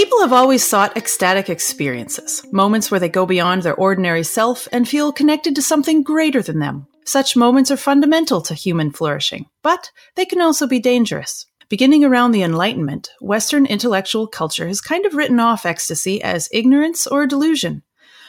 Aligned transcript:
People 0.00 0.20
have 0.22 0.32
always 0.32 0.66
sought 0.66 0.96
ecstatic 0.96 1.50
experiences, 1.50 2.42
moments 2.50 2.90
where 2.90 2.98
they 2.98 3.10
go 3.10 3.26
beyond 3.26 3.62
their 3.62 3.74
ordinary 3.74 4.22
self 4.22 4.66
and 4.72 4.88
feel 4.88 5.12
connected 5.12 5.54
to 5.54 5.60
something 5.60 6.02
greater 6.02 6.40
than 6.40 6.58
them. 6.58 6.86
Such 7.04 7.36
moments 7.36 7.70
are 7.70 7.76
fundamental 7.76 8.40
to 8.40 8.54
human 8.54 8.92
flourishing, 8.92 9.44
but 9.62 9.90
they 10.14 10.24
can 10.24 10.40
also 10.40 10.66
be 10.66 10.80
dangerous. 10.80 11.44
Beginning 11.68 12.02
around 12.02 12.30
the 12.30 12.42
Enlightenment, 12.42 13.10
Western 13.20 13.66
intellectual 13.66 14.26
culture 14.26 14.66
has 14.66 14.80
kind 14.80 15.04
of 15.04 15.12
written 15.12 15.38
off 15.38 15.66
ecstasy 15.66 16.22
as 16.22 16.48
ignorance 16.50 17.06
or 17.06 17.26
delusion. 17.26 17.82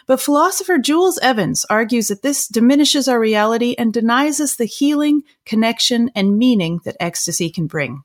But 0.08 0.20
philosopher 0.20 0.78
Jules 0.78 1.20
Evans 1.20 1.64
argues 1.70 2.10
that 2.10 2.22
this 2.22 2.50
diminishes 2.50 3.08
our 3.08 3.18
reality 3.18 3.76
and 3.78 3.94
denies 3.94 4.42
us 4.42 4.58
the 4.58 4.66
healing, 4.66 5.22
connection, 5.46 6.12
and 6.16 6.38
meaning 6.38 6.82
that 6.84 6.98
ecstasy 7.00 7.50
can 7.50 7.68
bring. 7.68 8.04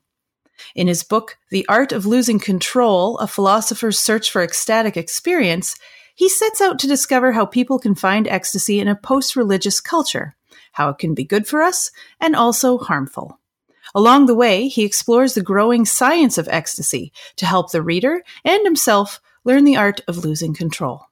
In 0.75 0.87
his 0.87 1.03
book, 1.03 1.37
The 1.49 1.65
Art 1.67 1.91
of 1.91 2.05
Losing 2.05 2.39
Control 2.39 3.17
A 3.17 3.27
Philosopher's 3.27 3.99
Search 3.99 4.31
for 4.31 4.41
Ecstatic 4.41 4.97
Experience, 4.97 5.75
he 6.15 6.29
sets 6.29 6.61
out 6.61 6.79
to 6.79 6.87
discover 6.87 7.31
how 7.31 7.45
people 7.45 7.77
can 7.79 7.95
find 7.95 8.27
ecstasy 8.27 8.79
in 8.79 8.87
a 8.87 8.95
post 8.95 9.35
religious 9.35 9.79
culture, 9.79 10.35
how 10.71 10.89
it 10.89 10.97
can 10.97 11.13
be 11.13 11.23
good 11.23 11.47
for 11.47 11.61
us 11.61 11.91
and 12.19 12.35
also 12.35 12.77
harmful. 12.77 13.39
Along 13.93 14.25
the 14.25 14.35
way, 14.35 14.67
he 14.67 14.83
explores 14.83 15.33
the 15.33 15.41
growing 15.41 15.85
science 15.85 16.37
of 16.37 16.47
ecstasy 16.49 17.13
to 17.37 17.45
help 17.45 17.71
the 17.71 17.81
reader 17.81 18.23
and 18.43 18.65
himself 18.65 19.21
learn 19.43 19.63
the 19.63 19.77
art 19.77 20.01
of 20.07 20.25
losing 20.25 20.53
control. 20.53 21.05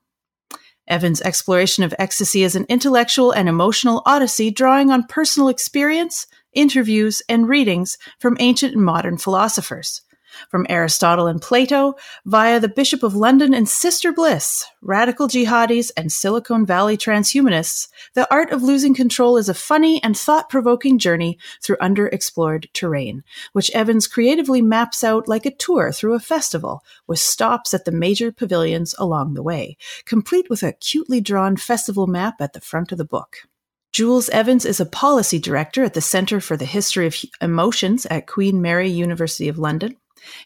Evans' 0.87 1.21
exploration 1.21 1.83
of 1.83 1.95
ecstasy 1.97 2.43
is 2.43 2.55
an 2.55 2.65
intellectual 2.69 3.31
and 3.31 3.49
emotional 3.49 4.03
odyssey 4.05 4.51
drawing 4.51 4.91
on 4.91 5.07
personal 5.07 5.49
experience, 5.49 6.27
interviews, 6.55 7.21
and 7.29 7.47
readings 7.47 7.97
from 8.19 8.37
ancient 8.39 8.73
and 8.73 8.83
modern 8.83 9.17
philosophers. 9.17 10.01
From 10.49 10.65
Aristotle 10.69 11.27
and 11.27 11.41
Plato, 11.41 11.95
via 12.25 12.59
the 12.59 12.67
Bishop 12.67 13.03
of 13.03 13.15
London 13.15 13.53
and 13.53 13.67
Sister 13.67 14.11
Bliss, 14.11 14.65
radical 14.81 15.27
jihadis, 15.27 15.91
and 15.95 16.11
Silicon 16.11 16.65
Valley 16.65 16.97
transhumanists, 16.97 17.87
the 18.13 18.31
art 18.31 18.51
of 18.51 18.63
losing 18.63 18.93
control 18.93 19.37
is 19.37 19.49
a 19.49 19.53
funny 19.53 20.01
and 20.03 20.17
thought 20.17 20.49
provoking 20.49 20.99
journey 20.99 21.37
through 21.61 21.77
underexplored 21.77 22.71
terrain, 22.73 23.23
which 23.53 23.71
Evans 23.71 24.07
creatively 24.07 24.61
maps 24.61 25.03
out 25.03 25.27
like 25.27 25.45
a 25.45 25.55
tour 25.55 25.91
through 25.91 26.13
a 26.13 26.19
festival, 26.19 26.83
with 27.07 27.19
stops 27.19 27.73
at 27.73 27.85
the 27.85 27.91
major 27.91 28.31
pavilions 28.31 28.93
along 28.97 29.33
the 29.33 29.43
way, 29.43 29.77
complete 30.05 30.49
with 30.49 30.63
a 30.63 30.73
cutely 30.73 31.21
drawn 31.21 31.55
festival 31.55 32.07
map 32.07 32.35
at 32.39 32.53
the 32.53 32.61
front 32.61 32.91
of 32.91 32.97
the 32.97 33.05
book. 33.05 33.47
Jules 33.95 34.27
Evans 34.27 34.65
is 34.65 34.81
a 34.81 34.85
policy 34.85 35.39
director 35.39 35.81
at 35.85 35.93
the 35.93 36.01
Center 36.01 36.41
for 36.41 36.57
the 36.57 36.65
History 36.65 37.07
of 37.07 37.15
Emotions 37.39 38.05
at 38.07 38.27
Queen 38.27 38.61
Mary 38.61 38.89
University 38.89 39.47
of 39.47 39.57
London. 39.57 39.95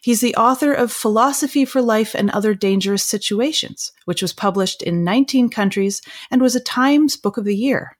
He's 0.02 0.20
the 0.20 0.36
author 0.36 0.72
of 0.72 0.92
Philosophy 0.92 1.64
for 1.64 1.82
Life 1.82 2.14
and 2.14 2.30
Other 2.30 2.54
Dangerous 2.54 3.02
Situations, 3.02 3.90
which 4.04 4.22
was 4.22 4.32
published 4.32 4.84
in 4.84 5.02
19 5.02 5.48
countries 5.50 6.00
and 6.30 6.40
was 6.40 6.54
a 6.54 6.60
Times 6.60 7.16
Book 7.16 7.38
of 7.38 7.44
the 7.44 7.56
Year. 7.56 7.96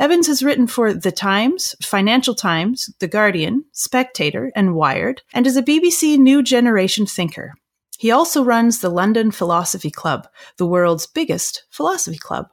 Evans 0.00 0.26
has 0.26 0.42
written 0.42 0.66
for 0.66 0.92
The 0.92 1.12
Times, 1.12 1.76
Financial 1.80 2.34
Times, 2.34 2.92
The 2.98 3.06
Guardian, 3.06 3.64
Spectator, 3.70 4.50
and 4.56 4.74
Wired, 4.74 5.22
and 5.32 5.46
is 5.46 5.56
a 5.56 5.62
BBC 5.62 6.18
New 6.18 6.42
Generation 6.42 7.06
thinker. 7.06 7.52
He 7.98 8.10
also 8.10 8.42
runs 8.42 8.80
the 8.80 8.90
London 8.90 9.30
Philosophy 9.30 9.92
Club, 9.92 10.26
the 10.56 10.66
world's 10.66 11.06
biggest 11.06 11.66
philosophy 11.70 12.18
club. 12.18 12.48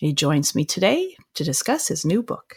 He 0.00 0.14
joins 0.14 0.54
me 0.54 0.64
today 0.64 1.14
to 1.34 1.44
discuss 1.44 1.88
his 1.88 2.06
new 2.06 2.22
book. 2.22 2.56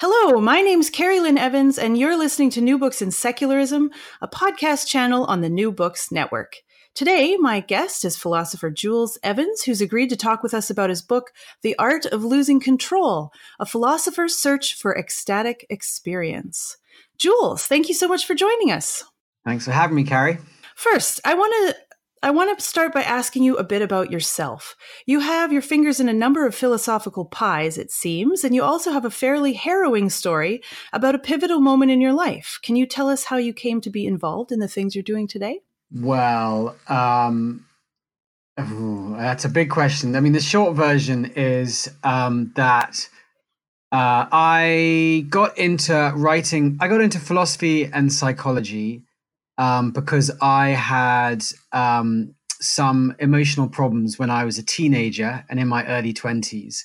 Hello, 0.00 0.40
my 0.40 0.62
name 0.62 0.80
is 0.80 0.88
Carrie 0.88 1.20
Lynn 1.20 1.36
Evans, 1.36 1.78
and 1.78 1.98
you're 1.98 2.16
listening 2.16 2.48
to 2.52 2.62
New 2.62 2.78
Books 2.78 3.02
in 3.02 3.10
Secularism, 3.10 3.90
a 4.22 4.26
podcast 4.26 4.86
channel 4.86 5.26
on 5.26 5.42
the 5.42 5.50
New 5.50 5.70
Books 5.70 6.10
Network. 6.10 6.62
Today, 6.94 7.36
my 7.36 7.60
guest 7.60 8.06
is 8.06 8.16
philosopher 8.16 8.70
Jules 8.70 9.18
Evans, 9.22 9.64
who's 9.64 9.82
agreed 9.82 10.08
to 10.08 10.16
talk 10.16 10.42
with 10.42 10.54
us 10.54 10.70
about 10.70 10.88
his 10.88 11.02
book, 11.02 11.30
The 11.60 11.76
Art 11.78 12.06
of 12.06 12.24
Losing 12.24 12.58
Control 12.58 13.30
A 13.60 13.66
Philosopher's 13.66 14.34
Search 14.34 14.74
for 14.74 14.96
Ecstatic 14.96 15.66
Experience. 15.68 16.78
Jules, 17.18 17.66
thank 17.66 17.88
you 17.88 17.94
so 17.94 18.08
much 18.08 18.24
for 18.24 18.34
joining 18.34 18.70
us. 18.72 19.04
Thanks 19.44 19.66
for 19.66 19.72
having 19.72 19.96
me, 19.96 20.04
Carrie. 20.04 20.38
First, 20.74 21.20
I 21.26 21.34
want 21.34 21.52
to 21.52 21.76
I 22.24 22.30
want 22.30 22.56
to 22.56 22.64
start 22.64 22.92
by 22.92 23.02
asking 23.02 23.42
you 23.42 23.56
a 23.56 23.64
bit 23.64 23.82
about 23.82 24.12
yourself. 24.12 24.76
You 25.06 25.18
have 25.18 25.52
your 25.52 25.60
fingers 25.60 25.98
in 25.98 26.08
a 26.08 26.12
number 26.12 26.46
of 26.46 26.54
philosophical 26.54 27.24
pies, 27.24 27.76
it 27.76 27.90
seems, 27.90 28.44
and 28.44 28.54
you 28.54 28.62
also 28.62 28.92
have 28.92 29.04
a 29.04 29.10
fairly 29.10 29.54
harrowing 29.54 30.08
story 30.08 30.62
about 30.92 31.16
a 31.16 31.18
pivotal 31.18 31.60
moment 31.60 31.90
in 31.90 32.00
your 32.00 32.12
life. 32.12 32.60
Can 32.62 32.76
you 32.76 32.86
tell 32.86 33.08
us 33.08 33.24
how 33.24 33.38
you 33.38 33.52
came 33.52 33.80
to 33.80 33.90
be 33.90 34.06
involved 34.06 34.52
in 34.52 34.60
the 34.60 34.68
things 34.68 34.94
you're 34.94 35.02
doing 35.02 35.26
today? 35.26 35.62
Well, 35.92 36.76
um, 36.86 37.66
ooh, 38.60 39.16
that's 39.18 39.44
a 39.44 39.48
big 39.48 39.70
question. 39.70 40.14
I 40.14 40.20
mean, 40.20 40.32
the 40.32 40.40
short 40.40 40.76
version 40.76 41.32
is 41.34 41.90
um, 42.04 42.52
that 42.54 43.08
uh, 43.90 44.26
I 44.30 45.26
got 45.28 45.58
into 45.58 46.12
writing, 46.14 46.78
I 46.80 46.86
got 46.86 47.00
into 47.00 47.18
philosophy 47.18 47.86
and 47.86 48.12
psychology 48.12 49.02
um, 49.58 49.90
because 49.90 50.30
I 50.40 50.70
had 50.70 51.44
um, 51.72 52.34
some 52.60 53.14
emotional 53.18 53.68
problems 53.68 54.18
when 54.18 54.30
I 54.30 54.44
was 54.44 54.58
a 54.58 54.62
teenager 54.62 55.44
and 55.48 55.58
in 55.58 55.68
my 55.68 55.86
early 55.86 56.12
20s. 56.12 56.84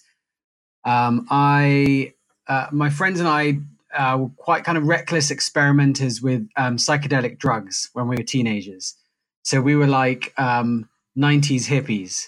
Um, 0.84 1.28
I, 1.30 2.14
uh, 2.48 2.68
my 2.72 2.90
friends 2.90 3.20
and 3.20 3.30
I 3.30 3.60
uh, 3.98 4.18
were 4.18 4.30
quite 4.38 4.64
kind 4.64 4.78
of 4.78 4.86
reckless 4.86 5.32
experimenters 5.32 6.22
with 6.22 6.48
um, 6.56 6.78
psychedelic 6.78 7.38
drugs 7.38 7.90
when 7.94 8.08
we 8.08 8.16
were 8.16 8.24
teenagers. 8.24 8.96
So 9.44 9.62
we 9.62 9.76
were 9.76 9.88
like 9.88 10.34
90s 10.38 10.38
um, 10.38 10.90
hippies. 11.18 12.28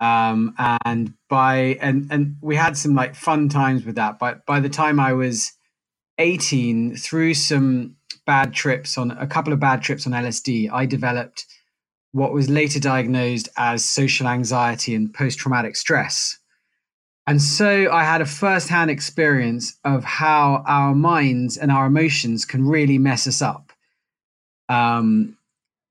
Um, 0.00 0.54
and 0.84 1.14
by 1.28 1.78
and 1.80 2.08
and 2.10 2.36
we 2.42 2.56
had 2.56 2.76
some 2.76 2.96
like 2.96 3.14
fun 3.14 3.48
times 3.48 3.84
with 3.86 3.94
that. 3.94 4.18
But 4.18 4.44
by 4.46 4.58
the 4.58 4.68
time 4.68 4.98
I 4.98 5.12
was 5.12 5.52
18, 6.18 6.96
through 6.96 7.34
some 7.34 7.96
bad 8.26 8.52
trips 8.52 8.96
on 8.98 9.10
a 9.12 9.26
couple 9.26 9.52
of 9.52 9.60
bad 9.60 9.82
trips 9.82 10.06
on 10.06 10.12
LSD, 10.12 10.70
I 10.72 10.86
developed 10.86 11.46
what 12.12 12.32
was 12.32 12.48
later 12.48 12.78
diagnosed 12.78 13.48
as 13.56 13.84
social 13.84 14.28
anxiety 14.28 14.94
and 14.94 15.12
post 15.12 15.38
traumatic 15.38 15.76
stress. 15.76 16.38
And 17.26 17.40
so 17.40 17.90
I 17.90 18.04
had 18.04 18.20
a 18.20 18.26
first 18.26 18.68
hand 18.68 18.90
experience 18.90 19.78
of 19.84 20.04
how 20.04 20.64
our 20.66 20.94
minds 20.94 21.56
and 21.56 21.70
our 21.70 21.86
emotions 21.86 22.44
can 22.44 22.66
really 22.66 22.98
mess 22.98 23.26
us 23.26 23.40
up. 23.40 23.72
Um, 24.68 25.36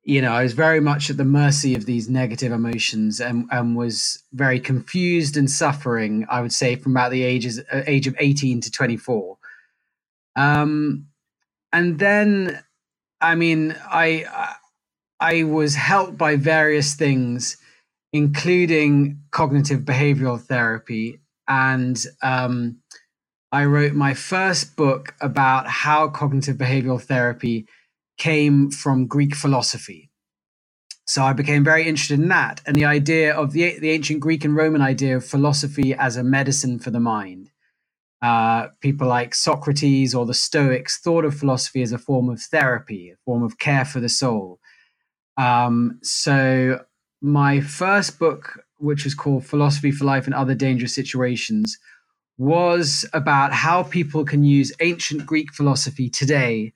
you 0.03 0.22
know, 0.22 0.31
I 0.31 0.44
was 0.44 0.53
very 0.53 0.80
much 0.80 1.09
at 1.09 1.18
the 1.18 1.24
mercy 1.24 1.75
of 1.75 1.86
these 1.86 2.09
negative 2.09 2.52
emotions 2.52 3.20
and, 3.20 3.47
and 3.52 3.75
was 3.75 4.24
very 4.34 4.59
confused 4.59 5.38
and 5.38 5.50
suffering, 5.50 6.25
I 6.30 6.41
would 6.41 6.52
say, 6.52 6.75
from 6.75 6.94
about 6.94 7.12
the 7.12 7.24
ages, 7.24 7.59
uh, 7.72 7.84
age 7.86 8.08
of 8.08 8.16
18 8.20 8.62
to 8.62 8.72
24. 8.72 9.38
Um, 10.36 11.08
and 11.74 12.00
then 12.00 12.64
i 13.22 13.36
mean 13.36 13.76
i 13.90 14.26
i 15.20 15.44
was 15.44 15.76
helped 15.76 16.18
by 16.18 16.35
various 16.35 16.96
things 16.96 17.58
including 18.14 19.20
cognitive 19.32 19.82
behavioral 19.82 20.40
therapy. 20.41 21.20
And 21.47 22.03
um, 22.23 22.78
i 23.52 23.66
wrote 23.66 23.94
my 23.94 24.14
first 24.14 24.76
book 24.76 25.16
about 25.22 25.68
how 25.68 26.09
cognitive 26.09 26.58
behavioral 26.58 27.02
therapy 27.02 27.68
came 28.17 28.72
from 28.72 29.08
greek 29.08 29.35
philosophy. 29.35 30.12
So 31.08 31.24
i 31.24 31.34
became 31.34 31.66
very 31.66 31.88
interested 31.88 32.20
in 32.20 32.29
that 32.29 32.62
and 32.67 32.76
the 32.78 32.85
idea 32.85 33.35
of 33.35 33.53
the, 33.53 33.79
the 33.79 33.91
ancient 33.91 34.22
greek 34.22 34.46
and 34.46 34.56
roman 34.56 34.82
idea 34.82 35.17
of 35.17 35.26
philosophy 35.26 35.96
as 35.96 36.17
a 36.17 36.24
medicine 36.24 36.79
for 36.79 36.91
the 36.91 37.02
mind 37.02 37.51
uh, 38.22 38.68
people 38.82 39.08
like 39.08 39.34
Socrates 39.34 40.14
or 40.14 40.26
the 40.26 40.34
Stoics 40.34 41.00
thought 41.00 41.26
of 41.26 41.35
philosophy 41.35 41.82
as 41.82 41.91
a 41.91 41.97
form 41.97 42.29
of 42.29 42.40
therapy, 42.41 43.09
a 43.09 43.18
form 43.26 43.44
of 43.44 43.58
care 43.58 43.85
for 43.85 44.00
the 44.00 44.09
soul. 44.09 44.59
Um, 45.38 46.00
so, 46.03 46.84
my 47.22 47.62
first 47.62 48.20
book, 48.20 48.64
which 48.78 49.03
was 49.03 49.16
called 49.16 49.46
Philosophy 49.46 49.91
for 49.91 50.06
Life 50.06 50.26
and 50.26 50.35
Other 50.35 50.56
Dangerous 50.56 50.94
Situations, 50.94 51.78
was 52.38 53.06
about 53.14 53.53
how 53.53 53.84
people 53.84 54.26
can 54.26 54.44
use 54.44 54.72
ancient 54.82 55.26
Greek 55.26 55.53
philosophy 55.53 56.09
today 56.09 56.74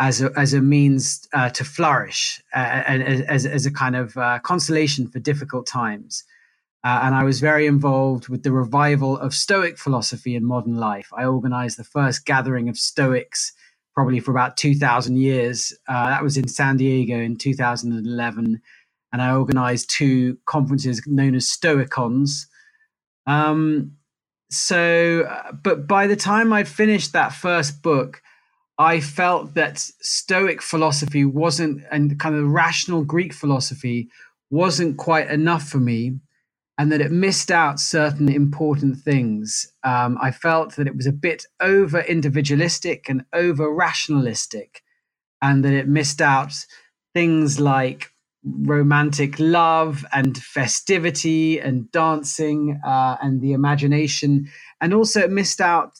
as 0.00 0.20
a, 0.20 0.32
as 0.36 0.54
a 0.54 0.60
means 0.60 1.26
uh, 1.32 1.50
to 1.50 1.64
flourish 1.64 2.42
uh, 2.54 2.58
and 2.58 3.02
as, 3.02 3.46
as 3.46 3.66
a 3.66 3.70
kind 3.70 3.94
of 3.94 4.16
uh, 4.16 4.38
consolation 4.40 5.06
for 5.06 5.20
difficult 5.20 5.66
times. 5.66 6.24
Uh, 6.84 7.00
and 7.04 7.14
I 7.14 7.24
was 7.24 7.40
very 7.40 7.66
involved 7.66 8.28
with 8.28 8.42
the 8.42 8.52
revival 8.52 9.18
of 9.18 9.34
Stoic 9.34 9.78
philosophy 9.78 10.36
in 10.36 10.44
modern 10.44 10.76
life. 10.76 11.08
I 11.16 11.24
organized 11.24 11.78
the 11.78 11.84
first 11.84 12.26
gathering 12.26 12.68
of 12.68 12.76
Stoics, 12.76 13.52
probably 13.94 14.20
for 14.20 14.32
about 14.32 14.58
2,000 14.58 15.16
years. 15.16 15.72
Uh, 15.88 16.10
that 16.10 16.22
was 16.22 16.36
in 16.36 16.46
San 16.46 16.76
Diego 16.76 17.16
in 17.16 17.36
2011. 17.36 18.60
And 19.12 19.22
I 19.22 19.34
organized 19.34 19.88
two 19.88 20.36
conferences 20.44 21.00
known 21.06 21.34
as 21.34 21.48
Stoicons. 21.48 22.48
Um, 23.26 23.92
so, 24.50 25.22
uh, 25.22 25.52
but 25.52 25.88
by 25.88 26.06
the 26.06 26.16
time 26.16 26.52
I'd 26.52 26.68
finished 26.68 27.14
that 27.14 27.32
first 27.32 27.82
book, 27.82 28.20
I 28.76 29.00
felt 29.00 29.54
that 29.54 29.78
Stoic 29.78 30.60
philosophy 30.60 31.24
wasn't, 31.24 31.82
and 31.90 32.20
kind 32.20 32.34
of 32.34 32.50
rational 32.50 33.04
Greek 33.04 33.32
philosophy 33.32 34.10
wasn't 34.50 34.98
quite 34.98 35.30
enough 35.30 35.66
for 35.66 35.78
me 35.78 36.18
and 36.76 36.90
that 36.90 37.00
it 37.00 37.12
missed 37.12 37.50
out 37.50 37.78
certain 37.78 38.28
important 38.28 38.96
things. 38.98 39.70
Um, 39.84 40.18
I 40.20 40.30
felt 40.30 40.76
that 40.76 40.86
it 40.86 40.96
was 40.96 41.06
a 41.06 41.12
bit 41.12 41.44
over 41.60 42.00
individualistic 42.00 43.08
and 43.08 43.24
over 43.32 43.72
rationalistic, 43.72 44.82
and 45.40 45.64
that 45.64 45.72
it 45.72 45.88
missed 45.88 46.20
out 46.20 46.52
things 47.14 47.60
like 47.60 48.10
romantic 48.44 49.38
love 49.38 50.04
and 50.12 50.36
festivity 50.36 51.58
and 51.60 51.90
dancing 51.92 52.80
uh, 52.84 53.16
and 53.22 53.40
the 53.40 53.52
imagination. 53.52 54.48
And 54.80 54.92
also, 54.92 55.20
it 55.20 55.30
missed 55.30 55.60
out 55.60 55.92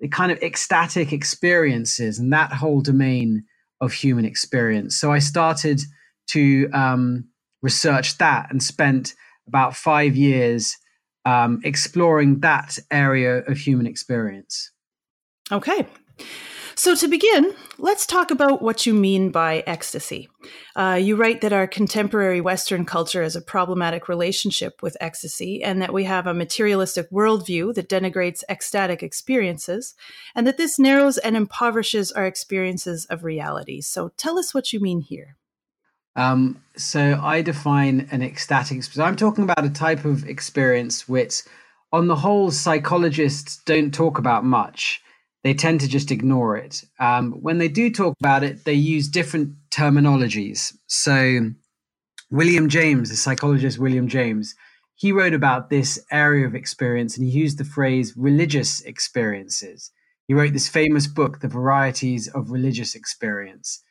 the 0.00 0.08
kind 0.08 0.30
of 0.30 0.38
ecstatic 0.42 1.12
experiences 1.12 2.18
and 2.18 2.32
that 2.32 2.52
whole 2.52 2.80
domain 2.80 3.44
of 3.80 3.92
human 3.92 4.24
experience. 4.24 4.98
So 4.98 5.12
I 5.12 5.18
started 5.18 5.80
to 6.28 6.68
um, 6.72 7.28
research 7.62 8.18
that 8.18 8.50
and 8.50 8.62
spent 8.62 9.14
about 9.48 9.74
five 9.74 10.16
years 10.16 10.76
um, 11.24 11.60
exploring 11.64 12.40
that 12.40 12.78
area 12.90 13.38
of 13.38 13.58
human 13.58 13.86
experience. 13.86 14.70
Okay. 15.50 15.86
So, 16.74 16.94
to 16.94 17.08
begin, 17.08 17.54
let's 17.78 18.06
talk 18.06 18.30
about 18.30 18.62
what 18.62 18.86
you 18.86 18.94
mean 18.94 19.30
by 19.30 19.64
ecstasy. 19.66 20.28
Uh, 20.76 20.96
you 21.00 21.16
write 21.16 21.40
that 21.40 21.52
our 21.52 21.66
contemporary 21.66 22.40
Western 22.40 22.84
culture 22.84 23.24
has 23.24 23.34
a 23.34 23.42
problematic 23.42 24.08
relationship 24.08 24.80
with 24.80 24.96
ecstasy, 25.00 25.60
and 25.60 25.82
that 25.82 25.92
we 25.92 26.04
have 26.04 26.28
a 26.28 26.34
materialistic 26.34 27.10
worldview 27.10 27.74
that 27.74 27.88
denigrates 27.88 28.44
ecstatic 28.48 29.02
experiences, 29.02 29.96
and 30.36 30.46
that 30.46 30.56
this 30.56 30.78
narrows 30.78 31.18
and 31.18 31.36
impoverishes 31.36 32.12
our 32.12 32.26
experiences 32.26 33.06
of 33.06 33.24
reality. 33.24 33.80
So, 33.80 34.12
tell 34.16 34.38
us 34.38 34.54
what 34.54 34.72
you 34.72 34.78
mean 34.78 35.00
here. 35.00 35.37
Um, 36.16 36.62
so 36.76 37.20
I 37.22 37.42
define 37.42 38.08
an 38.10 38.22
ecstatic. 38.22 38.82
So 38.82 39.02
I'm 39.02 39.16
talking 39.16 39.44
about 39.44 39.64
a 39.64 39.70
type 39.70 40.04
of 40.04 40.28
experience 40.28 41.08
which, 41.08 41.42
on 41.92 42.08
the 42.08 42.16
whole, 42.16 42.50
psychologists 42.50 43.62
don't 43.64 43.94
talk 43.94 44.18
about 44.18 44.44
much. 44.44 45.00
They 45.44 45.54
tend 45.54 45.80
to 45.80 45.88
just 45.88 46.10
ignore 46.10 46.56
it. 46.56 46.82
Um, 46.98 47.32
when 47.40 47.58
they 47.58 47.68
do 47.68 47.90
talk 47.90 48.14
about 48.20 48.42
it, 48.42 48.64
they 48.64 48.74
use 48.74 49.08
different 49.08 49.54
terminologies. 49.70 50.74
So 50.88 51.50
William 52.30 52.68
James, 52.68 53.10
the 53.10 53.16
psychologist 53.16 53.78
William 53.78 54.08
James, 54.08 54.54
he 54.96 55.12
wrote 55.12 55.32
about 55.32 55.70
this 55.70 56.04
area 56.10 56.44
of 56.46 56.56
experience 56.56 57.16
and 57.16 57.24
he 57.26 57.32
used 57.32 57.58
the 57.58 57.64
phrase 57.64 58.14
religious 58.16 58.80
experiences. 58.80 59.92
He 60.26 60.34
wrote 60.34 60.52
this 60.52 60.68
famous 60.68 61.06
book, 61.06 61.40
The 61.40 61.48
Varieties 61.48 62.28
of 62.28 62.50
Religious 62.50 62.94
Experience. 62.94 63.82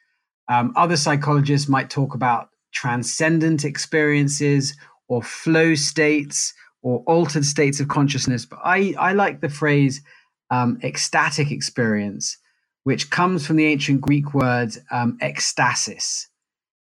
Um, 0.50 0.74
other 0.76 0.98
psychologists 0.98 1.68
might 1.68 1.90
talk 1.90 2.16
about 2.16 2.50
transcendent 2.74 3.66
experiences 3.66 4.76
or 5.08 5.22
flow 5.24 5.76
states 5.76 6.54
or 6.82 7.04
altered 7.06 7.46
states 7.46 7.80
of 7.80 7.88
consciousness. 7.88 8.46
But 8.46 8.60
I, 8.64 8.94
I 8.98 9.14
like 9.14 9.42
the 9.42 9.50
phrase 9.50 10.02
um, 10.50 10.80
ecstatic 10.84 11.52
experience, 11.52 12.38
which 12.84 13.10
comes 13.10 13.46
from 13.46 13.58
the 13.58 13.66
ancient 13.66 14.02
Greek 14.02 14.34
word 14.34 14.72
um, 14.92 15.18
ecstasis, 15.22 16.28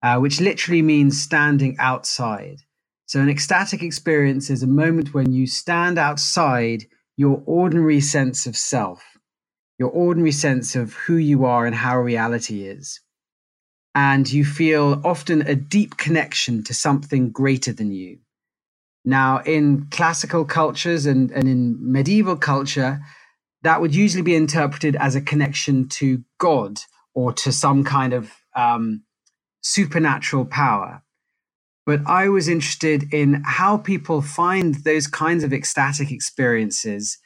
uh, 0.04 0.18
which 0.18 0.40
literally 0.40 0.82
means 0.82 1.22
standing 1.22 1.76
outside. 1.80 2.58
So, 3.08 3.22
an 3.22 3.30
ecstatic 3.30 3.82
experience 3.82 4.50
is 4.50 4.62
a 4.62 4.68
moment 4.68 5.14
when 5.14 5.32
you 5.32 5.48
stand 5.48 5.98
outside 5.98 6.84
your 7.16 7.42
ordinary 7.46 8.02
sense 8.02 8.46
of 8.46 8.58
self, 8.58 9.02
your 9.80 9.90
ordinary 9.90 10.34
sense 10.34 10.76
of 10.76 10.94
who 10.94 11.16
you 11.16 11.46
are 11.46 11.66
and 11.66 11.74
how 11.74 11.98
reality 11.98 12.66
is 12.66 13.00
and 13.98 14.32
you 14.32 14.46
feel 14.46 15.02
often 15.04 15.42
a 15.42 15.56
deep 15.56 15.98
connection 15.98 16.64
to 16.64 16.72
something 16.72 17.32
greater 17.32 17.74
than 17.74 17.92
you. 17.92 18.20
Now, 19.04 19.42
in 19.44 19.88
classical 19.90 20.46
cultures 20.46 21.08
and, 21.08 21.32
and 21.32 21.50
in 21.50 21.78
medieval 21.80 22.36
culture, 22.36 23.00
that 23.64 23.82
would 23.82 23.96
usually 23.96 24.22
be 24.22 24.36
interpreted 24.36 24.96
as 24.98 25.16
a 25.16 25.22
connection 25.22 25.90
to 25.90 26.24
God 26.38 26.80
or 27.16 27.34
to 27.34 27.52
some 27.52 27.84
kind 27.84 28.14
of 28.14 28.32
um, 28.56 29.02
supernatural 29.62 30.46
power. 30.46 31.02
But 31.88 32.02
I 32.06 32.30
was 32.30 32.48
interested 32.48 33.12
in 33.12 33.42
how 33.44 33.78
people 33.78 34.22
find 34.22 34.76
those 34.76 35.08
kinds 35.08 35.44
of 35.44 35.54
ecstatic 35.54 36.12
experiences 36.12 37.18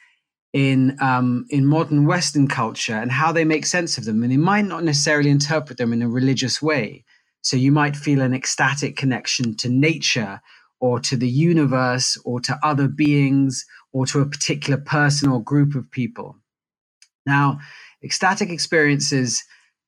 in 0.53 0.97
um, 1.01 1.45
in 1.49 1.65
modern 1.65 2.05
Western 2.05 2.47
culture 2.47 2.95
and 2.95 3.11
how 3.11 3.31
they 3.31 3.45
make 3.45 3.65
sense 3.65 3.97
of 3.97 4.05
them. 4.05 4.23
And 4.23 4.31
they 4.31 4.37
might 4.37 4.65
not 4.65 4.83
necessarily 4.83 5.29
interpret 5.29 5.77
them 5.77 5.93
in 5.93 6.01
a 6.01 6.09
religious 6.09 6.61
way. 6.61 7.05
So 7.41 7.57
you 7.57 7.71
might 7.71 7.95
feel 7.95 8.21
an 8.21 8.33
ecstatic 8.33 8.95
connection 8.97 9.55
to 9.57 9.69
nature 9.69 10.41
or 10.79 10.99
to 10.99 11.15
the 11.15 11.29
universe 11.29 12.17
or 12.25 12.39
to 12.41 12.59
other 12.63 12.87
beings 12.87 13.65
or 13.93 14.05
to 14.07 14.19
a 14.19 14.25
particular 14.25 14.79
person 14.79 15.29
or 15.29 15.43
group 15.43 15.75
of 15.75 15.89
people. 15.91 16.35
Now, 17.25 17.59
ecstatic 18.03 18.49
experiences 18.49 19.43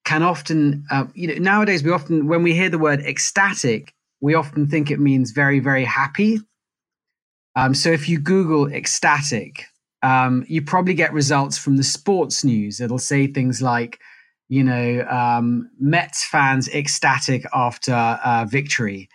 can 0.06 0.24
often, 0.24 0.86
uh, 0.92 1.06
you 1.14 1.28
know, 1.28 1.36
nowadays 1.36 1.84
we 1.84 1.92
often, 1.92 2.28
when 2.28 2.44
we 2.44 2.54
hear 2.54 2.70
the 2.70 2.78
word 2.78 3.00
ecstatic, 3.02 3.94
we 4.22 4.34
often 4.36 4.68
think 4.68 4.92
it 4.92 5.00
means 5.00 5.32
very, 5.32 5.60
very 5.60 5.86
happy. 5.86 6.40
Um, 7.56 7.74
so 7.74 7.90
if 7.90 8.10
you 8.10 8.20
Google 8.20 8.68
ecstatic, 8.68 9.66
um, 10.04 10.46
you 10.48 10.62
probably 10.62 10.94
get 10.94 11.14
results 11.14 11.58
from 11.58 11.78
the 11.78 11.84
sports 11.84 12.44
news. 12.44 12.80
It'll 12.82 13.00
say 13.00 13.26
things 13.26 13.62
like, 13.62 14.00
you 14.50 14.64
know, 14.64 15.08
um, 15.10 15.70
Mets 15.80 16.26
fans 16.26 16.68
ecstatic 16.68 17.46
after 17.54 17.94
uh, 17.94 18.46
victory. 18.48 19.10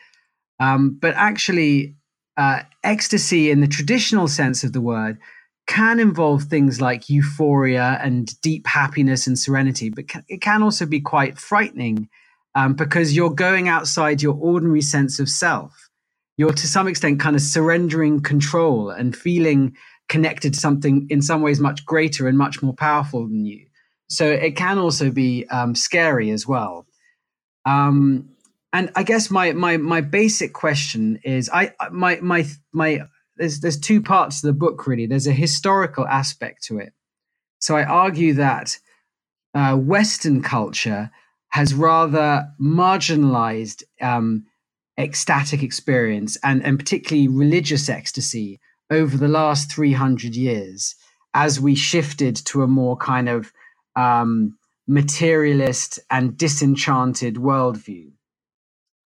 Um, 0.58 0.98
but 1.00 1.14
actually, 1.14 1.94
uh, 2.38 2.62
ecstasy 2.82 3.50
in 3.50 3.60
the 3.60 3.66
traditional 3.68 4.28
sense 4.28 4.64
of 4.64 4.72
the 4.72 4.80
word 4.80 5.18
can 5.66 6.00
involve 6.00 6.44
things 6.44 6.80
like 6.80 7.10
euphoria 7.10 8.00
and 8.02 8.40
deep 8.40 8.66
happiness 8.66 9.26
and 9.26 9.38
serenity, 9.38 9.90
but 9.90 10.06
it 10.28 10.40
can 10.40 10.62
also 10.62 10.86
be 10.86 11.00
quite 11.00 11.36
frightening 11.36 12.08
um, 12.54 12.72
because 12.72 13.14
you're 13.14 13.30
going 13.30 13.68
outside 13.68 14.22
your 14.22 14.34
ordinary 14.40 14.80
sense 14.80 15.20
of 15.20 15.28
self. 15.28 15.90
You're 16.38 16.52
to 16.52 16.66
some 16.66 16.88
extent 16.88 17.20
kind 17.20 17.36
of 17.36 17.42
surrendering 17.42 18.20
control 18.20 18.88
and 18.88 19.14
feeling 19.14 19.76
connected 20.08 20.54
to 20.54 20.60
something 20.60 21.06
in 21.10 21.22
some 21.22 21.42
ways 21.42 21.60
much 21.60 21.84
greater 21.84 22.28
and 22.28 22.38
much 22.38 22.62
more 22.62 22.74
powerful 22.74 23.26
than 23.26 23.44
you. 23.44 23.66
So 24.08 24.26
it 24.26 24.56
can 24.56 24.78
also 24.78 25.10
be 25.10 25.46
um, 25.48 25.74
scary 25.74 26.30
as 26.30 26.46
well. 26.46 26.86
Um, 27.66 28.30
and 28.72 28.90
I 28.96 29.02
guess 29.02 29.30
my 29.30 29.52
my 29.52 29.76
my 29.76 30.00
basic 30.00 30.52
question 30.52 31.20
is 31.24 31.50
I 31.52 31.72
my 31.90 32.18
my 32.20 32.46
my 32.72 33.02
there's 33.36 33.60
there's 33.60 33.78
two 33.78 34.02
parts 34.02 34.40
to 34.40 34.48
the 34.48 34.52
book 34.52 34.86
really. 34.86 35.06
There's 35.06 35.26
a 35.26 35.32
historical 35.32 36.06
aspect 36.06 36.64
to 36.64 36.78
it. 36.78 36.92
So 37.60 37.76
I 37.76 37.84
argue 37.84 38.34
that 38.34 38.76
uh, 39.54 39.76
Western 39.76 40.42
culture 40.42 41.10
has 41.48 41.74
rather 41.74 42.46
marginalized 42.60 43.82
um, 44.00 44.44
ecstatic 44.98 45.62
experience 45.62 46.36
and 46.42 46.64
and 46.64 46.78
particularly 46.78 47.28
religious 47.28 47.88
ecstasy 47.88 48.60
over 48.90 49.16
the 49.16 49.28
last 49.28 49.72
300 49.72 50.34
years 50.36 50.94
as 51.34 51.60
we 51.60 51.74
shifted 51.74 52.36
to 52.36 52.62
a 52.62 52.66
more 52.66 52.96
kind 52.96 53.28
of 53.28 53.52
um, 53.96 54.56
materialist 54.86 55.98
and 56.10 56.36
disenchanted 56.36 57.36
worldview. 57.36 58.10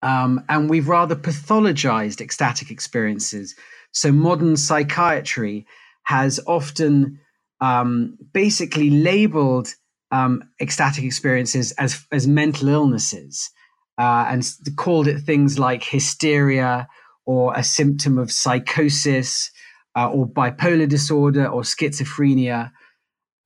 Um, 0.03 0.45
and 0.49 0.71
we've 0.71 0.89
rather 0.89 1.17
pathologized 1.17 2.21
ecstatic 2.21 2.71
experiences. 2.71 3.55
So 3.93 4.13
modern 4.13 4.57
psychiatry 4.57 5.67
has 6.05 6.41
often 6.47 7.21
um, 7.61 8.19
basically 8.33 8.91
labeled 8.91 9.69
um, 10.13 10.45
ecstatic 10.61 11.05
experiences 11.05 11.73
as, 11.73 12.07
as 12.13 12.27
mental 12.27 12.69
illnesses 12.69 13.51
uh, 13.99 14.27
and 14.29 14.43
called 14.77 15.09
it 15.09 15.21
things 15.21 15.59
like 15.59 15.85
hysteria 15.85 16.89
or 17.27 17.55
a 17.55 17.65
symptom 17.65 18.19
of 18.19 18.33
psychosis 18.33 19.51
uh, 19.97 20.11
or 20.11 20.27
bipolar 20.27 20.89
disorder 20.89 21.47
or 21.47 21.63
schizophrenia. 21.63 22.71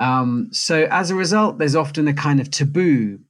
Um, 0.00 0.49
so 0.52 0.87
as 0.90 1.11
a 1.11 1.14
result, 1.14 1.58
there's 1.58 1.76
often 1.76 2.08
a 2.08 2.14
kind 2.14 2.40
of 2.40 2.50
taboo 2.50 3.20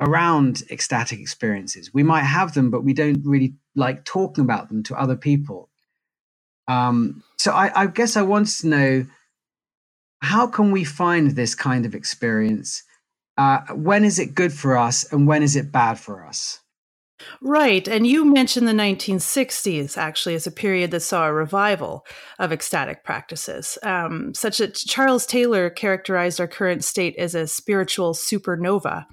around 0.00 0.62
ecstatic 0.70 1.20
experiences. 1.20 1.92
We 1.94 2.02
might 2.02 2.24
have 2.24 2.54
them, 2.54 2.70
but 2.70 2.84
we 2.84 2.92
don't 2.92 3.22
really 3.24 3.54
like 3.74 4.04
talking 4.04 4.44
about 4.44 4.68
them 4.68 4.82
to 4.84 4.94
other 4.94 5.16
people. 5.16 5.68
Um, 6.68 7.22
so 7.38 7.52
I, 7.52 7.82
I 7.82 7.86
guess 7.86 8.16
I 8.16 8.22
wanted 8.22 8.60
to 8.60 8.68
know 8.68 9.06
how 10.22 10.46
can 10.46 10.70
we 10.70 10.84
find 10.84 11.32
this 11.32 11.54
kind 11.54 11.84
of 11.84 11.94
experience? 11.94 12.84
Uh, 13.36 13.60
when 13.74 14.04
is 14.04 14.18
it 14.18 14.34
good 14.34 14.52
for 14.52 14.76
us 14.76 15.10
and 15.12 15.26
when 15.26 15.42
is 15.42 15.56
it 15.56 15.72
bad 15.72 15.98
for 15.98 16.24
us? 16.24 16.61
Right. 17.40 17.86
And 17.88 18.06
you 18.06 18.24
mentioned 18.24 18.68
the 18.68 18.72
1960s 18.72 19.96
actually 19.98 20.34
as 20.34 20.46
a 20.46 20.52
period 20.52 20.90
that 20.90 21.00
saw 21.00 21.26
a 21.26 21.32
revival 21.32 22.06
of 22.38 22.52
ecstatic 22.52 23.04
practices, 23.04 23.78
um, 23.82 24.34
such 24.34 24.58
that 24.58 24.74
Charles 24.74 25.26
Taylor 25.26 25.70
characterized 25.70 26.40
our 26.40 26.48
current 26.48 26.84
state 26.84 27.16
as 27.16 27.34
a 27.34 27.46
spiritual 27.46 28.14
supernova. 28.14 29.06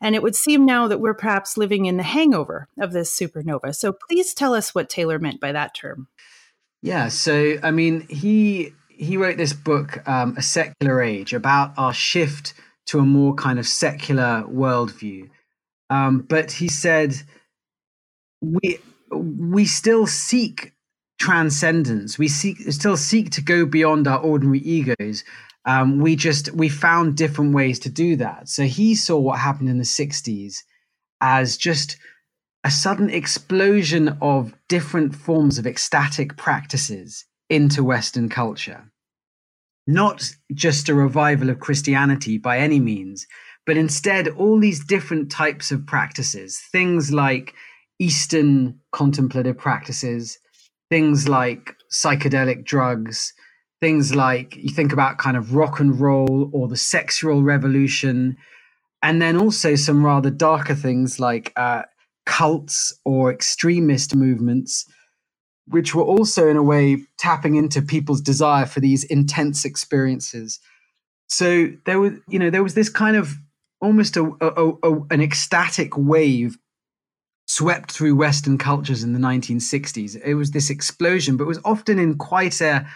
And 0.00 0.14
it 0.14 0.22
would 0.22 0.36
seem 0.36 0.64
now 0.64 0.88
that 0.88 1.00
we're 1.00 1.14
perhaps 1.14 1.56
living 1.56 1.86
in 1.86 1.96
the 1.96 2.02
hangover 2.02 2.68
of 2.78 2.92
this 2.92 3.16
supernova. 3.16 3.74
So 3.74 3.92
please 3.92 4.32
tell 4.32 4.54
us 4.54 4.74
what 4.74 4.88
Taylor 4.88 5.18
meant 5.18 5.40
by 5.40 5.52
that 5.52 5.74
term. 5.74 6.08
Yeah. 6.82 7.08
So, 7.08 7.58
I 7.62 7.70
mean, 7.70 8.06
he 8.08 8.72
he 8.88 9.16
wrote 9.16 9.38
this 9.38 9.52
book, 9.52 10.06
um, 10.08 10.34
A 10.36 10.42
Secular 10.42 11.02
Age, 11.02 11.32
about 11.32 11.72
our 11.78 11.92
shift 11.92 12.54
to 12.86 12.98
a 12.98 13.04
more 13.04 13.34
kind 13.34 13.58
of 13.58 13.66
secular 13.66 14.44
worldview. 14.46 15.30
Um, 15.88 16.18
but 16.28 16.52
he 16.52 16.68
said 16.68 17.14
we 18.40 18.78
we 19.10 19.64
still 19.64 20.06
seek 20.06 20.72
transcendence. 21.18 22.18
We 22.18 22.28
seek 22.28 22.58
still 22.72 22.96
seek 22.96 23.30
to 23.32 23.42
go 23.42 23.66
beyond 23.66 24.08
our 24.08 24.20
ordinary 24.20 24.60
egos. 24.60 25.24
Um, 25.66 26.00
we 26.00 26.16
just 26.16 26.52
we 26.52 26.68
found 26.68 27.16
different 27.16 27.54
ways 27.54 27.78
to 27.80 27.90
do 27.90 28.16
that. 28.16 28.48
So 28.48 28.64
he 28.64 28.94
saw 28.94 29.18
what 29.18 29.38
happened 29.38 29.68
in 29.68 29.78
the 29.78 29.84
'60s 29.84 30.58
as 31.20 31.56
just 31.56 31.98
a 32.64 32.70
sudden 32.70 33.10
explosion 33.10 34.18
of 34.20 34.54
different 34.68 35.14
forms 35.14 35.58
of 35.58 35.66
ecstatic 35.66 36.36
practices 36.36 37.24
into 37.48 37.84
Western 37.84 38.28
culture. 38.28 38.90
Not 39.86 40.34
just 40.54 40.88
a 40.88 40.94
revival 40.94 41.50
of 41.50 41.60
Christianity 41.60 42.38
by 42.38 42.58
any 42.58 42.78
means, 42.78 43.26
but 43.66 43.76
instead 43.76 44.28
all 44.28 44.58
these 44.58 44.84
different 44.84 45.30
types 45.30 45.70
of 45.70 45.86
practices, 45.86 46.60
things 46.70 47.12
like 47.12 47.54
Eastern 48.00 48.80
contemplative 48.92 49.56
practices, 49.56 50.38
things 50.88 51.28
like 51.28 51.76
psychedelic 51.92 52.64
drugs, 52.64 53.32
things 53.80 54.14
like 54.14 54.56
you 54.56 54.70
think 54.70 54.92
about 54.92 55.18
kind 55.18 55.36
of 55.36 55.54
rock 55.54 55.78
and 55.78 56.00
roll 56.00 56.50
or 56.52 56.66
the 56.66 56.76
sexual 56.76 57.42
revolution, 57.42 58.36
and 59.02 59.22
then 59.22 59.36
also 59.36 59.76
some 59.76 60.04
rather 60.04 60.30
darker 60.30 60.74
things 60.74 61.20
like 61.20 61.52
uh, 61.56 61.82
cults 62.26 62.98
or 63.04 63.32
extremist 63.32 64.14
movements, 64.14 64.84
which 65.66 65.94
were 65.94 66.02
also 66.02 66.48
in 66.48 66.56
a 66.56 66.62
way 66.62 67.02
tapping 67.18 67.54
into 67.54 67.80
people's 67.80 68.20
desire 68.20 68.66
for 68.66 68.80
these 68.80 69.04
intense 69.04 69.64
experiences. 69.64 70.58
So 71.28 71.68
there 71.86 72.00
was, 72.00 72.12
you 72.28 72.38
know, 72.38 72.50
there 72.50 72.62
was 72.62 72.74
this 72.74 72.88
kind 72.88 73.16
of 73.16 73.34
almost 73.80 74.16
a, 74.16 74.24
a, 74.40 74.72
a 74.82 75.00
an 75.10 75.20
ecstatic 75.20 75.96
wave 75.96 76.58
swept 77.50 77.90
through 77.90 78.14
Western 78.14 78.56
cultures 78.56 79.02
in 79.02 79.12
the 79.12 79.18
1960s. 79.18 80.16
It 80.24 80.34
was 80.34 80.52
this 80.52 80.70
explosion, 80.70 81.36
but 81.36 81.44
it 81.44 81.48
was 81.48 81.60
often 81.64 81.98
in 81.98 82.16
quite 82.16 82.60
a, 82.60 82.86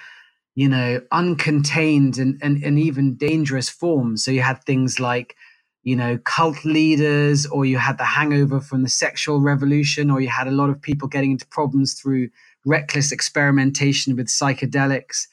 you 0.55 0.69
know, 0.69 1.01
uncontained 1.13 2.19
and, 2.19 2.39
and, 2.41 2.63
and 2.63 2.79
even 2.79 3.17
dangerous 3.17 3.69
form. 3.69 4.17
So 4.17 4.31
you 4.31 4.43
had 4.43 4.63
things 4.63 5.01
like, 5.01 5.35
you 5.83 5.97
know, 5.97 6.19
cult 6.19 6.65
leaders, 6.65 7.47
or 7.47 7.65
you 7.65 7.79
had 7.79 7.99
the 7.99 8.05
hangover 8.05 8.61
from 8.61 8.85
the 8.85 8.89
sexual 8.89 9.41
revolution, 9.41 10.09
or 10.09 10.21
you 10.21 10.29
had 10.29 10.47
a 10.47 10.53
lot 10.53 10.71
of 10.71 10.81
people 10.81 11.09
getting 11.09 11.33
into 11.33 11.49
problems 11.49 11.95
through 11.95 12.29
reckless 12.65 13.11
experimentation 13.11 14.15
with 14.15 14.29
psychedelics. 14.29 15.27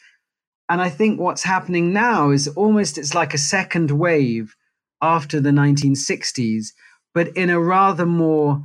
And 0.67 0.81
I 0.81 0.89
think 0.89 1.19
what's 1.19 1.43
happening 1.43 1.93
now 1.93 2.31
is 2.31 2.47
almost 2.47 2.97
it's 2.97 3.13
like 3.13 3.35
a 3.35 3.37
second 3.37 3.91
wave 3.91 4.55
after 4.99 5.39
the 5.39 5.51
1960s, 5.51 6.69
but 7.13 7.27
in 7.37 7.51
a 7.51 7.59
rather 7.59 8.07
more 8.07 8.63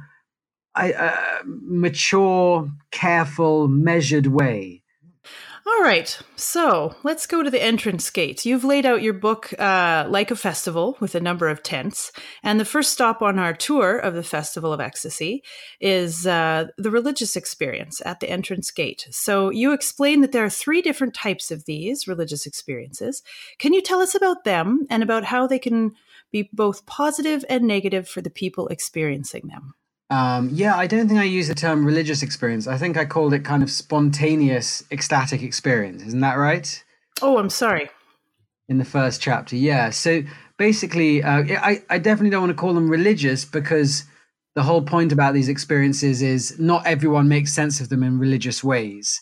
a, 0.77 1.05
uh, 1.05 1.43
mature, 1.45 2.71
careful, 2.91 3.69
measured 3.69 4.27
way. 4.27 4.83
All 5.69 5.83
right, 5.83 6.17
so 6.37 6.95
let's 7.03 7.27
go 7.27 7.43
to 7.43 7.51
the 7.51 7.63
entrance 7.63 8.09
gate. 8.11 8.47
You've 8.47 8.63
laid 8.63 8.87
out 8.87 9.03
your 9.03 9.13
book 9.13 9.53
uh, 9.59 10.07
like 10.09 10.31
a 10.31 10.37
festival 10.37 10.97
with 11.01 11.17
a 11.17 11.21
number 11.21 11.49
of 11.49 11.65
tents. 11.65 12.13
And 12.45 12.61
the 12.61 12.65
first 12.65 12.93
stop 12.93 13.21
on 13.21 13.41
our 13.41 13.53
tour 13.53 13.99
of 13.99 14.15
the 14.15 14.23
Festival 14.23 14.73
of 14.73 14.81
Ecstasy 14.81 15.43
is 15.81 16.25
uh, 16.25 16.67
the 16.79 16.91
religious 16.93 17.35
experience 17.35 18.01
at 18.07 18.21
the 18.21 18.31
entrance 18.31 18.71
gate. 18.71 19.09
So 19.11 19.51
you 19.51 19.73
explain 19.73 20.21
that 20.21 20.31
there 20.31 20.45
are 20.45 20.51
three 20.51 20.83
different 20.83 21.15
types 21.15 21.51
of 21.51 21.65
these 21.65 22.07
religious 22.07 22.47
experiences. 22.47 23.25
Can 23.59 23.73
you 23.73 23.83
tell 23.83 24.01
us 24.01 24.15
about 24.15 24.45
them 24.45 24.87
and 24.89 25.03
about 25.03 25.25
how 25.25 25.49
they 25.49 25.59
can 25.59 25.97
be 26.31 26.49
both 26.53 26.87
positive 26.87 27.45
and 27.49 27.65
negative 27.65 28.09
for 28.09 28.21
the 28.21 28.31
people 28.31 28.69
experiencing 28.69 29.49
them? 29.49 29.75
Um, 30.09 30.51
yeah, 30.53 30.77
I 30.77 30.87
don't 30.87 31.09
think 31.09 31.19
I 31.19 31.25
use 31.25 31.49
the 31.49 31.55
term 31.55 31.85
religious 31.85 32.23
experience. 32.23 32.67
I 32.67 32.79
think 32.79 32.97
I 32.97 33.05
called 33.05 33.35
it 33.35 33.45
kind 33.45 33.63
of 33.63 33.71
spontaneous 33.71 34.85
ecstatic 34.91 35.43
experience. 35.43 36.03
Isn't 36.03 36.21
that 36.21 36.35
right? 36.35 36.85
Oh, 37.23 37.39
I'm 37.39 37.51
sorry. 37.51 37.91
In 38.69 38.79
the 38.79 38.85
first 38.85 39.21
chapter, 39.21 39.57
yeah. 39.57 39.91
So 39.91 40.23
basically, 40.59 41.23
uh, 41.23 41.45
I, 41.61 41.83
I 41.91 41.99
definitely 41.99 42.31
don't 42.31 42.43
want 42.43 42.51
to 42.51 42.61
call 42.61 42.75
them 42.75 42.89
religious 42.89 43.45
because 43.45 44.05
the 44.55 44.63
whole 44.63 44.83
point 44.83 45.13
about 45.13 45.35
these 45.35 45.49
experiences 45.49 46.23
is 46.23 46.59
not 46.59 46.87
everyone 46.87 47.29
makes 47.29 47.53
sense 47.53 47.81
of 47.81 47.89
them 47.89 48.03
in 48.03 48.19
religious 48.19 48.65
ways. 48.65 49.21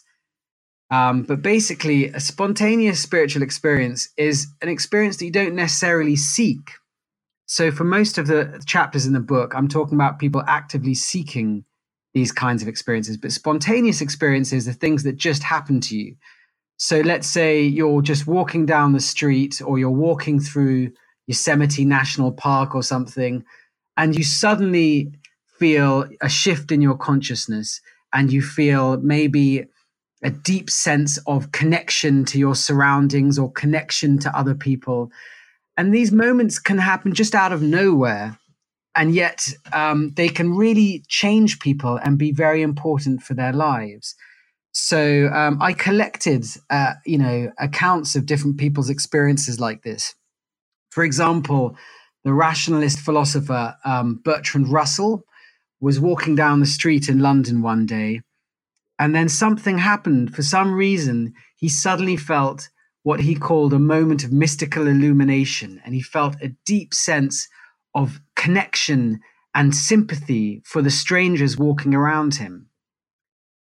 Um, 0.90 1.22
but 1.22 1.42
basically, 1.42 2.06
a 2.08 2.20
spontaneous 2.20 3.00
spiritual 3.00 3.42
experience 3.42 4.08
is 4.16 4.46
an 4.62 4.68
experience 4.68 5.16
that 5.16 5.24
you 5.24 5.32
don't 5.32 5.54
necessarily 5.54 6.14
seek 6.14 6.70
so, 7.46 7.70
for 7.70 7.84
most 7.84 8.16
of 8.16 8.26
the 8.26 8.62
chapters 8.66 9.06
in 9.06 9.12
the 9.12 9.20
book, 9.20 9.54
I'm 9.54 9.68
talking 9.68 9.94
about 9.94 10.18
people 10.18 10.42
actively 10.46 10.94
seeking 10.94 11.64
these 12.14 12.32
kinds 12.32 12.62
of 12.62 12.68
experiences, 12.68 13.16
but 13.16 13.32
spontaneous 13.32 14.00
experiences 14.00 14.68
are 14.68 14.72
things 14.72 15.02
that 15.02 15.16
just 15.16 15.42
happen 15.42 15.80
to 15.82 15.96
you. 15.96 16.16
So, 16.78 17.00
let's 17.00 17.28
say 17.28 17.62
you're 17.62 18.02
just 18.02 18.26
walking 18.26 18.64
down 18.64 18.92
the 18.92 19.00
street 19.00 19.60
or 19.64 19.78
you're 19.78 19.90
walking 19.90 20.40
through 20.40 20.92
Yosemite 21.26 21.84
National 21.84 22.32
Park 22.32 22.74
or 22.74 22.82
something, 22.82 23.44
and 23.96 24.16
you 24.16 24.24
suddenly 24.24 25.12
feel 25.58 26.08
a 26.22 26.28
shift 26.28 26.72
in 26.72 26.80
your 26.80 26.96
consciousness 26.96 27.80
and 28.12 28.32
you 28.32 28.42
feel 28.42 28.96
maybe 28.98 29.64
a 30.22 30.30
deep 30.30 30.70
sense 30.70 31.18
of 31.26 31.52
connection 31.52 32.24
to 32.24 32.38
your 32.38 32.54
surroundings 32.54 33.38
or 33.38 33.52
connection 33.52 34.18
to 34.18 34.36
other 34.36 34.54
people 34.54 35.12
and 35.76 35.92
these 35.92 36.12
moments 36.12 36.58
can 36.58 36.78
happen 36.78 37.14
just 37.14 37.34
out 37.34 37.52
of 37.52 37.62
nowhere. 37.62 38.38
And 38.96 39.14
yet 39.14 39.48
um, 39.72 40.12
they 40.16 40.28
can 40.28 40.54
really 40.54 41.04
change 41.08 41.58
people 41.58 41.96
and 41.96 42.16
be 42.16 42.30
very 42.30 42.62
important 42.62 43.22
for 43.22 43.34
their 43.34 43.52
lives. 43.52 44.14
So 44.70 45.30
um, 45.32 45.60
I 45.60 45.72
collected, 45.72 46.46
uh, 46.70 46.94
you 47.04 47.18
know, 47.18 47.50
accounts 47.58 48.14
of 48.14 48.26
different 48.26 48.56
people's 48.56 48.90
experiences 48.90 49.58
like 49.58 49.82
this. 49.82 50.14
For 50.90 51.02
example, 51.02 51.76
the 52.24 52.32
rationalist 52.32 53.00
philosopher 53.00 53.76
um, 53.84 54.20
Bertrand 54.24 54.68
Russell 54.68 55.24
was 55.80 56.00
walking 56.00 56.34
down 56.34 56.60
the 56.60 56.66
street 56.66 57.08
in 57.08 57.18
London 57.18 57.62
one 57.62 57.84
day, 57.84 58.22
and 58.98 59.14
then 59.14 59.28
something 59.28 59.78
happened. 59.78 60.34
For 60.34 60.42
some 60.42 60.72
reason, 60.72 61.34
he 61.56 61.68
suddenly 61.68 62.16
felt 62.16 62.68
what 63.04 63.20
he 63.20 63.34
called 63.34 63.72
a 63.72 63.78
moment 63.78 64.24
of 64.24 64.32
mystical 64.32 64.88
illumination, 64.88 65.80
and 65.84 65.94
he 65.94 66.00
felt 66.02 66.34
a 66.40 66.48
deep 66.66 66.92
sense 66.92 67.46
of 67.94 68.18
connection 68.34 69.20
and 69.54 69.74
sympathy 69.74 70.62
for 70.64 70.82
the 70.82 70.90
strangers 70.90 71.56
walking 71.56 71.94
around 71.94 72.36
him. 72.36 72.66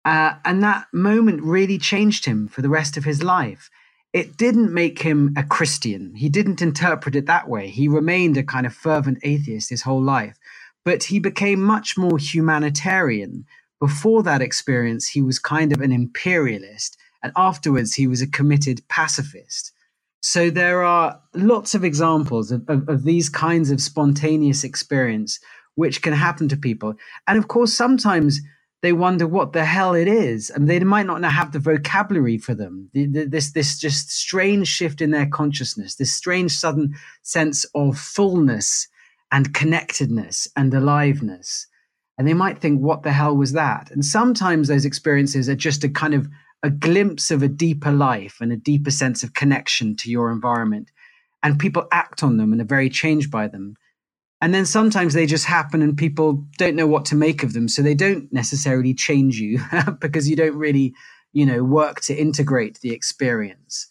Uh, 0.05 0.35
and 0.45 0.63
that 0.63 0.87
moment 0.93 1.43
really 1.43 1.79
changed 1.79 2.27
him 2.27 2.47
for 2.47 2.61
the 2.61 2.69
rest 2.69 2.97
of 2.97 3.05
his 3.05 3.23
life. 3.23 3.71
It 4.13 4.37
didn't 4.37 4.75
make 4.75 5.01
him 5.01 5.33
a 5.37 5.43
Christian. 5.43 6.15
He 6.15 6.29
didn't 6.29 6.61
interpret 6.61 7.17
it 7.17 7.27
that 7.27 7.49
way. 7.49 7.69
He 7.69 7.89
remained 7.89 8.37
a 8.37 8.43
kind 8.43 8.67
of 8.67 8.75
fervent 8.75 9.19
atheist 9.23 9.71
his 9.71 9.83
whole 9.83 10.03
life. 10.03 10.37
But 10.85 11.05
he 11.05 11.19
became 11.19 11.63
much 11.63 11.97
more 11.97 12.19
humanitarian. 12.19 13.47
Before 13.81 14.23
that 14.25 14.43
experience, 14.43 15.09
he 15.09 15.23
was 15.23 15.39
kind 15.39 15.73
of 15.73 15.81
an 15.81 15.93
imperialist 15.93 16.99
and 17.23 17.33
afterwards 17.37 17.95
he 17.95 18.07
was 18.07 18.23
a 18.23 18.27
committed 18.27 18.87
pacifist. 18.89 19.73
So 20.21 20.51
there 20.51 20.83
are 20.85 21.21
lots 21.35 21.75
of 21.75 21.85
examples 21.85 22.53
of, 22.53 22.63
of, 22.69 22.89
of, 22.89 23.03
these 23.03 23.29
kinds 23.29 23.71
of 23.73 23.81
spontaneous 23.81 24.63
experience 24.63 25.41
which 25.75 26.01
can 26.01 26.13
happen 26.13 26.49
to 26.49 26.57
people. 26.57 26.95
And 27.27 27.39
of 27.39 27.49
course, 27.49 27.73
sometimes 27.73 28.41
they 28.83 28.93
wonder 28.93 29.27
what 29.27 29.53
the 29.53 29.65
hell 29.65 29.95
it 29.95 30.09
is, 30.09 30.51
and 30.51 30.69
they 30.69 30.81
might 30.81 31.07
not 31.07 31.23
have 31.25 31.53
the 31.53 31.61
vocabulary 31.61 32.37
for 32.37 32.55
them. 32.55 32.91
The, 32.93 33.07
the, 33.07 33.25
this 33.27 33.53
this 33.53 33.79
just 33.79 34.11
strange 34.11 34.69
shift 34.69 35.01
in 35.01 35.13
their 35.13 35.27
consciousness, 35.27 35.97
this 35.97 36.13
strange 36.13 36.53
sudden 36.53 36.95
sense 37.23 37.65
of 37.75 37.97
fullness 37.97 38.89
and 39.31 39.55
connectedness 39.55 40.49
and 40.57 40.75
aliveness. 40.75 41.67
And 42.19 42.29
they 42.29 42.35
might 42.35 42.59
think, 42.59 42.81
what 42.81 43.03
the 43.03 43.13
hell 43.13 43.37
was 43.37 43.53
that? 43.53 43.91
And 43.91 44.05
sometimes 44.05 44.69
those 44.69 44.85
experiences 44.85 45.49
are 45.49 45.57
just 45.57 45.83
a 45.85 45.89
kind 45.89 46.13
of 46.13 46.29
a 46.63 46.71
glimpse 46.71 47.31
of 47.31 47.43
a 47.43 47.49
deeper 47.49 47.91
life 47.91 48.39
and 48.41 48.53
a 48.53 48.57
deeper 48.57 48.91
sense 48.91 49.23
of 49.23 49.35
connection 49.35 49.97
to 49.97 50.11
your 50.11 50.31
environment. 50.31 50.91
And 51.43 51.59
people 51.59 51.89
act 51.91 52.23
on 52.23 52.37
them 52.37 52.53
and 52.53 52.61
are 52.61 52.67
very 52.67 52.89
changed 52.89 53.31
by 53.31 53.49
them. 53.49 53.77
And 54.41 54.55
then 54.55 54.67
sometimes 54.67 55.15
they 55.15 55.27
just 55.27 55.45
happen 55.45 55.83
and 55.83 55.97
people 55.97 56.45
don't 56.59 56.77
know 56.77 56.87
what 56.87 57.05
to 57.07 57.15
make 57.15 57.43
of 57.43 57.53
them. 57.53 57.69
So 57.69 57.83
they 57.83 57.95
don't 57.95 58.33
necessarily 58.33 58.95
change 58.95 59.39
you 59.39 59.61
because 60.01 60.29
you 60.29 60.37
don't 60.37 60.57
really, 60.57 60.95
you 61.33 61.47
know, 61.47 61.65
work 61.65 62.01
to 62.03 62.15
integrate 62.15 62.81
the 62.81 62.93
experience. 62.93 63.89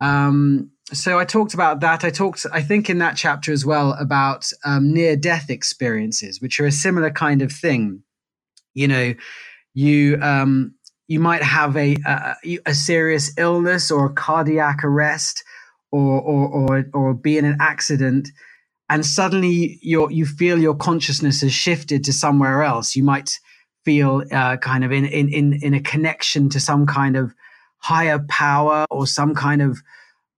Um, 0.00 0.70
so 0.92 1.18
I 1.18 1.24
talked 1.24 1.54
about 1.54 1.80
that. 1.80 2.04
I 2.04 2.10
talked, 2.10 2.44
I 2.52 2.62
think, 2.62 2.90
in 2.90 2.98
that 2.98 3.16
chapter 3.16 3.52
as 3.52 3.64
well 3.64 3.92
about 3.92 4.50
um, 4.64 4.92
near 4.92 5.16
death 5.16 5.50
experiences, 5.50 6.40
which 6.40 6.58
are 6.60 6.66
a 6.66 6.72
similar 6.72 7.10
kind 7.10 7.42
of 7.42 7.52
thing. 7.52 8.02
You 8.74 8.88
know, 8.88 9.14
you 9.74 10.18
um, 10.20 10.74
you 11.10 11.18
might 11.18 11.42
have 11.42 11.76
a, 11.76 11.96
a, 12.06 12.58
a 12.66 12.72
serious 12.72 13.32
illness 13.36 13.90
or 13.90 14.06
a 14.06 14.12
cardiac 14.12 14.84
arrest, 14.84 15.42
or 15.90 16.20
or 16.20 16.48
or, 16.48 16.84
or 16.94 17.14
be 17.14 17.36
in 17.36 17.44
an 17.44 17.56
accident, 17.58 18.28
and 18.88 19.04
suddenly 19.04 19.80
you 19.82 20.08
you 20.08 20.24
feel 20.24 20.56
your 20.56 20.76
consciousness 20.76 21.40
has 21.40 21.52
shifted 21.52 22.04
to 22.04 22.12
somewhere 22.12 22.62
else. 22.62 22.94
You 22.94 23.02
might 23.02 23.40
feel 23.84 24.22
uh, 24.30 24.58
kind 24.58 24.84
of 24.84 24.92
in, 24.92 25.04
in 25.04 25.28
in 25.28 25.52
in 25.54 25.74
a 25.74 25.80
connection 25.80 26.48
to 26.50 26.60
some 26.60 26.86
kind 26.86 27.16
of 27.16 27.34
higher 27.78 28.20
power 28.28 28.86
or 28.88 29.04
some 29.04 29.34
kind 29.34 29.62
of 29.62 29.82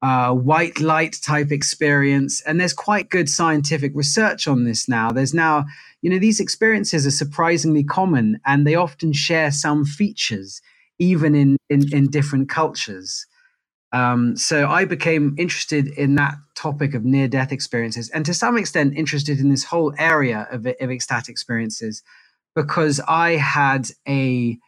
uh, 0.03 0.33
white 0.33 0.81
light 0.81 1.17
type 1.23 1.53
experience. 1.53 2.41
And 2.43 2.61
there's 2.61 2.73
quite 2.73 3.09
good 3.09 3.29
scientific 3.29 3.93
research 3.95 4.49
on 4.49 4.65
this 4.65 4.89
now. 4.89 5.11
There's 5.11 5.33
now, 5.33 5.65
you 6.03 6.11
know, 6.11 6.19
these 6.19 6.41
experiences 6.41 7.07
are 7.07 7.13
surprisingly 7.13 7.85
common 7.85 8.41
and 8.45 8.67
they 8.67 8.75
often 8.75 9.13
share 9.13 9.53
some 9.53 9.85
features, 9.85 10.61
even 10.99 11.35
in, 11.35 11.57
in, 11.71 11.95
in 11.95 12.11
different 12.11 12.49
cultures. 12.49 13.27
Um, 13.93 14.37
so 14.37 14.67
I 14.69 14.87
became 14.87 15.37
interested 15.39 15.87
in 15.87 16.17
that 16.17 16.35
topic 16.57 16.95
of 16.95 17.05
near 17.05 17.29
death 17.29 17.53
experiences 17.53 18.09
and 18.11 18.25
to 18.25 18.33
some 18.33 18.57
extent 18.57 18.95
interested 18.97 19.39
in 19.39 19.51
this 19.51 19.65
whole 19.65 19.93
area 19.99 20.49
of, 20.51 20.67
of 20.67 20.91
ecstatic 20.91 21.29
experiences 21.29 22.03
because 22.55 23.01
I 23.07 23.33
had 23.33 23.89
a 24.09 24.59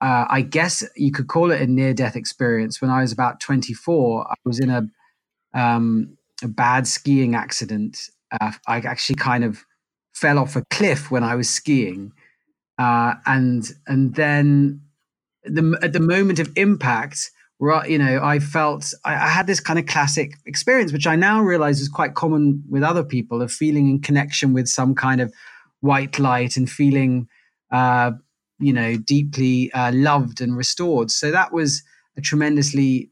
uh, 0.00 0.26
I 0.28 0.42
guess 0.42 0.84
you 0.96 1.10
could 1.10 1.28
call 1.28 1.50
it 1.50 1.60
a 1.60 1.66
near 1.66 1.92
death 1.92 2.16
experience. 2.16 2.80
When 2.80 2.90
I 2.90 3.00
was 3.00 3.12
about 3.12 3.40
24, 3.40 4.30
I 4.30 4.34
was 4.44 4.60
in 4.60 4.70
a, 4.70 4.88
um, 5.54 6.16
a 6.42 6.48
bad 6.48 6.86
skiing 6.86 7.34
accident. 7.34 7.98
Uh, 8.40 8.52
I 8.66 8.78
actually 8.78 9.16
kind 9.16 9.44
of 9.44 9.64
fell 10.14 10.38
off 10.38 10.56
a 10.56 10.64
cliff 10.70 11.10
when 11.10 11.24
I 11.24 11.34
was 11.34 11.50
skiing. 11.50 12.12
Uh, 12.78 13.14
and 13.26 13.72
and 13.88 14.14
then 14.14 14.80
the, 15.44 15.78
at 15.82 15.92
the 15.92 16.00
moment 16.00 16.38
of 16.38 16.52
impact, 16.56 17.30
you 17.60 17.98
know, 17.98 18.20
I 18.22 18.38
felt 18.38 18.92
I, 19.04 19.14
I, 19.14 19.28
had 19.28 19.48
this 19.48 19.58
kind 19.58 19.80
of 19.80 19.86
classic 19.86 20.34
experience, 20.46 20.92
which 20.92 21.08
I 21.08 21.16
now 21.16 21.40
realize 21.40 21.80
is 21.80 21.88
quite 21.88 22.14
common 22.14 22.62
with 22.68 22.84
other 22.84 23.02
people 23.02 23.42
of 23.42 23.50
feeling 23.50 23.88
in 23.88 24.00
connection 24.00 24.52
with 24.52 24.68
some 24.68 24.94
kind 24.94 25.20
of 25.20 25.32
white 25.80 26.20
light 26.20 26.56
and 26.56 26.70
feeling 26.70 27.26
uh, 27.72 28.12
you 28.58 28.72
know, 28.72 28.96
deeply 28.96 29.72
uh, 29.72 29.92
loved 29.94 30.40
and 30.40 30.56
restored. 30.56 31.10
So 31.10 31.30
that 31.30 31.52
was 31.52 31.82
a 32.16 32.20
tremendously 32.20 33.10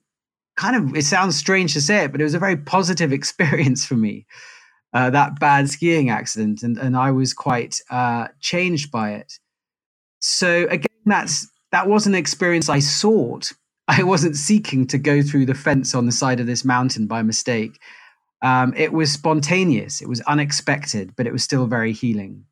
kind 0.56 0.76
of, 0.76 0.96
it 0.96 1.04
sounds 1.04 1.36
strange 1.36 1.74
to 1.74 1.80
say 1.80 2.04
it, 2.04 2.12
but 2.12 2.20
it 2.20 2.24
was 2.24 2.34
a 2.34 2.38
very 2.38 2.56
positive 2.56 3.12
experience 3.12 3.84
for 3.84 3.94
me. 3.94 4.26
Uh, 4.92 5.10
that 5.10 5.38
bad 5.38 5.68
skiing 5.68 6.08
accident, 6.08 6.62
and, 6.62 6.78
and 6.78 6.96
I 6.96 7.10
was 7.10 7.34
quite 7.34 7.80
uh, 7.90 8.28
changed 8.40 8.90
by 8.90 9.12
it. 9.12 9.38
So 10.20 10.66
again, 10.70 10.86
that's 11.04 11.46
that 11.72 11.86
wasn't 11.86 12.14
an 12.14 12.20
experience 12.20 12.70
I 12.70 12.78
sought. 12.78 13.52
I 13.88 14.02
wasn't 14.02 14.36
seeking 14.36 14.86
to 14.86 14.98
go 14.98 15.22
through 15.22 15.46
the 15.46 15.54
fence 15.54 15.94
on 15.94 16.06
the 16.06 16.12
side 16.12 16.40
of 16.40 16.46
this 16.46 16.64
mountain 16.64 17.06
by 17.06 17.22
mistake. 17.22 17.78
Um, 18.42 18.72
it 18.76 18.92
was 18.92 19.12
spontaneous. 19.12 20.00
It 20.00 20.08
was 20.08 20.20
unexpected, 20.22 21.14
but 21.14 21.26
it 21.26 21.32
was 21.32 21.44
still 21.44 21.66
very 21.66 21.92
healing. 21.92 22.44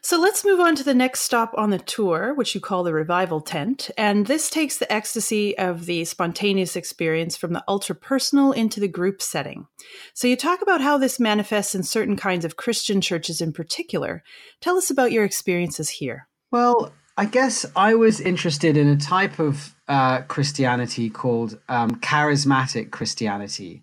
So 0.00 0.20
let's 0.20 0.44
move 0.44 0.60
on 0.60 0.74
to 0.76 0.84
the 0.84 0.94
next 0.94 1.20
stop 1.20 1.52
on 1.56 1.70
the 1.70 1.78
tour, 1.78 2.34
which 2.34 2.54
you 2.54 2.60
call 2.60 2.82
the 2.82 2.92
Revival 2.92 3.40
Tent. 3.40 3.90
And 3.96 4.26
this 4.26 4.50
takes 4.50 4.78
the 4.78 4.92
ecstasy 4.92 5.56
of 5.58 5.86
the 5.86 6.04
spontaneous 6.04 6.76
experience 6.76 7.36
from 7.36 7.52
the 7.52 7.64
ultra 7.68 7.94
personal 7.94 8.52
into 8.52 8.80
the 8.80 8.88
group 8.88 9.22
setting. 9.22 9.66
So 10.14 10.26
you 10.28 10.36
talk 10.36 10.62
about 10.62 10.80
how 10.80 10.98
this 10.98 11.20
manifests 11.20 11.74
in 11.74 11.82
certain 11.82 12.16
kinds 12.16 12.44
of 12.44 12.56
Christian 12.56 13.00
churches 13.00 13.40
in 13.40 13.52
particular. 13.52 14.22
Tell 14.60 14.76
us 14.76 14.90
about 14.90 15.12
your 15.12 15.24
experiences 15.24 15.88
here. 15.88 16.28
Well, 16.50 16.92
I 17.16 17.26
guess 17.26 17.66
I 17.76 17.94
was 17.94 18.20
interested 18.20 18.76
in 18.76 18.88
a 18.88 18.96
type 18.96 19.38
of 19.38 19.74
uh, 19.86 20.22
Christianity 20.22 21.10
called 21.10 21.58
um, 21.68 22.00
charismatic 22.00 22.90
Christianity 22.90 23.82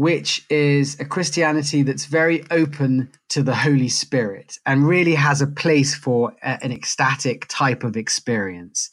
which 0.00 0.46
is 0.48 0.98
a 0.98 1.04
Christianity 1.04 1.82
that's 1.82 2.06
very 2.06 2.42
open 2.50 3.10
to 3.28 3.42
the 3.42 3.54
Holy 3.54 3.90
Spirit 3.90 4.56
and 4.64 4.88
really 4.88 5.14
has 5.14 5.42
a 5.42 5.46
place 5.46 5.94
for 5.94 6.32
a, 6.42 6.58
an 6.64 6.72
ecstatic 6.72 7.46
type 7.48 7.84
of 7.84 7.98
experience. 7.98 8.88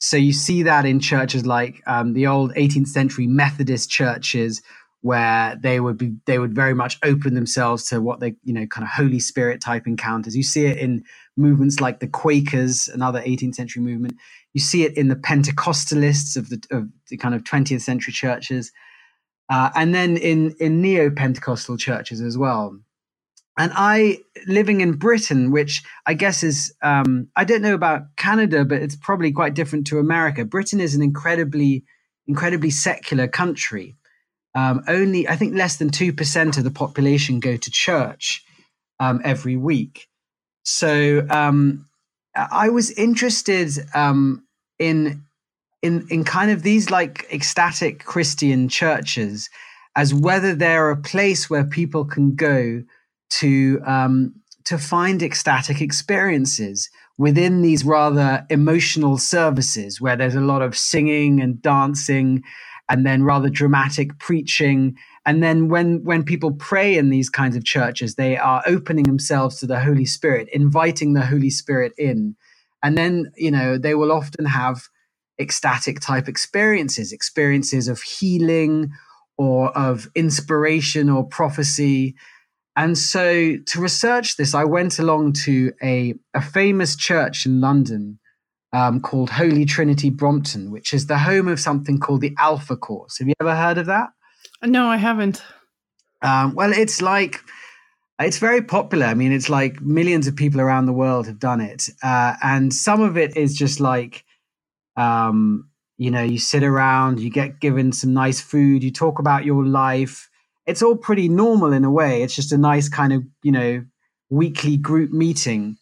So 0.00 0.16
you 0.16 0.32
see 0.32 0.64
that 0.64 0.84
in 0.84 0.98
churches 0.98 1.46
like 1.46 1.80
um, 1.86 2.12
the 2.12 2.26
old 2.26 2.52
18th 2.56 2.88
century 2.88 3.28
Methodist 3.28 3.88
churches, 3.88 4.60
where 5.00 5.56
they 5.62 5.78
would 5.78 5.96
be 5.96 6.16
they 6.26 6.40
would 6.40 6.56
very 6.56 6.74
much 6.74 6.98
open 7.04 7.34
themselves 7.34 7.84
to 7.90 8.00
what 8.00 8.18
they 8.18 8.34
you 8.42 8.52
know 8.52 8.66
kind 8.66 8.82
of 8.82 8.90
Holy 8.90 9.20
Spirit 9.20 9.60
type 9.60 9.86
encounters. 9.86 10.36
You 10.36 10.42
see 10.42 10.66
it 10.66 10.78
in 10.78 11.04
movements 11.36 11.78
like 11.78 12.00
the 12.00 12.08
Quakers, 12.08 12.88
another 12.88 13.20
18th 13.20 13.54
century 13.54 13.80
movement. 13.80 14.16
You 14.54 14.60
see 14.60 14.82
it 14.82 14.96
in 14.96 15.06
the 15.06 15.14
Pentecostalists 15.14 16.36
of 16.36 16.48
the 16.48 16.60
of 16.72 16.88
the 17.10 17.16
kind 17.16 17.36
of 17.36 17.44
20th 17.44 17.82
century 17.82 18.12
churches 18.12 18.72
uh, 19.48 19.70
and 19.74 19.94
then 19.94 20.16
in 20.16 20.54
in 20.60 20.80
neo 20.80 21.10
Pentecostal 21.10 21.76
churches 21.76 22.20
as 22.20 22.36
well. 22.36 22.78
And 23.58 23.72
I 23.74 24.20
living 24.46 24.80
in 24.80 24.92
Britain, 24.92 25.50
which 25.50 25.82
I 26.06 26.14
guess 26.14 26.44
is 26.44 26.72
um, 26.82 27.28
I 27.34 27.44
don't 27.44 27.62
know 27.62 27.74
about 27.74 28.02
Canada, 28.16 28.64
but 28.64 28.80
it's 28.80 28.96
probably 28.96 29.32
quite 29.32 29.54
different 29.54 29.86
to 29.88 29.98
America. 29.98 30.44
Britain 30.44 30.80
is 30.80 30.94
an 30.94 31.02
incredibly 31.02 31.84
incredibly 32.26 32.70
secular 32.70 33.26
country. 33.26 33.96
Um, 34.54 34.82
only 34.86 35.28
I 35.28 35.36
think 35.36 35.54
less 35.54 35.76
than 35.76 35.90
two 35.90 36.12
percent 36.12 36.56
of 36.56 36.64
the 36.64 36.70
population 36.70 37.40
go 37.40 37.56
to 37.56 37.70
church 37.70 38.44
um, 39.00 39.20
every 39.24 39.56
week. 39.56 40.08
So 40.62 41.26
um, 41.30 41.88
I 42.34 42.68
was 42.68 42.90
interested 42.90 43.70
um, 43.94 44.44
in 44.78 45.24
in 45.82 46.06
in 46.10 46.24
kind 46.24 46.50
of 46.50 46.62
these 46.62 46.90
like 46.90 47.26
ecstatic 47.32 48.04
Christian 48.04 48.68
churches 48.68 49.48
as 49.96 50.14
whether 50.14 50.54
they're 50.54 50.90
a 50.90 50.96
place 50.96 51.50
where 51.50 51.64
people 51.64 52.04
can 52.04 52.34
go 52.34 52.82
to 53.30 53.80
um, 53.86 54.34
to 54.64 54.78
find 54.78 55.22
ecstatic 55.22 55.80
experiences 55.80 56.90
within 57.16 57.62
these 57.62 57.84
rather 57.84 58.46
emotional 58.48 59.18
services 59.18 60.00
where 60.00 60.16
there's 60.16 60.36
a 60.36 60.40
lot 60.40 60.62
of 60.62 60.76
singing 60.76 61.40
and 61.40 61.60
dancing 61.60 62.42
and 62.88 63.04
then 63.04 63.22
rather 63.22 63.48
dramatic 63.50 64.18
preaching. 64.18 64.96
And 65.26 65.42
then 65.42 65.68
when 65.68 66.04
when 66.04 66.24
people 66.24 66.52
pray 66.52 66.96
in 66.96 67.10
these 67.10 67.28
kinds 67.28 67.56
of 67.56 67.64
churches 67.64 68.14
they 68.14 68.36
are 68.36 68.62
opening 68.66 69.04
themselves 69.04 69.58
to 69.60 69.66
the 69.66 69.80
holy 69.80 70.06
spirit 70.06 70.48
inviting 70.52 71.12
the 71.12 71.26
holy 71.26 71.50
spirit 71.50 71.92
in. 71.98 72.36
And 72.82 72.96
then 72.96 73.32
you 73.36 73.50
know 73.50 73.78
they 73.78 73.94
will 73.94 74.12
often 74.12 74.46
have 74.46 74.88
ecstatic 75.38 76.00
type 76.00 76.28
experiences, 76.28 77.12
experiences 77.12 77.88
of 77.88 78.00
healing 78.02 78.90
or 79.36 79.76
of 79.76 80.08
inspiration 80.14 81.08
or 81.08 81.24
prophecy. 81.24 82.16
And 82.76 82.96
so 82.96 83.56
to 83.56 83.80
research 83.80 84.36
this, 84.36 84.54
I 84.54 84.64
went 84.64 84.98
along 84.98 85.34
to 85.44 85.72
a, 85.82 86.14
a 86.34 86.40
famous 86.40 86.96
church 86.96 87.46
in 87.46 87.60
London 87.60 88.18
um, 88.72 89.00
called 89.00 89.30
Holy 89.30 89.64
Trinity 89.64 90.10
Brompton, 90.10 90.70
which 90.70 90.92
is 90.92 91.06
the 91.06 91.18
home 91.18 91.48
of 91.48 91.58
something 91.58 91.98
called 91.98 92.20
the 92.20 92.34
Alpha 92.38 92.76
Course. 92.76 93.18
Have 93.18 93.28
you 93.28 93.34
ever 93.40 93.56
heard 93.56 93.78
of 93.78 93.86
that? 93.86 94.10
No, 94.62 94.86
I 94.86 94.96
haven't. 94.96 95.42
Um, 96.22 96.54
well, 96.54 96.72
it's 96.72 97.00
like, 97.00 97.40
it's 98.20 98.38
very 98.38 98.62
popular. 98.62 99.06
I 99.06 99.14
mean, 99.14 99.32
it's 99.32 99.48
like 99.48 99.80
millions 99.80 100.26
of 100.26 100.34
people 100.34 100.60
around 100.60 100.86
the 100.86 100.92
world 100.92 101.26
have 101.26 101.38
done 101.38 101.60
it. 101.60 101.88
Uh, 102.02 102.34
and 102.42 102.74
some 102.74 103.00
of 103.00 103.16
it 103.16 103.36
is 103.36 103.56
just 103.56 103.80
like 103.80 104.24
um, 104.98 105.70
you 105.96 106.10
know, 106.10 106.22
you 106.22 106.38
sit 106.38 106.62
around, 106.62 107.20
you 107.20 107.30
get 107.30 107.60
given 107.60 107.92
some 107.92 108.12
nice 108.12 108.40
food, 108.40 108.82
you 108.82 108.90
talk 108.90 109.18
about 109.18 109.44
your 109.44 109.64
life. 109.64 110.28
It's 110.66 110.82
all 110.82 110.96
pretty 110.96 111.28
normal 111.28 111.72
in 111.72 111.84
a 111.84 111.90
way. 111.90 112.22
It's 112.22 112.34
just 112.34 112.52
a 112.52 112.58
nice 112.58 112.88
kind 112.88 113.12
of, 113.12 113.22
you 113.42 113.52
know, 113.52 113.84
weekly 114.28 114.76
group 114.76 115.10
meeting. 115.12 115.78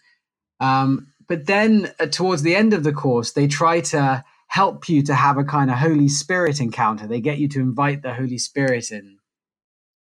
Um, 0.61 1.09
but 1.29 1.47
then 1.47 1.93
uh, 1.99 2.07
towards 2.07 2.43
the 2.43 2.55
end 2.55 2.73
of 2.75 2.85
the 2.85 2.93
course, 2.93 3.33
they 3.33 3.47
try 3.47 3.81
to 3.81 4.23
help 4.49 4.89
you 4.89 5.03
to 5.03 5.15
have 5.15 5.39
a 5.39 5.45
kind 5.45 5.71
of 5.71 5.79
Holy 5.79 6.09
Spirit 6.09 6.61
encounter. 6.61 7.07
They 7.07 7.21
get 7.21 7.39
you 7.39 7.49
to 7.49 7.61
invite 7.61 8.03
the 8.03 8.15
Holy 8.15 8.39
Spirit 8.39 8.91
in. 8.91 9.19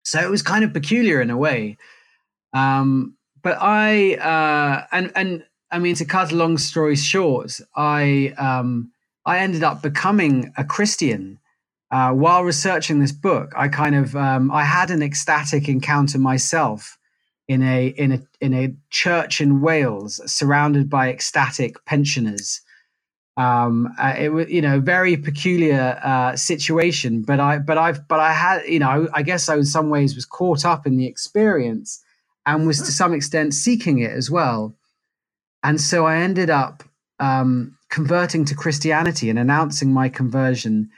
So 0.04 0.20
it 0.20 0.30
was 0.30 0.42
kind 0.42 0.64
of 0.64 0.74
peculiar 0.74 1.22
in 1.22 1.30
a 1.30 1.38
way. 1.38 1.78
Um, 2.54 3.18
but 3.44 3.58
I 3.62 4.16
uh, 4.16 4.86
and 4.92 5.12
and 5.16 5.46
I 5.70 5.80
mean 5.80 5.96
to 5.96 6.06
cut 6.06 6.32
a 6.32 6.36
long 6.36 6.58
story 6.58 6.96
short, 6.96 7.60
I 7.76 8.34
um, 8.38 8.92
I 9.26 9.40
ended 9.40 9.64
up 9.64 9.82
becoming 9.82 10.54
a 10.58 10.64
Christian 10.64 11.40
uh, 11.92 12.12
while 12.12 12.44
researching 12.44 13.00
this 13.00 13.12
book. 13.12 13.54
I 13.56 13.68
kind 13.68 13.96
of 13.96 14.16
um, 14.16 14.52
I 14.52 14.64
had 14.64 14.92
an 14.92 15.04
ecstatic 15.04 15.68
encounter 15.70 16.18
myself 16.20 16.98
in 17.48 17.62
a 17.64 17.88
in 17.88 18.14
a 18.14 18.22
in 18.40 18.54
a 18.54 18.74
church 18.90 19.42
in 19.42 19.62
Wales, 19.62 20.22
surrounded 20.32 20.90
by 20.90 21.10
ecstatic 21.10 21.84
pensioners. 21.86 22.62
Um, 23.38 23.94
uh, 24.00 24.16
it 24.18 24.30
was 24.30 24.50
you 24.50 24.62
know 24.62 24.80
very 24.80 25.18
peculiar 25.18 26.00
uh, 26.04 26.36
situation, 26.36 27.24
but 27.24 27.40
I 27.40 27.60
but 27.60 27.78
I've 27.78 28.08
but 28.08 28.20
I 28.20 28.34
had 28.34 28.64
you 28.66 28.80
know 28.80 29.10
I 29.14 29.24
guess 29.24 29.50
I 29.50 29.56
in 29.56 29.66
some 29.66 29.90
ways 29.90 30.16
was 30.16 30.26
caught 30.26 30.66
up 30.66 30.88
in 30.88 30.98
the 30.98 31.08
experience 31.08 32.04
and 32.46 32.66
was 32.68 32.80
to 32.80 32.92
some 32.92 33.14
extent 33.14 33.54
seeking 33.54 34.00
it 34.00 34.12
as 34.12 34.32
well. 34.32 34.76
And 35.64 35.80
so 35.80 36.06
I 36.06 36.18
ended 36.18 36.50
up 36.50 36.84
um, 37.20 37.78
converting 37.92 38.46
to 38.46 38.56
Christianity 38.56 39.30
and 39.30 39.38
announcing 39.38 39.94
my 39.94 40.10
conversion 40.10 40.90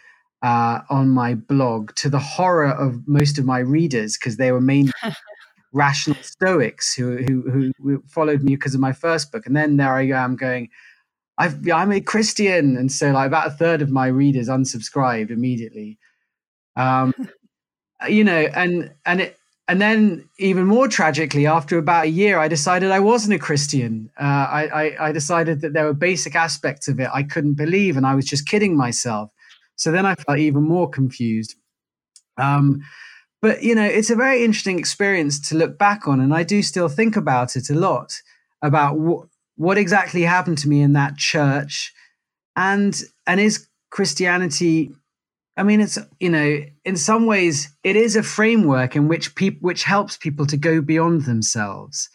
uh, 0.44 0.82
on 0.90 1.10
my 1.10 1.34
blog 1.34 1.94
to 1.96 2.10
the 2.10 2.20
horror 2.20 2.70
of 2.70 3.06
most 3.08 3.38
of 3.38 3.46
my 3.46 3.60
readers 3.60 4.18
because 4.18 4.38
they 4.38 4.52
were 4.52 4.62
mainly 4.62 4.94
rational 5.74 6.18
Stoics 6.22 6.94
who, 6.94 7.18
who, 7.18 7.72
who 7.82 8.04
followed 8.08 8.44
me 8.44 8.56
because 8.56 8.76
of 8.76 8.80
my 8.80 8.94
first 8.94 9.32
book. 9.32 9.46
And 9.46 9.56
then 9.56 9.78
there 9.78 9.94
I 9.94 10.08
am 10.08 10.36
going, 10.36 10.70
i 11.40 11.48
am 11.48 11.92
a 11.92 12.00
Christian. 12.00 12.78
And 12.78 12.92
so 12.92 13.12
like 13.12 13.28
about 13.28 13.48
a 13.48 13.52
third 13.52 13.82
of 13.82 13.90
my 13.90 14.08
readers 14.08 14.48
unsubscribed 14.48 15.32
immediately. 15.32 15.98
Um, 16.76 17.14
you 18.08 18.24
know, 18.24 18.50
and, 18.54 18.94
and 19.06 19.22
it, 19.22 19.38
and 19.68 19.82
then 19.82 20.30
even 20.40 20.66
more 20.66 20.88
tragically, 20.88 21.48
after 21.48 21.78
about 21.78 22.06
a 22.06 22.10
year, 22.10 22.38
I 22.38 22.48
decided 22.50 22.92
I 22.92 23.00
wasn't 23.00 23.36
a 23.36 23.40
Christian. 23.40 24.10
Uh, 24.20 24.24
I, 24.24 24.68
I, 24.68 25.08
I, 25.08 25.12
decided 25.14 25.62
that 25.62 25.72
there 25.72 25.86
were 25.86 25.94
basic 25.94 26.36
aspects 26.36 26.90
of 26.90 27.00
it 27.00 27.10
I 27.14 27.24
couldn't 27.24 27.54
believe, 27.54 27.96
and 27.96 28.06
I 28.06 28.14
was 28.14 28.26
just 28.26 28.48
kidding 28.48 28.76
myself. 28.76 29.30
So 29.78 29.92
then 29.92 30.06
I 30.06 30.16
felt 30.16 30.40
even 30.40 30.64
more 30.64 30.90
confused. 30.90 31.56
Um, 32.38 32.82
but 33.42 33.64
you 33.64 33.74
know, 33.74 33.86
it's 33.86 34.10
a 34.10 34.16
very 34.16 34.44
interesting 34.44 34.80
experience 34.80 35.40
to 35.50 35.56
look 35.56 35.78
back 35.78 36.08
on, 36.08 36.20
and 36.20 36.34
I 36.34 36.44
do 36.44 36.62
still 36.62 36.90
think 36.90 37.16
about 37.16 37.56
it 37.56 37.70
a 37.70 37.76
lot 37.76 38.14
about 38.62 39.00
what 39.00 39.28
what 39.56 39.78
exactly 39.78 40.24
happened 40.24 40.58
to 40.60 40.68
me 40.68 40.82
in 40.82 40.94
that 40.94 41.16
church, 41.16 41.94
and 42.58 43.02
and 43.28 43.40
is 43.40 43.68
Christianity 43.92 44.92
I 45.56 45.64
mean, 45.64 45.82
it's 45.82 46.00
you 46.20 46.30
know, 46.30 46.60
in 46.84 46.96
some 46.96 47.26
ways, 47.26 47.76
it 47.84 47.96
is 47.96 48.16
a 48.16 48.24
framework 48.24 48.96
in 48.96 49.08
which 49.08 49.36
people, 49.36 49.60
which 49.62 49.84
helps 49.84 50.18
people 50.18 50.46
to 50.48 50.58
go 50.58 50.82
beyond 50.82 51.26
themselves. 51.26 52.10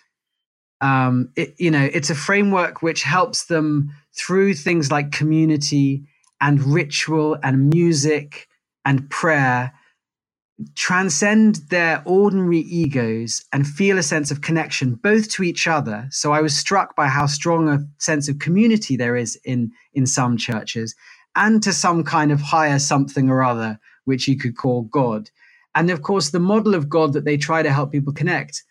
Um, 0.80 1.30
it, 1.36 1.54
you 1.58 1.70
know, 1.70 1.88
it's 1.92 2.10
a 2.10 2.14
framework 2.14 2.82
which 2.82 3.02
helps 3.02 3.46
them 3.46 3.90
through 4.16 4.54
things 4.54 4.90
like 4.90 5.12
community 5.12 6.04
and 6.40 6.62
ritual 6.62 7.36
and 7.42 7.68
music 7.70 8.48
and 8.84 9.08
prayer 9.10 9.72
transcend 10.74 11.56
their 11.70 12.02
ordinary 12.04 12.58
egos 12.58 13.44
and 13.52 13.66
feel 13.66 13.96
a 13.96 14.02
sense 14.02 14.30
of 14.32 14.40
connection 14.40 14.94
both 14.96 15.30
to 15.30 15.44
each 15.44 15.68
other 15.68 16.08
so 16.10 16.32
i 16.32 16.40
was 16.40 16.56
struck 16.56 16.96
by 16.96 17.06
how 17.06 17.26
strong 17.26 17.68
a 17.68 17.78
sense 17.98 18.28
of 18.28 18.40
community 18.40 18.96
there 18.96 19.14
is 19.14 19.38
in 19.44 19.70
in 19.92 20.04
some 20.04 20.36
churches 20.36 20.96
and 21.38 21.62
to 21.62 21.72
some 21.72 22.04
kind 22.04 22.32
of 22.32 22.42
higher 22.42 22.78
something 22.78 23.30
or 23.30 23.42
other, 23.42 23.80
which 24.04 24.28
you 24.28 24.36
could 24.36 24.58
call 24.58 24.82
God. 24.82 25.30
And 25.74 25.90
of 25.90 26.02
course, 26.02 26.30
the 26.30 26.40
model 26.40 26.74
of 26.74 26.90
God 26.90 27.14
that 27.14 27.24
they 27.24 27.38
try 27.38 27.62
to 27.62 27.72
help 27.72 27.92
people 27.92 28.12
connect 28.12 28.64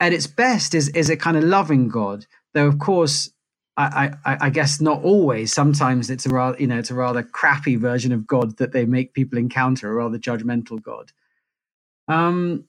at 0.00 0.14
its 0.14 0.26
best 0.26 0.74
is, 0.74 0.88
is 0.88 1.10
a 1.10 1.16
kind 1.16 1.36
of 1.36 1.44
loving 1.44 1.88
God, 1.88 2.26
though, 2.54 2.66
of 2.66 2.78
course, 2.78 3.30
I, 3.76 4.12
I, 4.26 4.36
I, 4.42 4.50
guess 4.50 4.80
not 4.80 5.02
always. 5.02 5.54
Sometimes 5.54 6.10
it's 6.10 6.26
a 6.26 6.30
rather, 6.30 6.58
you 6.58 6.66
know, 6.66 6.78
it's 6.78 6.90
a 6.90 6.94
rather 6.94 7.22
crappy 7.22 7.76
version 7.76 8.12
of 8.12 8.26
God 8.26 8.58
that 8.58 8.72
they 8.72 8.84
make 8.84 9.14
people 9.14 9.38
encounter, 9.38 9.90
a 9.90 9.94
rather 9.94 10.18
judgmental 10.18 10.82
God. 10.82 11.12
Um, 12.08 12.64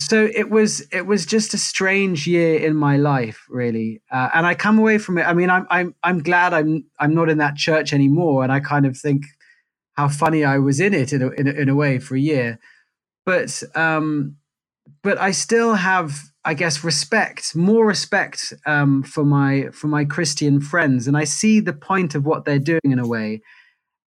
so 0.00 0.28
it 0.34 0.50
was 0.50 0.86
it 0.92 1.06
was 1.06 1.24
just 1.24 1.54
a 1.54 1.58
strange 1.58 2.26
year 2.26 2.58
in 2.58 2.76
my 2.76 2.96
life 2.96 3.46
really. 3.48 4.02
Uh, 4.10 4.28
and 4.34 4.46
i 4.46 4.54
come 4.54 4.78
away 4.78 4.98
from 4.98 5.18
it 5.18 5.22
i 5.22 5.32
mean 5.32 5.50
i'm 5.50 5.66
i'm 5.70 5.94
i'm 6.02 6.22
glad 6.22 6.52
i'm 6.52 6.84
i'm 6.98 7.14
not 7.14 7.28
in 7.28 7.38
that 7.38 7.56
church 7.56 7.92
anymore 7.92 8.42
and 8.42 8.52
i 8.52 8.60
kind 8.60 8.86
of 8.86 8.96
think 8.96 9.24
how 9.94 10.08
funny 10.08 10.44
i 10.44 10.58
was 10.58 10.80
in 10.80 10.92
it 10.92 11.12
in 11.12 11.22
a, 11.22 11.30
in 11.30 11.46
a, 11.46 11.50
in 11.52 11.68
a 11.68 11.74
way 11.74 11.98
for 11.98 12.16
a 12.16 12.20
year. 12.20 12.58
But 13.24 13.62
um 13.74 14.36
but 15.02 15.18
i 15.18 15.30
still 15.30 15.74
have 15.74 16.20
i 16.44 16.52
guess 16.52 16.84
respect 16.84 17.56
more 17.56 17.86
respect 17.86 18.52
um 18.66 19.02
for 19.02 19.24
my 19.24 19.68
for 19.72 19.86
my 19.86 20.04
christian 20.04 20.60
friends 20.60 21.08
and 21.08 21.16
i 21.16 21.24
see 21.24 21.60
the 21.60 21.72
point 21.72 22.14
of 22.14 22.26
what 22.26 22.44
they're 22.44 22.58
doing 22.58 22.80
in 22.84 22.98
a 22.98 23.06
way. 23.06 23.40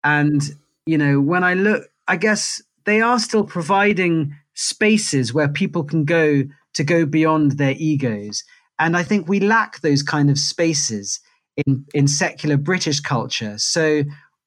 And 0.04 0.42
you 0.86 0.98
know 0.98 1.20
when 1.20 1.44
i 1.44 1.54
look 1.54 1.84
i 2.08 2.16
guess 2.16 2.62
they 2.86 3.02
are 3.02 3.20
still 3.20 3.44
providing 3.44 4.36
spaces 4.58 5.36
where 5.36 5.48
people 5.48 5.84
can 5.84 6.04
go 6.04 6.44
to 6.74 6.84
go 6.84 7.06
beyond 7.06 7.54
their 7.54 7.76
egos. 7.78 8.44
And 8.80 8.98
I 8.98 9.04
think 9.04 9.28
we 9.28 9.40
lack 9.40 9.82
those 9.82 10.02
kind 10.02 10.32
of 10.32 10.40
spaces 10.40 11.20
in, 11.56 11.86
in 11.94 12.08
secular 12.08 12.58
British 12.58 13.00
culture. 13.00 13.60
So 13.60 14.04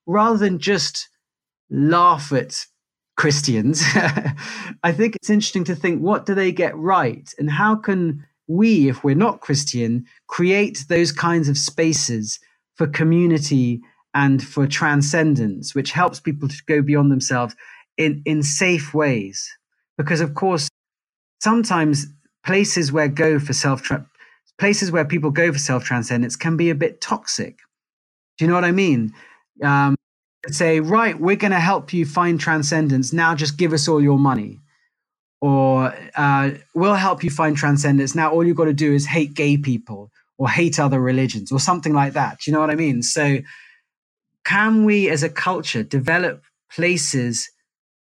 rather 0.07 0.37
than 0.37 0.59
just 0.59 1.09
laugh 1.71 2.33
at 2.33 2.67
Christians, 3.17 3.83
I 4.83 4.93
think 4.93 5.15
it's 5.15 5.31
interesting 5.31 5.65
to 5.65 5.77
think 5.77 6.01
what 6.01 6.27
do 6.27 6.35
they 6.35 6.51
get 6.51 6.77
right 6.77 7.33
and 7.39 7.49
how 7.49 7.77
can 7.77 8.27
we, 8.49 8.89
if 8.89 9.05
we're 9.05 9.15
not 9.15 9.41
Christian, 9.41 10.05
create 10.27 10.87
those 10.89 11.13
kinds 11.13 11.49
of 11.49 11.57
spaces 11.57 12.41
for 12.75 12.89
community 12.89 13.81
and 14.13 14.43
for 14.43 14.67
transcendence, 14.67 15.73
which 15.73 15.93
helps 15.93 16.19
people 16.19 16.49
to 16.49 16.63
go 16.67 16.83
beyond 16.83 17.13
themselves 17.13 17.55
in, 17.97 18.23
in 18.25 18.43
safe 18.43 18.93
ways 18.93 19.49
because 20.01 20.23
of 20.23 20.35
course 20.35 20.67
sometimes 21.41 22.07
places 22.43 22.91
where 22.91 23.07
go 23.07 23.39
for 23.39 23.53
self 23.53 23.87
places 24.59 24.91
where 24.91 25.05
people 25.05 25.31
go 25.31 25.53
for 25.53 25.59
self 25.59 25.85
transcendence 25.85 26.37
can 26.37 26.57
be 26.57 26.71
a 26.71 26.75
bit 26.75 27.03
toxic. 27.03 27.59
Do 28.39 28.45
you 28.45 28.49
know 28.49 28.55
what 28.55 28.65
I 28.65 28.73
mean? 28.73 29.13
Um, 29.63 29.95
say, 30.49 30.81
right, 30.81 31.21
we're 31.21 31.37
going 31.37 31.53
to 31.53 31.61
help 31.61 31.93
you 31.93 32.07
find 32.07 32.41
transcendence. 32.41 33.13
Now 33.13 33.35
just 33.35 33.59
give 33.59 33.75
us 33.75 33.89
all 33.89 34.01
your 34.01 34.19
money. 34.19 34.61
Or 35.43 35.95
uh, 36.17 36.53
we'll 36.75 36.95
help 36.95 37.23
you 37.23 37.31
find 37.31 37.55
transcendence. 37.55 38.15
Now 38.15 38.31
all 38.31 38.47
you've 38.47 38.57
got 38.57 38.65
to 38.65 38.73
do 38.73 38.95
is 38.95 39.05
hate 39.07 39.35
gay 39.35 39.59
people 39.59 40.11
or 40.39 40.49
hate 40.49 40.81
other 40.81 40.99
religions 40.99 41.53
or 41.53 41.61
something 41.61 41.93
like 41.93 42.15
that. 42.15 42.39
Do 42.41 42.51
you 42.51 42.55
know 42.55 42.61
what 42.61 42.71
I 42.71 42.75
mean? 42.75 43.03
So, 43.03 43.41
can 44.47 44.87
we 44.87 45.11
as 45.11 45.23
a 45.23 45.29
culture 45.29 45.83
develop 45.83 46.43
places 46.73 47.51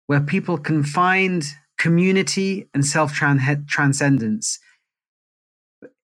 where 0.06 0.20
people 0.20 0.58
can 0.58 0.82
find 0.82 1.44
community 1.80 2.68
and 2.74 2.84
self 2.84 3.12
transcendence 3.12 4.58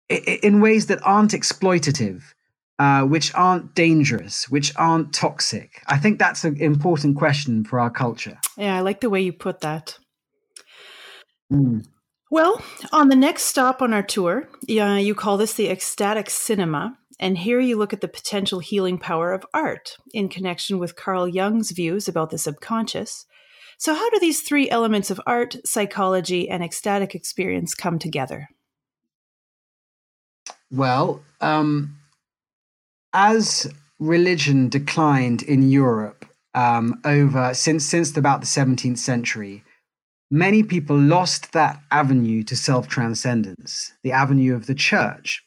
in 0.09 0.61
ways 0.61 0.87
that 0.87 0.99
aren't 1.03 1.31
exploitative, 1.31 2.23
uh, 2.79 3.03
which 3.03 3.33
aren't 3.35 3.75
dangerous, 3.75 4.49
which 4.49 4.75
aren't 4.75 5.13
toxic? 5.13 5.83
I 5.85 5.97
think 5.97 6.17
that's 6.17 6.43
an 6.43 6.57
important 6.57 7.17
question 7.17 7.63
for 7.63 7.79
our 7.79 7.91
culture. 7.91 8.39
Yeah, 8.57 8.77
I 8.77 8.81
like 8.81 9.01
the 9.01 9.11
way 9.11 9.21
you 9.21 9.31
put 9.31 9.61
that. 9.61 9.99
Mm. 11.53 11.85
Well, 12.31 12.61
on 12.91 13.09
the 13.09 13.15
next 13.15 13.43
stop 13.43 13.81
on 13.81 13.93
our 13.93 14.03
tour, 14.03 14.49
uh, 14.69 14.95
you 14.95 15.13
call 15.13 15.37
this 15.37 15.53
the 15.53 15.69
ecstatic 15.69 16.29
cinema. 16.31 16.97
And 17.19 17.37
here 17.37 17.59
you 17.59 17.77
look 17.77 17.91
at 17.91 18.01
the 18.01 18.07
potential 18.07 18.59
healing 18.59 18.97
power 18.97 19.33
of 19.33 19.45
art 19.53 19.97
in 20.13 20.29
connection 20.29 20.79
with 20.79 20.95
Carl 20.95 21.27
Jung's 21.27 21.71
views 21.71 22.07
about 22.07 22.29
the 22.29 22.37
subconscious 22.37 23.25
so, 23.79 23.93
how 23.93 24.09
do 24.09 24.19
these 24.19 24.41
three 24.41 24.69
elements 24.69 25.09
of 25.09 25.21
art, 25.25 25.55
psychology, 25.65 26.49
and 26.49 26.61
ecstatic 26.61 27.15
experience 27.15 27.73
come 27.73 27.97
together? 27.97 28.49
Well, 30.69 31.21
um, 31.39 31.97
as 33.13 33.71
religion 33.97 34.67
declined 34.67 35.43
in 35.43 35.69
Europe 35.69 36.25
um, 36.53 36.99
over 37.05 37.53
since 37.53 37.85
since 37.85 38.17
about 38.17 38.41
the 38.41 38.47
17th 38.47 38.97
century, 38.97 39.63
many 40.29 40.61
people 40.61 40.97
lost 40.97 41.53
that 41.53 41.81
avenue 41.89 42.43
to 42.43 42.57
self 42.57 42.89
transcendence, 42.89 43.93
the 44.03 44.11
avenue 44.11 44.55
of 44.55 44.65
the 44.65 44.75
church. 44.75 45.41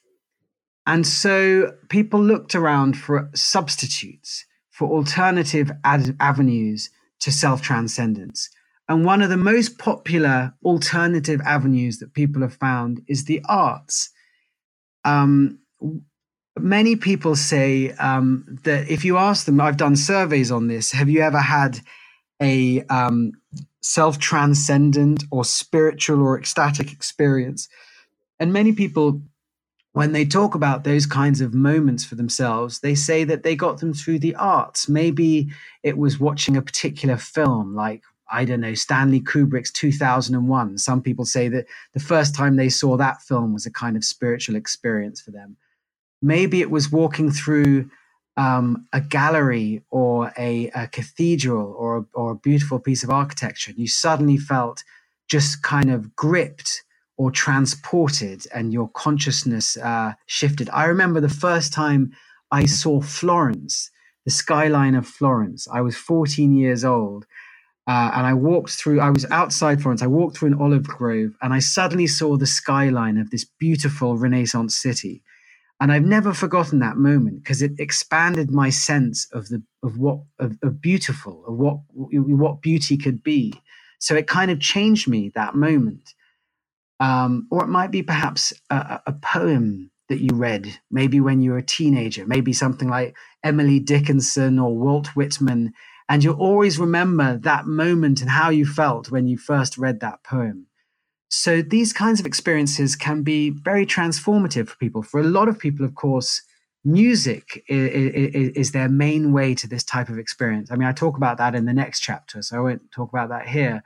And 0.87 1.07
so 1.07 1.75
people 1.91 2.23
looked 2.23 2.55
around 2.55 2.97
for 2.97 3.29
substitutes, 3.35 4.47
for 4.71 4.89
alternative 4.89 5.71
ad- 5.85 6.17
avenues 6.19 6.89
to 7.23 7.33
self 7.33 7.63
transcendence. 7.63 8.49
And 8.89 9.05
one 9.05 9.23
of 9.23 9.31
the 9.31 9.37
most 9.37 9.79
popular 9.79 10.55
alternative 10.65 11.41
avenues 11.43 11.99
that 11.99 12.15
people 12.15 12.43
have 12.43 12.55
found 12.55 13.03
is 13.07 13.25
the 13.25 13.41
arts. 13.49 14.11
Um, 15.05 15.61
many 16.59 16.97
people 16.97 17.35
say 17.37 17.93
um, 17.93 18.59
that 18.65 18.91
if 18.91 19.05
you 19.05 19.17
ask 19.17 19.47
them, 19.47 19.61
I've 19.61 19.77
done 19.77 19.97
surveys 19.97 20.51
on 20.51 20.69
this, 20.69 20.93
have 20.93 21.09
you 21.09 21.21
ever 21.21 21.39
had 21.39 21.81
a 22.41 22.83
um, 22.91 23.33
self 23.81 24.19
transcendent 24.19 25.25
or 25.31 25.45
spiritual 25.45 26.21
or 26.21 26.39
ecstatic 26.39 26.93
experience? 26.93 27.69
and 28.43 28.53
many 28.53 28.73
people 28.73 29.23
when 29.93 30.13
they 30.13 30.25
talk 30.25 30.55
about 30.55 30.85
those 30.85 31.05
kinds 31.05 31.41
of 31.41 31.53
moments 31.53 32.05
for 32.05 32.15
themselves, 32.15 32.81
they 32.81 32.95
say 32.95 33.25
that 33.25 33.43
they 33.43 33.55
got 33.55 33.79
them 33.81 33.93
through 33.93 34.19
the 34.19 34.35
arts. 34.37 34.89
Maybe 34.89 35.51
it 35.83 35.99
was 35.99 36.19
watching 36.19 36.57
a 36.57 36.63
particular 36.63 37.19
film, 37.19 37.75
like, 37.75 38.03
I 38.31 38.47
don't 38.47 38.63
know, 38.63 38.73
Stanley 38.73 39.21
Kubrick's 39.21 39.71
2001. 39.71 40.79
Some 40.79 41.03
people 41.03 41.27
say 41.27 41.49
that 41.49 41.67
the 41.93 42.01
first 42.01 42.35
time 42.35 42.57
they 42.57 42.71
saw 42.71 42.97
that 42.97 43.21
film 43.21 43.53
was 43.53 43.67
a 43.67 43.71
kind 43.71 43.97
of 43.97 44.05
spiritual 44.05 44.57
experience 44.57 45.21
for 45.21 45.31
them. 45.31 45.59
Maybe 46.23 46.63
it 46.63 46.71
was 46.71 46.91
walking 46.91 47.31
through 47.31 47.91
um, 48.39 48.87
a 48.95 49.01
gallery 49.03 49.83
or 49.91 50.33
a, 50.39 50.71
a 50.75 50.87
cathedral 50.87 51.75
or, 51.77 52.07
or 52.15 52.31
a 52.31 52.37
beautiful 52.37 52.79
piece 52.79 53.05
of 53.05 53.11
architecture. 53.11 53.71
And 53.73 53.79
you 53.79 53.89
suddenly 53.89 54.39
felt 54.39 54.83
just 55.29 55.63
kind 55.63 55.91
of 55.91 56.17
gripped 56.17 56.83
or 57.23 57.31
transported 57.31 58.49
and 58.53 58.73
your 58.73 58.89
consciousness 58.91 59.77
uh, 59.77 60.13
shifted. 60.27 60.69
I 60.73 60.87
remember 60.87 61.21
the 61.21 61.29
first 61.47 61.73
time 61.73 62.13
I 62.51 62.67
saw 62.67 63.01
Florence, 63.01 63.93
the 64.25 64.33
skyline 64.33 64.97
of 64.97 65.07
Florence. 65.07 65.69
I 65.73 65.83
was 65.83 65.97
14 65.97 66.57
years 66.57 66.85
old. 66.85 67.27
Uh, 67.87 68.11
and 68.15 68.27
I 68.27 68.35
walked 68.35 68.71
through, 68.73 69.01
I 69.01 69.11
was 69.11 69.27
outside 69.31 69.83
Florence. 69.83 70.03
I 70.03 70.09
walked 70.09 70.37
through 70.39 70.49
an 70.51 70.61
olive 70.61 70.85
grove 70.85 71.33
and 71.43 71.55
I 71.55 71.61
suddenly 71.61 72.09
saw 72.09 72.37
the 72.37 72.47
skyline 72.47 73.19
of 73.19 73.31
this 73.31 73.45
beautiful 73.61 74.17
Renaissance 74.19 74.77
city. 74.77 75.23
And 75.81 75.93
I've 75.93 76.05
never 76.05 76.35
forgotten 76.35 76.81
that 76.81 76.97
moment 76.97 77.43
because 77.45 77.63
it 77.63 77.73
expanded 77.79 78.51
my 78.51 78.71
sense 78.71 79.29
of 79.33 79.49
the 79.49 79.63
of 79.83 79.99
what 79.99 80.21
of, 80.41 80.59
of 80.63 80.81
beautiful, 80.81 81.45
of 81.47 81.57
what 81.57 81.79
what 81.93 82.63
beauty 82.63 82.97
could 82.97 83.23
be. 83.23 83.55
So 84.01 84.17
it 84.17 84.27
kind 84.29 84.51
of 84.51 84.61
changed 84.61 85.09
me 85.09 85.31
that 85.35 85.55
moment. 85.57 86.15
Um, 87.03 87.49
or 87.51 87.65
it 87.65 87.69
might 87.69 87.91
be 87.91 88.05
perhaps 88.05 88.53
a, 88.71 89.01
a 89.09 89.13
poem 89.13 89.91
that 90.09 90.21
you 90.21 90.31
read, 90.35 90.79
maybe 90.89 91.19
when 91.21 91.43
you 91.43 91.51
were 91.51 91.59
a 91.59 91.63
teenager, 91.79 92.25
maybe 92.27 92.53
something 92.53 92.89
like 92.89 93.17
Emily 93.43 93.81
Dickinson 93.81 94.61
or 94.61 94.79
Walt 94.79 95.09
Whitman. 95.17 95.73
And 96.09 96.23
you'll 96.23 96.39
always 96.39 96.79
remember 96.79 97.39
that 97.39 97.67
moment 97.67 98.21
and 98.21 98.31
how 98.31 98.51
you 98.51 98.65
felt 98.65 99.11
when 99.11 99.27
you 99.27 99.37
first 99.37 99.77
read 99.77 99.99
that 99.99 100.23
poem. 100.23 100.69
So 101.29 101.61
these 101.61 101.93
kinds 101.93 102.21
of 102.21 102.27
experiences 102.27 102.95
can 102.95 103.25
be 103.25 103.51
very 103.51 103.85
transformative 103.85 104.69
for 104.69 104.77
people. 104.77 105.03
For 105.03 105.19
a 105.19 105.25
lot 105.25 105.49
of 105.49 105.59
people, 105.59 105.85
of 105.85 105.97
course, 105.97 106.43
music 106.85 107.65
is, 107.67 108.71
their 108.71 108.89
main 108.89 109.33
way 109.33 109.57
to 109.57 109.67
this 109.67 109.83
type 109.83 110.09
of 110.09 110.19
experience. 110.19 110.71
I 110.71 110.77
mean, 110.77 110.87
I 110.87 110.93
talk 110.93 111.17
about 111.17 111.39
that 111.39 111.57
in 111.57 111.65
the 111.65 111.73
next 111.73 111.99
chapter, 112.01 112.43
so 112.43 112.59
I 112.59 112.61
won't 112.61 112.93
talk 112.93 113.09
about 113.09 113.31
that 113.31 113.49
here. 113.49 113.83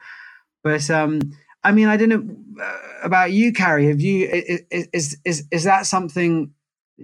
But 0.63 0.91
um, 0.91 1.21
I 1.67 1.73
mean, 1.73 1.89
I 1.89 1.97
don't 1.97 2.09
know 2.09 2.25
uh, 2.63 2.79
about 3.03 3.33
you, 3.33 3.53
Carrie. 3.53 3.89
Have 3.89 4.01
you 4.01 4.29
is 4.71 5.19
is 5.25 5.45
is, 5.51 5.65
that 5.65 5.87
something 5.87 6.53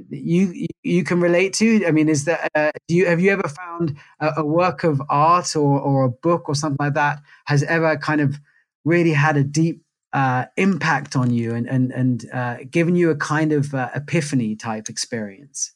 you 0.09 0.69
you 0.85 1.03
can 1.03 1.21
relate 1.21 1.53
to? 1.55 1.85
I 1.85 1.91
mean, 1.91 2.09
is 2.09 2.27
that 2.27 2.49
uh, 2.55 2.71
do 2.87 2.95
you 2.95 3.07
have 3.07 3.21
you 3.21 3.33
ever 3.33 3.49
found 3.49 3.97
a, 4.21 4.35
a, 4.37 4.45
work 4.45 4.85
of 4.85 5.03
art 5.09 5.57
or 5.57 5.81
or 5.81 6.05
a 6.05 6.09
book 6.09 6.49
or 6.49 6.55
something 6.55 6.77
like 6.79 6.95
that 6.95 7.21
has 7.47 7.65
ever 7.65 7.97
kind 7.97 8.21
of 8.21 8.39
really 8.85 9.13
had 9.13 9.37
a 9.37 9.43
deep 9.43 9.83
uh, 10.13 10.45
impact 10.57 11.17
on 11.17 11.33
you 11.33 11.57
and 11.57 11.69
and 11.69 11.91
and 11.91 12.31
uh, 12.33 12.59
given 12.71 12.95
you 12.95 13.11
a 13.11 13.17
kind 13.17 13.53
of 13.53 13.75
uh, 13.75 13.89
epiphany 13.97 14.55
type 14.55 14.89
experience? 14.89 15.73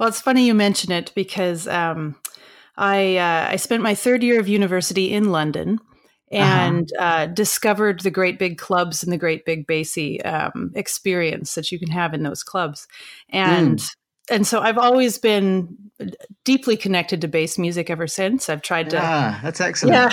Well, 0.00 0.08
it's 0.08 0.20
funny 0.20 0.46
you 0.46 0.54
mention 0.54 0.90
it 0.90 1.12
because 1.14 1.68
um, 1.68 2.16
I 2.76 3.18
uh, 3.18 3.52
I 3.52 3.56
spent 3.56 3.84
my 3.84 3.94
third 3.94 4.24
year 4.24 4.40
of 4.40 4.48
university 4.48 5.12
in 5.12 5.30
London. 5.30 5.78
And 6.30 6.90
uh-huh. 6.98 7.04
uh, 7.04 7.26
discovered 7.26 8.00
the 8.00 8.10
great 8.10 8.38
big 8.38 8.58
clubs 8.58 9.02
and 9.02 9.12
the 9.12 9.18
great 9.18 9.44
big 9.44 9.66
bassy 9.66 10.22
um, 10.22 10.72
experience 10.74 11.54
that 11.54 11.72
you 11.72 11.78
can 11.78 11.90
have 11.90 12.14
in 12.14 12.22
those 12.22 12.42
clubs. 12.42 12.86
And 13.28 13.78
mm. 13.78 13.96
and 14.30 14.46
so 14.46 14.60
I've 14.60 14.78
always 14.78 15.18
been 15.18 15.76
deeply 16.44 16.76
connected 16.76 17.20
to 17.20 17.28
bass 17.28 17.58
music 17.58 17.90
ever 17.90 18.06
since. 18.06 18.48
I've 18.48 18.62
tried 18.62 18.90
to. 18.90 18.96
Yeah, 18.96 19.40
that's 19.42 19.60
excellent. 19.60 19.94
Yeah, 19.94 20.10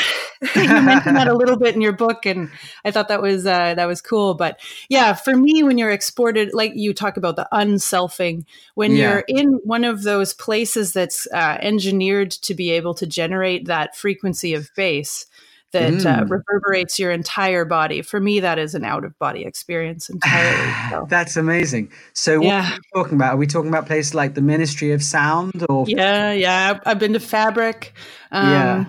you 0.56 0.82
mentioned 0.82 1.16
that 1.16 1.28
a 1.28 1.36
little 1.36 1.58
bit 1.58 1.76
in 1.76 1.82
your 1.82 1.94
book, 1.94 2.26
and 2.26 2.50
I 2.84 2.90
thought 2.90 3.10
that 3.10 3.22
was 3.22 3.46
uh, 3.46 3.76
that 3.76 3.86
was 3.86 4.02
cool. 4.02 4.34
But 4.34 4.60
yeah, 4.90 5.14
for 5.14 5.36
me, 5.36 5.62
when 5.62 5.78
you're 5.78 5.92
exported, 5.92 6.50
like 6.54 6.72
you 6.76 6.96
talk 6.96 7.18
about 7.18 7.36
the 7.36 7.48
unselfing, 7.52 8.46
when 8.74 8.96
yeah. 8.96 9.10
you're 9.12 9.24
in 9.28 9.60
one 9.64 9.84
of 9.84 10.02
those 10.02 10.34
places 10.34 10.94
that's 10.94 11.28
uh, 11.32 11.58
engineered 11.62 12.32
to 12.32 12.56
be 12.56 12.72
able 12.72 12.96
to 12.96 13.06
generate 13.06 13.68
that 13.68 13.96
frequency 13.96 14.56
of 14.56 14.72
bass 14.76 15.28
that 15.74 15.94
uh, 15.94 15.98
mm. 15.98 16.22
uh, 16.22 16.26
reverberates 16.26 16.98
your 16.98 17.12
entire 17.12 17.66
body. 17.66 18.02
For 18.02 18.20
me, 18.20 18.40
that 18.40 18.58
is 18.58 18.74
an 18.74 18.86
out 18.86 19.04
of 19.04 19.18
body 19.20 19.44
experience 19.44 20.10
entirely. 20.10 20.74
So. 20.90 21.06
That's 21.10 21.36
amazing. 21.36 21.92
So, 22.14 22.38
what 22.38 22.46
yeah. 22.46 22.72
are 22.72 22.78
we 22.78 23.02
talking 23.02 23.16
about? 23.16 23.34
Are 23.34 23.38
we 23.38 23.48
talking 23.48 23.68
about 23.68 23.88
places 23.88 24.16
like 24.16 24.36
the 24.36 24.42
Ministry 24.42 24.92
of 24.92 25.04
Sound, 25.04 25.66
or 25.68 25.86
yeah, 25.88 26.32
yeah? 26.32 26.80
I've 26.86 27.00
been 27.00 27.14
to 27.14 27.20
Fabric. 27.20 27.94
Um, 28.32 28.50
yeah, 28.50 28.86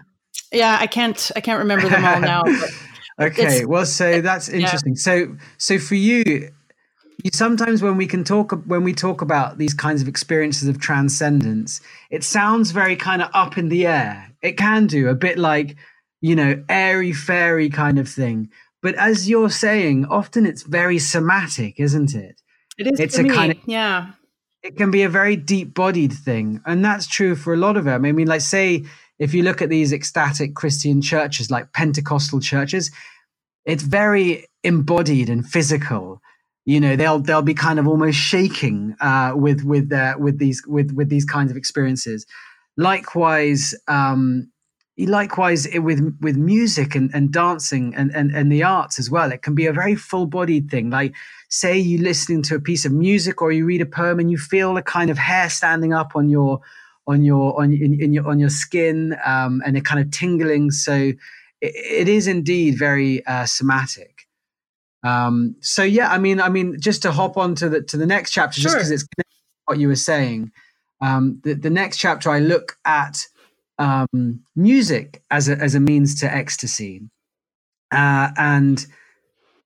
yeah. 0.52 0.78
I 0.80 0.86
can't, 0.86 1.30
I 1.34 1.40
can't 1.40 1.58
remember 1.58 1.88
them 1.88 2.04
all 2.04 2.20
now. 2.20 2.42
okay, 3.20 3.64
well, 3.64 3.84
so 3.84 4.20
that's 4.20 4.48
interesting. 4.48 4.92
Yeah. 4.92 5.00
So, 5.00 5.36
so 5.56 5.78
for 5.80 5.96
you, 5.96 6.22
you 7.24 7.30
sometimes 7.32 7.82
when 7.82 7.96
we 7.96 8.06
can 8.06 8.22
talk 8.22 8.52
when 8.66 8.84
we 8.84 8.92
talk 8.92 9.20
about 9.20 9.58
these 9.58 9.74
kinds 9.74 10.00
of 10.00 10.06
experiences 10.06 10.68
of 10.68 10.78
transcendence, 10.78 11.80
it 12.10 12.22
sounds 12.22 12.70
very 12.70 12.94
kind 12.94 13.22
of 13.22 13.30
up 13.34 13.58
in 13.58 13.70
the 13.70 13.86
air. 13.86 14.30
It 14.40 14.56
can 14.56 14.86
do 14.86 15.08
a 15.08 15.16
bit 15.16 15.36
like 15.36 15.76
you 16.20 16.34
know, 16.36 16.62
airy 16.68 17.12
fairy 17.12 17.68
kind 17.68 17.98
of 17.98 18.08
thing. 18.08 18.50
But 18.82 18.94
as 18.94 19.28
you're 19.28 19.50
saying, 19.50 20.06
often 20.06 20.46
it's 20.46 20.62
very 20.62 20.98
somatic, 20.98 21.80
isn't 21.80 22.14
it? 22.14 22.40
It 22.78 22.86
is. 22.86 23.00
It's 23.00 23.18
a 23.18 23.24
me. 23.24 23.30
kind 23.30 23.52
of 23.52 23.58
yeah. 23.66 24.12
It 24.62 24.76
can 24.76 24.90
be 24.90 25.02
a 25.04 25.08
very 25.08 25.36
deep-bodied 25.36 26.12
thing, 26.12 26.60
and 26.66 26.84
that's 26.84 27.06
true 27.06 27.36
for 27.36 27.54
a 27.54 27.56
lot 27.56 27.76
of 27.76 27.84
them. 27.84 28.04
I 28.04 28.12
mean, 28.12 28.26
like 28.26 28.40
say 28.40 28.84
if 29.18 29.34
you 29.34 29.42
look 29.42 29.62
at 29.62 29.68
these 29.68 29.92
ecstatic 29.92 30.54
Christian 30.54 31.02
churches, 31.02 31.50
like 31.50 31.72
Pentecostal 31.72 32.40
churches, 32.40 32.90
it's 33.64 33.82
very 33.82 34.46
embodied 34.62 35.28
and 35.28 35.46
physical. 35.46 36.20
You 36.64 36.80
know, 36.80 36.96
they'll 36.96 37.18
they'll 37.18 37.42
be 37.42 37.54
kind 37.54 37.78
of 37.78 37.88
almost 37.88 38.18
shaking 38.18 38.94
uh, 39.00 39.32
with 39.34 39.64
with 39.64 39.92
uh, 39.92 40.14
with 40.18 40.38
these 40.38 40.62
with 40.66 40.92
with 40.92 41.08
these 41.08 41.24
kinds 41.24 41.50
of 41.50 41.56
experiences. 41.56 42.26
Likewise, 42.76 43.74
um, 43.88 44.50
likewise 45.06 45.68
with 45.74 46.16
with 46.20 46.36
music 46.36 46.94
and, 46.94 47.10
and 47.14 47.32
dancing 47.32 47.94
and, 47.94 48.10
and 48.14 48.32
and 48.32 48.50
the 48.50 48.64
arts 48.64 48.98
as 48.98 49.08
well 49.08 49.30
it 49.30 49.42
can 49.42 49.54
be 49.54 49.66
a 49.66 49.72
very 49.72 49.94
full-bodied 49.94 50.70
thing. 50.70 50.90
Like 50.90 51.14
say 51.48 51.78
you're 51.78 52.02
listening 52.02 52.42
to 52.42 52.56
a 52.56 52.60
piece 52.60 52.84
of 52.84 52.92
music 52.92 53.40
or 53.40 53.52
you 53.52 53.64
read 53.64 53.80
a 53.80 53.86
poem 53.86 54.18
and 54.18 54.30
you 54.30 54.38
feel 54.38 54.76
a 54.76 54.82
kind 54.82 55.10
of 55.10 55.16
hair 55.16 55.48
standing 55.48 55.92
up 55.92 56.12
on 56.16 56.28
your 56.28 56.60
on 57.06 57.22
your 57.22 57.60
on 57.60 57.72
in, 57.72 58.00
in 58.00 58.12
your 58.12 58.28
on 58.28 58.38
your 58.38 58.50
skin 58.50 59.16
um, 59.24 59.62
and 59.64 59.76
it 59.76 59.84
kind 59.84 60.00
of 60.00 60.10
tingling. 60.10 60.70
So 60.70 60.94
it, 60.94 61.16
it 61.60 62.08
is 62.08 62.26
indeed 62.26 62.76
very 62.76 63.24
uh, 63.26 63.46
somatic. 63.46 64.26
Um, 65.04 65.54
so 65.60 65.84
yeah 65.84 66.10
i 66.10 66.18
mean 66.18 66.40
i 66.40 66.48
mean 66.48 66.76
just 66.80 67.02
to 67.02 67.12
hop 67.12 67.36
on 67.36 67.54
to 67.54 67.68
the 67.68 67.82
to 67.82 67.96
the 67.96 68.04
next 68.04 68.32
chapter 68.32 68.60
sure. 68.60 68.64
just 68.64 68.76
because 68.76 68.90
it's 68.90 69.06
what 69.66 69.78
you 69.78 69.86
were 69.86 69.96
saying. 69.96 70.50
Um, 71.00 71.40
the, 71.44 71.54
the 71.54 71.70
next 71.70 71.98
chapter 71.98 72.30
i 72.30 72.40
look 72.40 72.76
at 72.84 73.24
um, 73.78 74.40
music 74.56 75.22
as 75.30 75.48
a, 75.48 75.56
as 75.58 75.74
a 75.74 75.80
means 75.80 76.20
to 76.20 76.32
ecstasy 76.32 77.02
uh, 77.90 78.30
and 78.36 78.86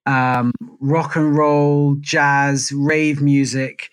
um, 0.06 0.52
rock 0.80 1.16
and 1.16 1.36
roll, 1.36 1.96
jazz, 2.00 2.72
rave 2.72 3.20
music. 3.20 3.90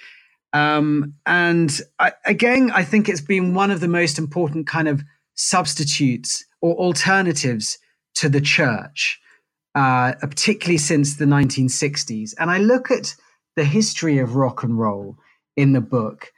Um, 0.53 1.13
and 1.25 1.79
I, 1.99 2.13
again, 2.25 2.71
I 2.73 2.83
think 2.83 3.07
it's 3.07 3.21
been 3.21 3.53
one 3.53 3.71
of 3.71 3.79
the 3.79 3.87
most 3.87 4.17
important 4.17 4.67
kind 4.67 4.87
of 4.87 5.03
substitutes 5.35 6.45
or 6.61 6.75
alternatives 6.75 7.77
to 8.15 8.27
the 8.27 8.41
church, 8.41 9.19
uh, 9.75 10.13
particularly 10.21 10.77
since 10.77 11.15
the 11.15 11.25
1960s. 11.25 12.33
And 12.39 12.49
I 12.49 12.57
look 12.57 12.91
at 12.91 13.15
the 13.55 13.63
history 13.63 14.17
of 14.17 14.35
rock 14.35 14.63
and 14.63 14.77
roll 14.77 15.17
in 15.55 15.73
the 15.73 15.81
book 15.81 16.31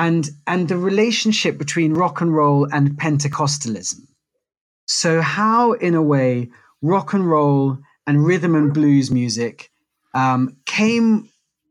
and 0.00 0.30
and 0.46 0.68
the 0.68 0.78
relationship 0.78 1.58
between 1.58 1.92
rock 1.92 2.22
and 2.22 2.34
roll 2.34 2.66
and 2.72 2.98
Pentecostalism. 2.98 4.00
So 4.86 5.20
how, 5.20 5.72
in 5.72 5.94
a 5.94 6.02
way, 6.02 6.50
rock 6.80 7.12
and 7.12 7.28
roll 7.28 7.78
and 8.06 8.24
rhythm 8.24 8.54
and 8.54 8.72
blues 8.72 9.10
music 9.10 9.70
um, 10.14 10.56
came 10.64 11.28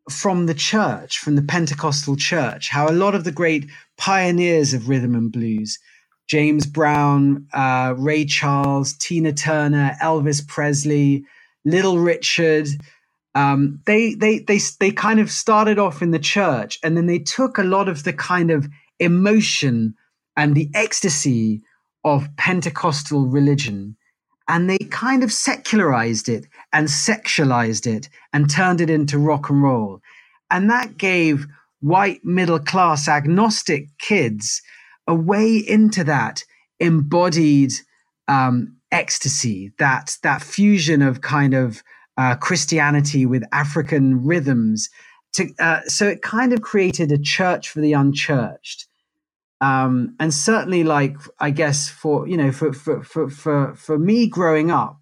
from 0.10 0.46
the 0.46 0.54
church, 0.54 1.18
from 1.18 1.36
the 1.36 1.42
Pentecostal 1.42 2.16
church. 2.16 2.70
How 2.70 2.88
a 2.88 3.00
lot 3.04 3.16
of 3.16 3.24
the 3.24 3.32
great 3.32 3.66
pioneers 3.98 4.74
of 4.74 4.88
rhythm 4.88 5.16
and 5.16 5.32
blues, 5.32 5.80
James 6.28 6.68
Brown, 6.68 7.48
uh, 7.54 7.96
Ray 7.98 8.26
Charles, 8.26 8.94
Tina 8.94 9.34
Turner, 9.34 9.98
Elvis 10.02 10.48
Presley, 10.48 11.26
Little 11.66 11.98
Richard, 11.98 12.68
um, 13.36 13.80
they 13.86 14.16
they 14.16 14.40
they 14.40 14.60
they 14.80 14.92
kind 14.92 15.20
of 15.20 15.32
started 15.32 15.78
off 15.78 16.02
in 16.02 16.12
the 16.12 16.20
church, 16.20 16.80
and 16.84 16.98
then 16.98 17.06
they 17.06 17.20
took 17.20 17.58
a 17.58 17.64
lot 17.64 17.88
of 17.88 18.04
the 18.04 18.14
kind 18.14 18.52
of 18.52 18.68
emotion 19.00 19.96
and 20.36 20.56
the 20.56 20.70
ecstasy 20.74 21.62
of 22.04 22.28
Pentecostal 22.38 23.28
religion, 23.28 23.96
and 24.48 24.70
they 24.70 24.78
kind 24.78 25.24
of 25.24 25.32
secularized 25.32 26.28
it 26.28 26.48
and 26.74 26.88
sexualized 26.88 27.86
it 27.86 28.10
and 28.34 28.50
turned 28.50 28.82
it 28.82 28.90
into 28.90 29.20
rock 29.20 29.50
and 29.50 29.62
roll. 29.62 30.02
And 30.50 30.70
that 30.70 30.98
gave 30.98 31.46
white 31.82 32.24
middle 32.26 32.60
class 32.60 33.08
agnostic 33.08 33.88
kids 34.00 34.62
a 35.08 35.14
way 35.14 35.56
into 35.58 36.04
that 36.04 36.44
embodied 36.80 37.74
um, 38.28 38.76
ecstasy, 38.92 39.72
that 39.78 40.18
that 40.24 40.42
fusion 40.42 41.02
of 41.02 41.22
kind 41.22 41.54
of 41.54 41.84
uh, 42.20 42.36
Christianity 42.36 43.26
with 43.26 43.46
African 43.54 44.26
rhythms. 44.26 44.90
To, 45.34 45.50
uh, 45.58 45.82
so 45.86 46.06
it 46.06 46.22
kind 46.22 46.52
of 46.52 46.62
created 46.62 47.14
a 47.14 47.18
church 47.18 47.70
for 47.70 47.80
the 47.80 47.94
unchurched. 47.94 48.88
Um, 49.62 50.16
and 50.20 50.34
certainly, 50.34 50.84
like 50.84 51.16
I 51.40 51.52
guess 51.52 51.88
for 51.88 52.28
you 52.28 52.36
know 52.36 52.52
for 52.52 52.74
for 52.74 53.04
for 53.04 53.30
for, 53.30 53.74
for 53.76 53.98
me 53.98 54.28
growing 54.28 54.70
up, 54.70 55.00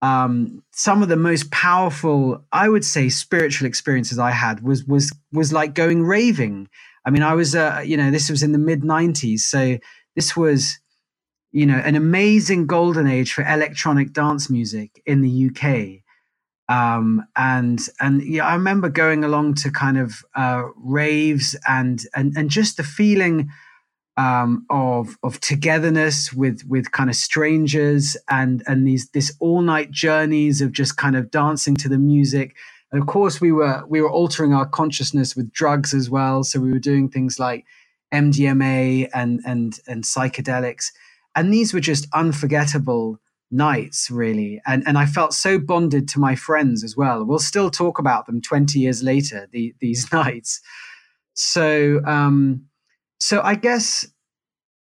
um, 0.00 0.62
some 0.72 1.02
of 1.02 1.10
the 1.10 1.16
most 1.16 1.50
powerful, 1.50 2.42
I 2.52 2.70
would 2.70 2.84
say, 2.84 3.10
spiritual 3.10 3.66
experiences 3.66 4.18
I 4.18 4.30
had 4.30 4.62
was 4.62 4.84
was 4.84 5.12
was 5.32 5.52
like 5.52 5.74
going 5.74 6.04
raving. 6.04 6.68
I 7.04 7.10
mean, 7.10 7.22
I 7.22 7.34
was 7.34 7.54
uh, 7.54 7.82
you 7.84 7.98
know 7.98 8.10
this 8.10 8.30
was 8.30 8.42
in 8.42 8.52
the 8.52 8.58
mid 8.58 8.80
'90s, 8.80 9.40
so 9.40 9.78
this 10.16 10.36
was 10.36 10.78
you 11.52 11.66
know 11.66 11.78
an 11.78 11.96
amazing 11.96 12.66
golden 12.66 13.06
age 13.06 13.32
for 13.32 13.44
electronic 13.44 14.14
dance 14.14 14.48
music 14.48 15.02
in 15.04 15.20
the 15.20 15.50
UK. 15.50 15.99
Um, 16.70 17.26
and 17.34 17.80
and 17.98 18.22
yeah, 18.22 18.46
I 18.46 18.54
remember 18.54 18.88
going 18.88 19.24
along 19.24 19.54
to 19.54 19.72
kind 19.72 19.98
of 19.98 20.24
uh, 20.36 20.62
raves 20.76 21.56
and 21.68 22.00
and 22.14 22.32
and 22.36 22.48
just 22.48 22.76
the 22.76 22.84
feeling 22.84 23.50
um, 24.16 24.66
of 24.70 25.16
of 25.24 25.40
togetherness 25.40 26.32
with 26.32 26.62
with 26.68 26.92
kind 26.92 27.10
of 27.10 27.16
strangers 27.16 28.16
and 28.28 28.62
and 28.68 28.86
these 28.86 29.10
this 29.10 29.34
all 29.40 29.62
night 29.62 29.90
journeys 29.90 30.60
of 30.60 30.70
just 30.70 30.96
kind 30.96 31.16
of 31.16 31.32
dancing 31.32 31.74
to 31.76 31.88
the 31.88 31.98
music. 31.98 32.54
And 32.92 33.02
of 33.02 33.08
course, 33.08 33.40
we 33.40 33.50
were 33.50 33.82
we 33.88 34.00
were 34.00 34.10
altering 34.10 34.54
our 34.54 34.66
consciousness 34.66 35.34
with 35.34 35.52
drugs 35.52 35.92
as 35.92 36.08
well. 36.08 36.44
So 36.44 36.60
we 36.60 36.70
were 36.70 36.78
doing 36.78 37.08
things 37.08 37.40
like 37.40 37.64
MDMA 38.14 39.08
and 39.12 39.40
and 39.44 39.76
and 39.88 40.04
psychedelics, 40.04 40.92
and 41.34 41.52
these 41.52 41.74
were 41.74 41.80
just 41.80 42.06
unforgettable 42.14 43.18
nights 43.50 44.10
really. 44.10 44.60
And 44.66 44.82
and 44.86 44.96
i 44.98 45.06
felt 45.06 45.34
so 45.34 45.58
bonded 45.58 46.08
to 46.08 46.20
my 46.20 46.34
friends 46.34 46.84
as 46.84 46.96
well. 46.96 47.24
We'll 47.24 47.38
still 47.38 47.70
talk 47.70 47.98
about 47.98 48.26
them 48.26 48.40
20 48.40 48.78
years 48.78 49.02
later 49.02 49.48
the, 49.52 49.74
these 49.80 50.10
nights. 50.12 50.60
So 51.34 52.00
um 52.06 52.66
so 53.18 53.40
I 53.42 53.54
guess 53.54 54.06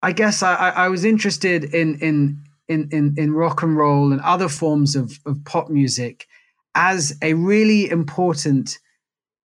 I 0.02 0.12
guess 0.12 0.42
I, 0.42 0.54
I 0.54 0.88
was 0.88 1.04
interested 1.04 1.64
in 1.64 1.98
in 2.00 2.42
in 2.68 2.88
in 2.92 3.14
in 3.16 3.32
rock 3.32 3.62
and 3.62 3.76
roll 3.76 4.12
and 4.12 4.20
other 4.20 4.48
forms 4.48 4.94
of, 4.94 5.18
of 5.26 5.44
pop 5.44 5.70
music 5.70 6.26
as 6.74 7.16
a 7.22 7.34
really 7.34 7.90
important 7.90 8.78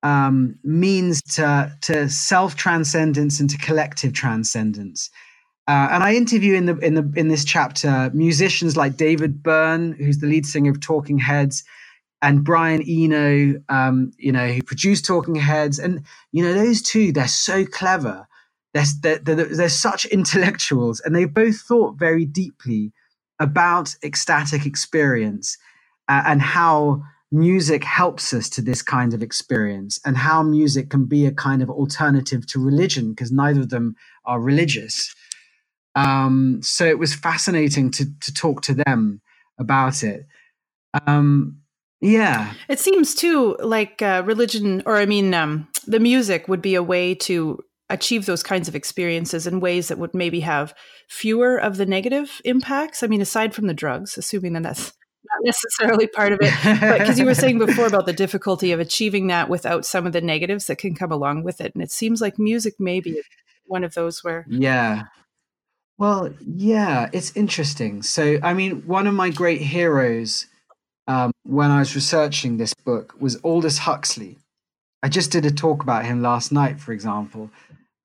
um, 0.03 0.59
means 0.63 1.21
to 1.21 1.75
to 1.81 2.09
self 2.09 2.55
transcendence 2.55 3.39
and 3.39 3.49
to 3.49 3.57
collective 3.57 4.13
transcendence. 4.13 5.09
Uh, 5.67 5.87
and 5.91 6.03
I 6.03 6.15
interview 6.15 6.55
in 6.55 6.65
the 6.65 6.77
in 6.79 6.95
the 6.95 7.11
in 7.15 7.29
this 7.29 7.45
chapter 7.45 8.11
musicians 8.13 8.75
like 8.75 8.97
David 8.97 9.41
Byrne, 9.41 9.93
who's 9.93 10.19
the 10.19 10.27
lead 10.27 10.45
singer 10.45 10.71
of 10.71 10.81
Talking 10.81 11.17
Heads, 11.17 11.63
and 12.21 12.43
Brian 12.43 12.83
Eno, 12.87 13.61
um, 13.69 14.11
you 14.17 14.31
know, 14.31 14.47
who 14.47 14.61
produced 14.61 15.05
Talking 15.05 15.35
Heads, 15.35 15.79
and 15.79 16.03
you 16.31 16.43
know 16.43 16.53
those 16.53 16.81
two, 16.81 17.11
they're 17.13 17.27
so 17.27 17.65
clever 17.65 18.27
they're, 18.73 19.19
they're, 19.19 19.35
they're, 19.35 19.69
such 19.69 20.05
intellectuals 20.05 20.99
and 20.99 21.15
they 21.15 21.25
both 21.25 21.59
thought 21.61 21.97
very 21.97 22.25
deeply 22.25 22.91
about 23.39 23.95
ecstatic 24.03 24.65
experience 24.65 25.57
uh, 26.09 26.23
and 26.25 26.41
how 26.41 27.03
music 27.31 27.83
helps 27.83 28.33
us 28.33 28.49
to 28.49 28.61
this 28.61 28.81
kind 28.81 29.13
of 29.13 29.21
experience 29.21 29.99
and 30.05 30.17
how 30.17 30.43
music 30.43 30.89
can 30.89 31.05
be 31.05 31.25
a 31.25 31.31
kind 31.31 31.61
of 31.61 31.69
alternative 31.69 32.45
to 32.47 32.59
religion 32.59 33.11
because 33.11 33.31
neither 33.31 33.61
of 33.61 33.69
them 33.69 33.95
are 34.25 34.39
religious. 34.39 35.13
Um, 35.95 36.59
so 36.61 36.85
it 36.85 36.99
was 36.99 37.13
fascinating 37.13 37.91
to, 37.91 38.05
to 38.21 38.33
talk 38.33 38.61
to 38.63 38.73
them 38.73 39.21
about 39.59 40.03
it. 40.03 40.25
Um, 41.05 41.59
yeah. 42.01 42.53
It 42.67 42.79
seems 42.79 43.15
too 43.15 43.55
like 43.59 44.01
uh, 44.01 44.23
religion, 44.25 44.83
or 44.85 44.97
I 44.97 45.05
mean, 45.05 45.33
um, 45.33 45.67
the 45.87 45.99
music 45.99 46.47
would 46.47 46.61
be 46.61 46.75
a 46.75 46.83
way 46.83 47.15
to 47.15 47.63
achieve 47.89 48.25
those 48.25 48.43
kinds 48.43 48.67
of 48.67 48.75
experiences 48.75 49.45
in 49.47 49.59
ways 49.59 49.87
that 49.87 49.97
would 49.97 50.13
maybe 50.13 50.39
have 50.41 50.73
fewer 51.09 51.57
of 51.57 51.77
the 51.77 51.85
negative 51.85 52.41
impacts. 52.43 53.03
I 53.03 53.07
mean, 53.07 53.21
aside 53.21 53.53
from 53.53 53.67
the 53.67 53.73
drugs, 53.73 54.17
assuming 54.17 54.53
that 54.53 54.63
that's 54.63 54.93
not 55.23 55.45
necessarily 55.45 56.07
part 56.07 56.33
of 56.33 56.39
it, 56.41 56.53
but 56.81 56.99
because 56.99 57.19
you 57.19 57.25
were 57.25 57.35
saying 57.35 57.57
before 57.65 57.87
about 57.87 58.05
the 58.05 58.13
difficulty 58.13 58.71
of 58.71 58.79
achieving 58.79 59.27
that 59.27 59.47
without 59.47 59.85
some 59.85 60.05
of 60.05 60.11
the 60.11 60.21
negatives 60.21 60.65
that 60.67 60.77
can 60.77 60.95
come 60.95 61.11
along 61.11 61.43
with 61.43 61.61
it. 61.61 61.73
And 61.73 61.83
it 61.83 61.91
seems 61.91 62.19
like 62.19 62.37
music 62.37 62.73
maybe 62.79 63.21
one 63.65 63.83
of 63.83 63.93
those 63.93 64.23
where. 64.23 64.45
Yeah. 64.49 65.03
Well, 65.97 66.33
yeah, 66.39 67.09
it's 67.13 67.35
interesting. 67.35 68.01
So, 68.01 68.39
I 68.41 68.53
mean, 68.53 68.81
one 68.87 69.07
of 69.07 69.13
my 69.13 69.29
great 69.29 69.61
heroes 69.61 70.47
um, 71.07 71.31
when 71.43 71.69
I 71.71 71.79
was 71.79 71.95
researching 71.95 72.57
this 72.57 72.73
book 72.73 73.13
was 73.19 73.39
Aldous 73.43 73.79
Huxley. 73.79 74.37
I 75.03 75.09
just 75.09 75.31
did 75.31 75.45
a 75.45 75.51
talk 75.51 75.83
about 75.83 76.05
him 76.05 76.21
last 76.21 76.51
night, 76.51 76.79
for 76.79 76.93
example. 76.93 77.51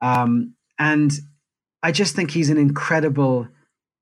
Um, 0.03 0.55
and 0.79 1.13
I 1.83 1.93
just 1.93 2.15
think 2.15 2.31
he's 2.31 2.51
an 2.51 2.59
incredible, 2.59 3.49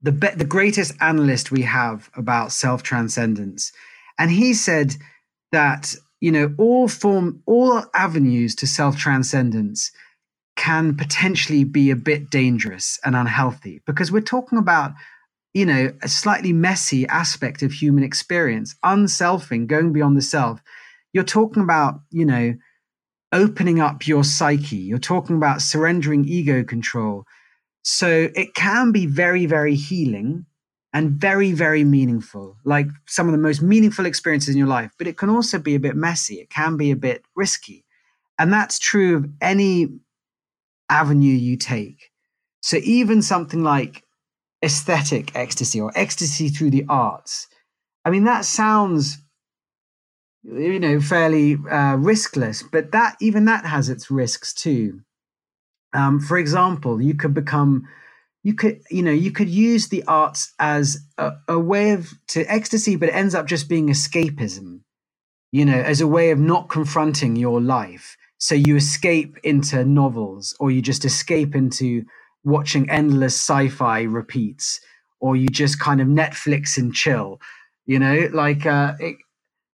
the 0.02 0.12
be- 0.12 0.28
the 0.28 0.44
greatest 0.44 0.94
analyst 1.00 1.50
we 1.50 1.62
have 1.62 2.10
about 2.16 2.52
self 2.52 2.82
transcendence. 2.82 3.72
And 4.18 4.30
he 4.30 4.54
said 4.54 4.96
that 5.52 5.94
you 6.20 6.32
know 6.32 6.54
all 6.58 6.88
form 6.88 7.42
all 7.46 7.84
avenues 7.94 8.54
to 8.56 8.66
self 8.66 8.96
transcendence 8.96 9.92
can 10.56 10.96
potentially 10.96 11.64
be 11.64 11.90
a 11.90 11.96
bit 11.96 12.30
dangerous 12.30 12.98
and 13.04 13.14
unhealthy 13.14 13.80
because 13.86 14.10
we're 14.10 14.20
talking 14.20 14.58
about 14.58 14.92
you 15.54 15.66
know 15.66 15.92
a 16.02 16.08
slightly 16.08 16.52
messy 16.52 17.06
aspect 17.08 17.62
of 17.62 17.72
human 17.72 18.02
experience 18.02 18.74
unselfing 18.84 19.66
going 19.66 19.92
beyond 19.92 20.16
the 20.16 20.22
self 20.22 20.60
you're 21.12 21.24
talking 21.24 21.62
about 21.62 22.00
you 22.10 22.24
know 22.24 22.54
opening 23.32 23.80
up 23.80 24.06
your 24.06 24.24
psyche. 24.24 24.76
You're 24.76 24.98
talking 24.98 25.36
about 25.36 25.62
surrendering 25.62 26.24
ego 26.26 26.64
control. 26.64 27.24
So 27.82 28.30
it 28.34 28.54
can 28.54 28.92
be 28.92 29.06
very, 29.06 29.46
very 29.46 29.74
healing 29.74 30.46
and 30.92 31.10
very, 31.10 31.52
very 31.52 31.84
meaningful, 31.84 32.56
like 32.64 32.86
some 33.06 33.26
of 33.28 33.32
the 33.32 33.38
most 33.38 33.62
meaningful 33.62 34.06
experiences 34.06 34.54
in 34.54 34.58
your 34.58 34.66
life. 34.66 34.92
But 34.98 35.06
it 35.06 35.18
can 35.18 35.28
also 35.28 35.58
be 35.58 35.74
a 35.74 35.80
bit 35.80 35.94
messy. 35.94 36.36
It 36.36 36.50
can 36.50 36.76
be 36.76 36.90
a 36.90 36.96
bit 36.96 37.24
risky. 37.34 37.84
And 38.38 38.52
that's 38.52 38.78
true 38.78 39.16
of 39.16 39.26
any 39.40 39.88
avenue 40.88 41.34
you 41.34 41.56
take. 41.56 42.10
So 42.60 42.78
even 42.82 43.22
something 43.22 43.62
like 43.62 44.02
aesthetic 44.64 45.34
ecstasy 45.36 45.80
or 45.80 45.92
ecstasy 45.94 46.48
through 46.48 46.70
the 46.70 46.84
arts, 46.88 47.46
I 48.04 48.10
mean, 48.10 48.24
that 48.24 48.44
sounds 48.44 49.18
you 50.46 50.78
know 50.78 51.00
fairly 51.00 51.54
uh, 51.54 51.96
riskless 51.96 52.62
but 52.70 52.92
that 52.92 53.16
even 53.20 53.46
that 53.46 53.64
has 53.64 53.88
its 53.88 54.10
risks 54.10 54.54
too 54.54 55.00
um, 55.92 56.20
for 56.20 56.38
example 56.38 57.02
you 57.02 57.14
could 57.14 57.34
become 57.34 57.82
you 58.42 58.54
could 58.54 58.80
you 58.90 59.02
know 59.02 59.12
you 59.12 59.32
could 59.32 59.48
use 59.48 59.88
the 59.88 60.04
arts 60.04 60.52
as 60.58 60.98
a, 61.18 61.32
a 61.48 61.58
way 61.58 61.90
of 61.90 62.12
to 62.28 62.44
ecstasy 62.44 62.96
but 62.96 63.08
it 63.08 63.14
ends 63.14 63.34
up 63.34 63.46
just 63.46 63.68
being 63.68 63.88
escapism 63.88 64.80
you 65.50 65.64
know 65.64 65.80
as 65.80 66.00
a 66.00 66.06
way 66.06 66.30
of 66.30 66.38
not 66.38 66.68
confronting 66.68 67.34
your 67.34 67.60
life 67.60 68.16
so 68.38 68.54
you 68.54 68.76
escape 68.76 69.36
into 69.44 69.84
novels 69.84 70.54
or 70.60 70.70
you 70.70 70.82
just 70.82 71.04
escape 71.04 71.54
into 71.54 72.04
watching 72.44 72.88
endless 72.90 73.34
sci-fi 73.36 74.02
repeats 74.02 74.80
or 75.20 75.36
you 75.36 75.48
just 75.48 75.80
kind 75.80 76.00
of 76.00 76.08
netflix 76.08 76.78
and 76.78 76.94
chill 76.94 77.40
you 77.86 77.98
know 77.98 78.28
like 78.32 78.66
uh, 78.66 78.94
it, 79.00 79.16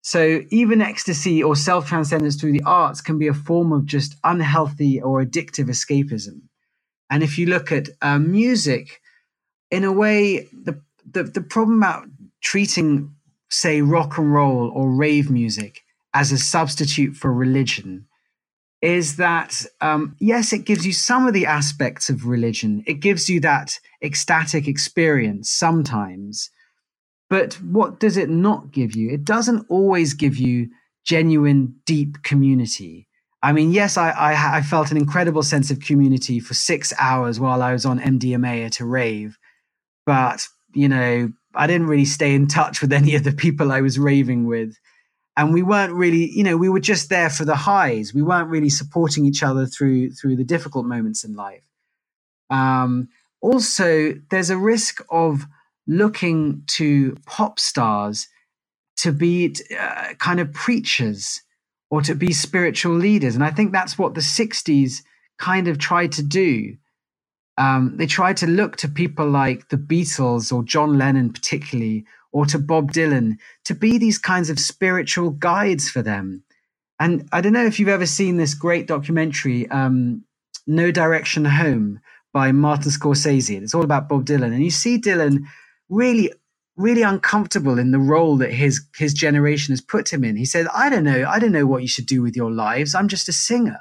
so 0.03 0.43
even 0.51 0.81
ecstasy 0.81 1.43
or 1.43 1.55
self 1.57 1.87
transcendence 1.89 2.37
through 2.37 2.53
the 2.53 2.63
arts 2.65 3.01
can 3.01 3.19
be 3.19 3.29
a 3.29 3.35
form 3.35 3.73
of 3.73 3.87
just 3.87 4.17
unhealthy 4.25 5.01
or 5.01 5.23
addictive 5.25 5.67
escapism. 5.69 6.43
And 7.11 7.23
if 7.23 7.39
you 7.39 7.47
look 7.47 7.73
at 7.73 7.89
uh, 8.03 8.19
music, 8.19 9.01
in 9.71 9.85
a 9.85 9.93
way, 9.93 10.49
the, 10.53 10.81
the, 11.11 11.25
the 11.25 11.43
problem 11.43 11.79
about 11.79 12.07
treating, 12.43 13.15
say, 13.51 13.83
rock 13.83 14.19
and 14.19 14.33
roll 14.33 14.71
or 14.75 14.91
rave 14.91 15.31
music 15.31 15.83
as 16.15 16.33
a 16.33 16.39
substitute 16.39 17.17
for 17.17 17.33
religion 17.33 18.07
is 18.83 19.17
that, 19.17 19.65
um, 19.81 20.17
yes, 20.19 20.53
it 20.53 20.65
gives 20.65 20.87
you 20.87 20.93
some 20.93 21.27
of 21.27 21.35
the 21.35 21.47
aspects 21.47 22.09
of 22.09 22.27
religion. 22.27 22.83
It 22.87 22.95
gives 22.95 23.29
you 23.29 23.41
that 23.41 23.79
ecstatic 24.03 24.67
experience 24.67 25.51
sometimes 25.51 26.51
but 27.31 27.55
what 27.63 28.01
does 28.01 28.17
it 28.17 28.29
not 28.29 28.73
give 28.73 28.95
you? 28.95 29.09
It 29.09 29.25
doesn't 29.25 29.65
always 29.71 30.13
give 30.15 30.37
you 30.37 30.69
genuine, 31.07 31.77
deep 31.87 32.23
community. 32.25 33.07
I 33.43 33.53
mean, 33.53 33.71
yes, 33.73 33.97
I, 33.97 34.11
I, 34.11 34.57
I, 34.57 34.63
felt 34.63 34.91
an 34.91 34.99
incredible 34.99 35.43
sense 35.43 35.71
of 35.71 35.81
community 35.81 36.41
for 36.41 36.53
six 36.53 36.93
hours 36.99 37.41
while 37.41 37.63
I 37.63 37.73
was 37.73 37.87
on 37.87 37.99
MDMA 37.99 38.67
at 38.67 38.81
a 38.81 38.85
rave. 38.85 39.39
But, 40.05 40.47
you 40.75 40.89
know, 40.89 41.33
I 41.55 41.67
didn't 41.67 41.87
really 41.87 42.05
stay 42.05 42.35
in 42.35 42.49
touch 42.49 42.83
with 42.83 42.93
any 42.93 43.15
of 43.15 43.25
the 43.25 43.33
people 43.33 43.73
I 43.73 43.81
was 43.81 43.99
raving 43.99 44.47
with. 44.47 44.75
And 45.41 45.55
we 45.55 45.63
weren't 45.63 45.95
really, 45.95 46.31
you 46.31 46.45
know, 46.45 46.59
we 46.59 46.69
were 46.69 46.81
just 46.81 47.09
there 47.09 47.31
for 47.31 47.47
the 47.47 47.57
highs. 47.57 48.13
We 48.13 48.21
weren't 48.21 48.51
really 48.51 48.69
supporting 48.69 49.25
each 49.25 49.43
other 49.43 49.65
through 49.65 50.11
through 50.11 50.37
the 50.37 50.45
difficult 50.45 50.85
moments 50.85 51.25
in 51.25 51.35
life. 51.35 51.63
Um, 52.51 53.09
also, 53.41 54.13
there's 54.31 54.51
a 54.51 54.59
risk 54.59 55.03
of 55.09 55.47
looking 55.87 56.65
to 56.67 57.17
pop 57.25 57.59
stars 57.59 58.29
to 58.99 59.13
be 59.13 59.57
uh, 59.81 60.13
kind 60.19 60.41
of 60.41 60.53
preachers 60.53 61.41
or 61.89 62.03
to 62.03 62.15
be 62.15 62.35
spiritual 62.35 62.95
leaders. 62.95 63.35
And 63.35 63.43
I 63.43 63.51
think 63.51 63.73
that's 63.73 63.97
what 63.97 64.13
the 64.13 64.21
60s 64.21 65.03
kind 65.39 65.69
of 65.69 65.79
tried 65.79 66.13
to 66.13 66.23
do. 66.23 66.77
Um, 67.57 67.95
they 67.97 68.07
tried 68.07 68.37
to 68.39 68.47
look 68.47 68.77
to 68.77 68.89
people 68.89 69.31
like 69.31 69.71
the 69.71 69.79
Beatles 69.79 70.53
or 70.53 70.63
John 70.65 70.99
Lennon, 70.99 71.33
particularly, 71.33 72.05
or 72.33 72.47
to 72.47 72.59
Bob 72.59 72.93
Dylan, 72.93 73.37
to 73.65 73.75
be 73.75 73.99
these 73.99 74.19
kinds 74.19 74.51
of 74.51 74.59
spiritual 74.59 75.31
guides 75.31 75.89
for 75.91 76.03
them. 76.03 76.45
And 76.99 77.29
I 77.33 77.41
don't 77.41 77.53
know 77.53 77.67
if 77.67 77.79
you've 77.81 77.89
ever 77.89 78.07
seen 78.07 78.37
this 78.37 78.55
great 78.55 78.87
documentary, 78.87 79.69
um, 79.71 80.25
No 80.67 80.91
Direction 80.91 81.45
Home, 81.45 82.01
by 82.33 82.53
Martin 82.53 82.93
Scorsese. 82.93 83.61
It's 83.61 83.75
all 83.75 83.85
about 83.85 84.09
Bob 84.09 84.25
Dylan. 84.25 84.55
And 84.55 84.63
you 84.63 84.71
see 84.71 84.99
Dylan 84.99 85.45
really 85.89 86.33
really 86.77 87.03
uncomfortable 87.03 87.79
in 87.79 87.91
the 87.91 87.99
role 87.99 88.39
that 88.39 88.53
his 88.53 88.81
his 88.97 89.13
generation 89.13 89.73
has 89.73 89.83
put 89.83 90.11
him 90.11 90.25
in. 90.25 90.37
He 90.37 90.47
said, 90.47 90.67
"I 90.75 90.89
don't 90.89 91.05
know, 91.05 91.27
I 91.29 91.39
don't 91.39 91.53
know 91.53 91.67
what 91.67 91.83
you 91.83 91.89
should 91.89 92.07
do 92.07 92.23
with 92.23 92.37
your 92.37 92.51
lives. 92.51 92.95
I'm 92.95 93.09
just 93.09 93.29
a 93.29 93.33
singer." 93.33 93.81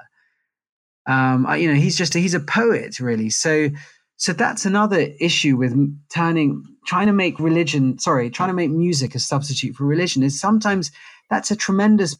Um, 1.10 1.48
you 1.58 1.68
know, 1.68 1.80
he's 1.80 1.98
just 1.98 2.16
a, 2.16 2.20
he's 2.20 2.36
a 2.36 2.40
poet, 2.40 3.00
really. 3.00 3.32
So, 3.32 3.70
so 4.18 4.32
that's 4.32 4.66
another 4.66 5.08
issue 5.20 5.58
with 5.58 5.74
turning, 6.14 6.64
trying 6.90 7.06
to 7.06 7.14
make 7.14 7.40
religion, 7.40 8.00
sorry, 8.00 8.32
trying 8.32 8.50
to 8.50 8.56
make 8.56 8.72
music 8.72 9.14
a 9.14 9.20
substitute 9.20 9.76
for 9.76 9.86
religion. 9.86 10.24
Is 10.24 10.40
sometimes 10.40 10.90
that's 11.30 11.52
a 11.52 11.56
tremendous 11.56 12.18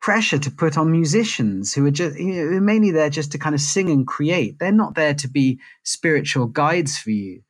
pressure 0.00 0.38
to 0.38 0.52
put 0.52 0.78
on 0.78 0.92
musicians 0.92 1.74
who 1.74 1.84
are 1.84 1.90
just 1.90 2.16
you 2.16 2.32
know, 2.52 2.60
mainly 2.60 2.92
there 2.92 3.10
just 3.10 3.32
to 3.32 3.38
kind 3.38 3.56
of 3.56 3.60
sing 3.60 3.90
and 3.90 4.06
create. 4.06 4.60
They're 4.60 4.70
not 4.70 4.94
there 4.94 5.14
to 5.14 5.26
be 5.26 5.58
spiritual 5.82 6.46
guides 6.46 6.96
for 6.96 7.10
you. 7.10 7.42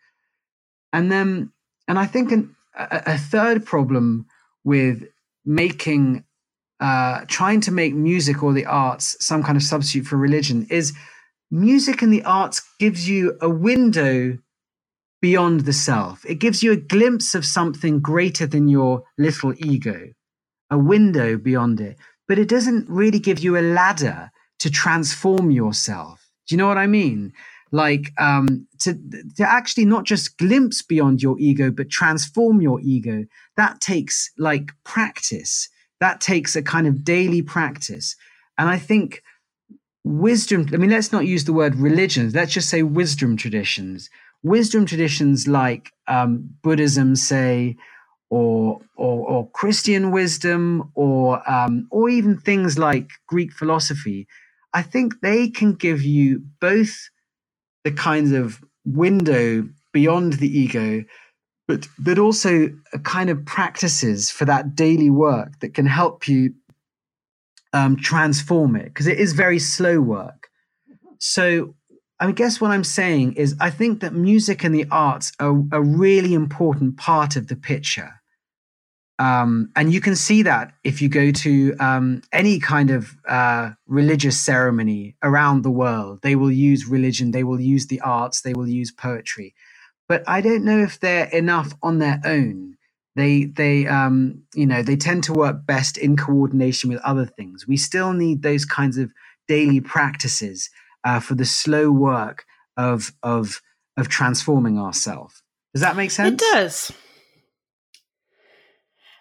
And 0.90 1.12
then, 1.12 1.52
and 1.86 1.98
I 1.98 2.06
think 2.06 2.32
an, 2.32 2.56
a, 2.74 3.02
a 3.08 3.18
third 3.18 3.66
problem 3.66 4.24
with 4.64 5.04
making 5.44 6.24
uh, 6.80 7.26
trying 7.28 7.60
to 7.60 7.72
make 7.72 7.94
music 7.94 8.42
or 8.42 8.54
the 8.54 8.64
arts 8.64 9.16
some 9.20 9.42
kind 9.42 9.56
of 9.56 9.62
substitute 9.62 10.06
for 10.06 10.16
religion 10.16 10.66
is 10.70 10.94
music 11.50 12.00
and 12.00 12.10
the 12.10 12.24
arts 12.24 12.62
gives 12.80 13.06
you 13.06 13.36
a 13.42 13.50
window 13.50 14.38
beyond 15.24 15.60
the 15.60 15.72
self. 15.72 16.22
It 16.26 16.34
gives 16.34 16.62
you 16.62 16.70
a 16.70 16.76
glimpse 16.76 17.34
of 17.34 17.46
something 17.46 17.98
greater 17.98 18.46
than 18.46 18.68
your 18.68 19.04
little 19.16 19.54
ego, 19.56 20.10
a 20.68 20.76
window 20.76 21.38
beyond 21.38 21.80
it. 21.80 21.96
But 22.28 22.38
it 22.38 22.46
doesn't 22.46 22.90
really 22.90 23.18
give 23.18 23.38
you 23.38 23.56
a 23.56 23.64
ladder 23.80 24.30
to 24.58 24.70
transform 24.70 25.50
yourself. 25.50 26.28
Do 26.46 26.54
you 26.54 26.58
know 26.58 26.68
what 26.68 26.76
I 26.76 26.86
mean? 26.86 27.32
like 27.72 28.12
um, 28.18 28.68
to 28.80 28.92
to 29.36 29.42
actually 29.42 29.86
not 29.86 30.04
just 30.04 30.36
glimpse 30.36 30.82
beyond 30.82 31.22
your 31.22 31.36
ego 31.40 31.70
but 31.70 31.88
transform 31.88 32.60
your 32.60 32.78
ego 32.82 33.24
that 33.56 33.80
takes 33.80 34.30
like 34.38 34.72
practice 34.84 35.70
that 36.00 36.20
takes 36.20 36.54
a 36.54 36.62
kind 36.62 36.86
of 36.86 37.02
daily 37.02 37.42
practice 37.42 38.14
and 38.58 38.68
i 38.68 38.78
think 38.78 39.24
wisdom 40.04 40.68
i 40.72 40.76
mean 40.76 40.90
let's 40.90 41.10
not 41.10 41.26
use 41.26 41.46
the 41.46 41.52
word 41.52 41.74
religions 41.74 42.32
let's 42.32 42.52
just 42.52 42.70
say 42.70 42.82
wisdom 42.84 43.36
traditions 43.36 44.08
wisdom 44.44 44.86
traditions 44.86 45.48
like 45.48 45.92
um, 46.08 46.50
buddhism 46.62 47.16
say 47.16 47.76
or, 48.30 48.80
or, 48.96 49.28
or 49.28 49.50
christian 49.50 50.12
wisdom 50.12 50.92
or 50.94 51.48
um, 51.50 51.88
or 51.90 52.08
even 52.10 52.38
things 52.38 52.78
like 52.78 53.10
greek 53.28 53.52
philosophy 53.52 54.28
i 54.74 54.82
think 54.82 55.14
they 55.22 55.48
can 55.50 55.74
give 55.74 56.02
you 56.02 56.42
both 56.60 56.96
the 57.84 57.92
kinds 57.92 58.32
of 58.32 58.62
window 58.84 59.68
beyond 59.92 60.34
the 60.34 60.58
ego, 60.58 61.04
but 61.68 61.86
but 61.98 62.18
also 62.18 62.70
a 62.92 62.98
kind 63.00 63.30
of 63.30 63.44
practices 63.46 64.30
for 64.30 64.44
that 64.46 64.74
daily 64.74 65.10
work 65.10 65.60
that 65.60 65.74
can 65.74 65.86
help 65.86 66.28
you 66.28 66.54
um, 67.72 67.96
transform 67.96 68.76
it 68.76 68.86
because 68.86 69.06
it 69.06 69.18
is 69.18 69.32
very 69.32 69.58
slow 69.58 70.00
work. 70.00 70.48
So 71.18 71.74
I 72.20 72.32
guess 72.32 72.60
what 72.60 72.70
I'm 72.70 72.84
saying 72.84 73.34
is 73.34 73.56
I 73.60 73.70
think 73.70 74.00
that 74.00 74.14
music 74.14 74.64
and 74.64 74.74
the 74.74 74.86
arts 74.90 75.32
are 75.40 75.62
a 75.72 75.82
really 75.82 76.34
important 76.34 76.96
part 76.96 77.36
of 77.36 77.48
the 77.48 77.56
picture. 77.56 78.12
Um, 79.18 79.70
and 79.76 79.92
you 79.92 80.00
can 80.00 80.16
see 80.16 80.42
that 80.42 80.72
if 80.82 81.00
you 81.00 81.08
go 81.08 81.30
to 81.30 81.74
um, 81.78 82.22
any 82.32 82.58
kind 82.58 82.90
of 82.90 83.16
uh, 83.28 83.70
religious 83.86 84.40
ceremony 84.40 85.16
around 85.22 85.62
the 85.62 85.70
world, 85.70 86.20
they 86.22 86.36
will 86.36 86.50
use 86.50 86.86
religion, 86.88 87.30
they 87.30 87.44
will 87.44 87.60
use 87.60 87.86
the 87.86 88.00
arts, 88.00 88.42
they 88.42 88.54
will 88.54 88.68
use 88.68 88.90
poetry. 88.90 89.54
But 90.08 90.24
I 90.26 90.40
don't 90.40 90.64
know 90.64 90.78
if 90.78 91.00
they're 91.00 91.26
enough 91.26 91.74
on 91.82 91.98
their 91.98 92.20
own. 92.24 92.76
They, 93.16 93.44
they, 93.44 93.86
um, 93.86 94.42
you 94.54 94.66
know, 94.66 94.82
they 94.82 94.96
tend 94.96 95.24
to 95.24 95.32
work 95.32 95.64
best 95.64 95.96
in 95.96 96.16
coordination 96.16 96.90
with 96.90 97.00
other 97.02 97.26
things. 97.26 97.66
We 97.68 97.76
still 97.76 98.12
need 98.12 98.42
those 98.42 98.64
kinds 98.64 98.98
of 98.98 99.12
daily 99.46 99.80
practices 99.80 100.70
uh, 101.04 101.20
for 101.20 101.34
the 101.34 101.44
slow 101.44 101.90
work 101.90 102.44
of 102.76 103.12
of 103.22 103.60
of 103.96 104.08
transforming 104.08 104.78
ourselves. 104.78 105.42
Does 105.72 105.82
that 105.82 105.96
make 105.96 106.10
sense? 106.10 106.32
It 106.34 106.38
does. 106.52 106.92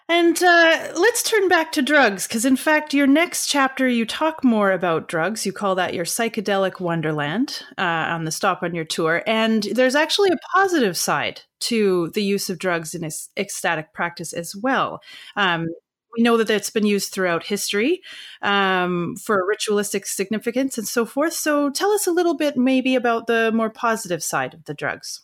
And 0.10 0.44
uh, 0.44 0.92
let's 0.96 1.24
turn 1.24 1.48
back 1.48 1.72
to 1.72 1.82
drugs, 1.82 2.28
because 2.28 2.44
in 2.44 2.58
fact, 2.58 2.94
your 2.94 3.08
next 3.08 3.48
chapter, 3.48 3.88
you 3.88 4.06
talk 4.06 4.44
more 4.44 4.72
about 4.72 5.08
drugs. 5.08 5.46
You 5.46 5.54
call 5.54 5.76
that 5.76 5.94
your 5.94 6.04
psychedelic 6.04 6.82
wonderland 6.82 7.64
uh, 7.78 7.82
on 7.82 8.26
the 8.26 8.32
stop 8.32 8.64
on 8.64 8.76
your 8.76 8.84
tour. 8.84 9.24
And 9.26 9.64
there's 9.64 9.96
actually 9.96 10.30
a 10.32 10.58
positive 10.58 10.98
side 10.98 11.42
to 11.62 12.10
the 12.10 12.24
use 12.24 12.50
of 12.50 12.60
drugs 12.60 12.94
in 12.94 13.10
ecstatic 13.38 13.94
practice 13.94 14.34
as 14.34 14.54
well. 14.54 15.00
Um, 15.38 15.70
we 16.16 16.24
know 16.24 16.38
that 16.38 16.50
it's 16.50 16.70
been 16.70 16.86
used 16.86 17.12
throughout 17.12 17.46
history 17.46 18.02
um, 18.42 19.16
for 19.16 19.46
ritualistic 19.46 20.06
significance 20.06 20.78
and 20.78 20.88
so 20.88 21.06
forth. 21.06 21.34
So 21.34 21.70
tell 21.70 21.92
us 21.92 22.08
a 22.08 22.12
little 22.12 22.36
bit 22.36 22.58
maybe 22.58 22.96
about 22.96 23.28
the 23.28 23.52
more 23.54 23.70
positive 23.70 24.24
side 24.24 24.54
of 24.54 24.66
the 24.66 24.74
drugs. 24.74 25.22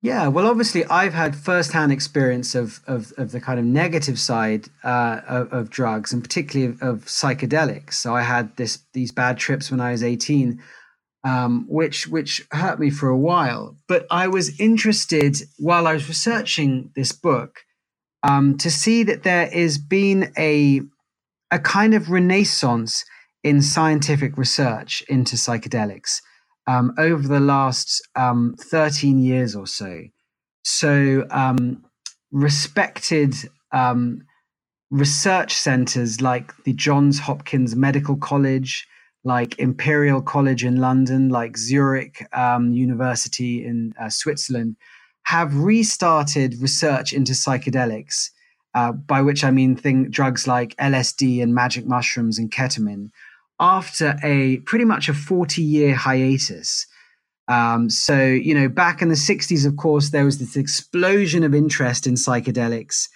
Yeah, 0.00 0.28
well, 0.28 0.46
obviously, 0.46 0.84
I've 0.84 1.12
had 1.12 1.34
firsthand 1.34 1.90
experience 1.90 2.54
of 2.54 2.80
of, 2.86 3.12
of 3.16 3.32
the 3.32 3.40
kind 3.40 3.58
of 3.58 3.64
negative 3.64 4.18
side 4.20 4.68
uh, 4.84 5.22
of, 5.26 5.52
of, 5.52 5.70
drugs, 5.70 6.12
and 6.12 6.22
particularly 6.22 6.72
of, 6.72 6.82
of, 6.82 7.04
psychedelics. 7.06 7.94
So 7.94 8.14
I 8.14 8.22
had 8.22 8.56
this 8.56 8.78
these 8.92 9.10
bad 9.10 9.38
trips 9.38 9.72
when 9.72 9.80
I 9.80 9.90
was 9.90 10.04
eighteen, 10.04 10.62
um, 11.24 11.66
which 11.68 12.06
which 12.06 12.46
hurt 12.52 12.78
me 12.78 12.90
for 12.90 13.08
a 13.08 13.18
while. 13.18 13.76
But 13.88 14.06
I 14.08 14.28
was 14.28 14.60
interested 14.60 15.38
while 15.58 15.88
I 15.88 15.94
was 15.94 16.06
researching 16.06 16.92
this 16.94 17.10
book 17.10 17.64
um, 18.22 18.56
to 18.58 18.70
see 18.70 19.02
that 19.04 19.22
there 19.22 19.48
has 19.48 19.78
been 19.78 20.32
a 20.38 20.80
a 21.50 21.58
kind 21.58 21.94
of 21.94 22.10
renaissance 22.10 23.04
in 23.42 23.62
scientific 23.62 24.36
research 24.36 25.02
into 25.08 25.36
psychedelics 25.36 26.20
um, 26.66 26.92
over 26.98 27.26
the 27.26 27.40
last 27.40 28.06
um, 28.16 28.54
13 28.58 29.18
years 29.18 29.56
or 29.56 29.66
so. 29.66 30.02
So, 30.62 31.26
um, 31.30 31.84
respected 32.30 33.34
um, 33.72 34.22
research 34.90 35.54
centers 35.54 36.20
like 36.20 36.52
the 36.64 36.74
Johns 36.74 37.18
Hopkins 37.18 37.74
Medical 37.74 38.16
College, 38.16 38.86
like 39.24 39.58
Imperial 39.58 40.20
College 40.20 40.64
in 40.64 40.76
London, 40.76 41.30
like 41.30 41.56
Zurich 41.56 42.26
um, 42.36 42.72
University 42.72 43.64
in 43.64 43.94
uh, 44.00 44.10
Switzerland, 44.10 44.76
have 45.28 45.54
restarted 45.54 46.54
research 46.58 47.12
into 47.12 47.32
psychedelics. 47.32 48.30
Uh, 48.74 48.92
by 48.92 49.22
which 49.22 49.42
I 49.42 49.50
mean 49.50 49.74
thing, 49.74 50.10
drugs 50.10 50.46
like 50.46 50.76
LSD 50.76 51.42
and 51.42 51.54
magic 51.54 51.86
mushrooms 51.86 52.38
and 52.38 52.50
ketamine, 52.50 53.10
after 53.58 54.16
a 54.22 54.58
pretty 54.58 54.84
much 54.84 55.08
a 55.08 55.14
40 55.14 55.62
year 55.62 55.94
hiatus. 55.94 56.86
Um, 57.48 57.88
so, 57.88 58.22
you 58.24 58.54
know, 58.54 58.68
back 58.68 59.00
in 59.02 59.08
the 59.08 59.14
60s, 59.14 59.66
of 59.66 59.76
course, 59.78 60.10
there 60.10 60.24
was 60.24 60.38
this 60.38 60.54
explosion 60.54 61.42
of 61.42 61.54
interest 61.54 62.06
in 62.06 62.14
psychedelics 62.14 63.08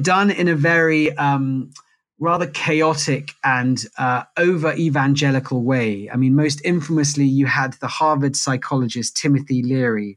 done 0.00 0.30
in 0.30 0.46
a 0.48 0.54
very 0.54 1.14
um, 1.16 1.72
rather 2.20 2.46
chaotic 2.46 3.32
and 3.42 3.84
uh, 3.98 4.22
over 4.36 4.72
evangelical 4.74 5.62
way. 5.64 6.08
I 6.10 6.16
mean, 6.16 6.36
most 6.36 6.64
infamously, 6.64 7.26
you 7.26 7.46
had 7.46 7.74
the 7.74 7.88
Harvard 7.88 8.36
psychologist 8.36 9.16
Timothy 9.16 9.62
Leary 9.62 10.16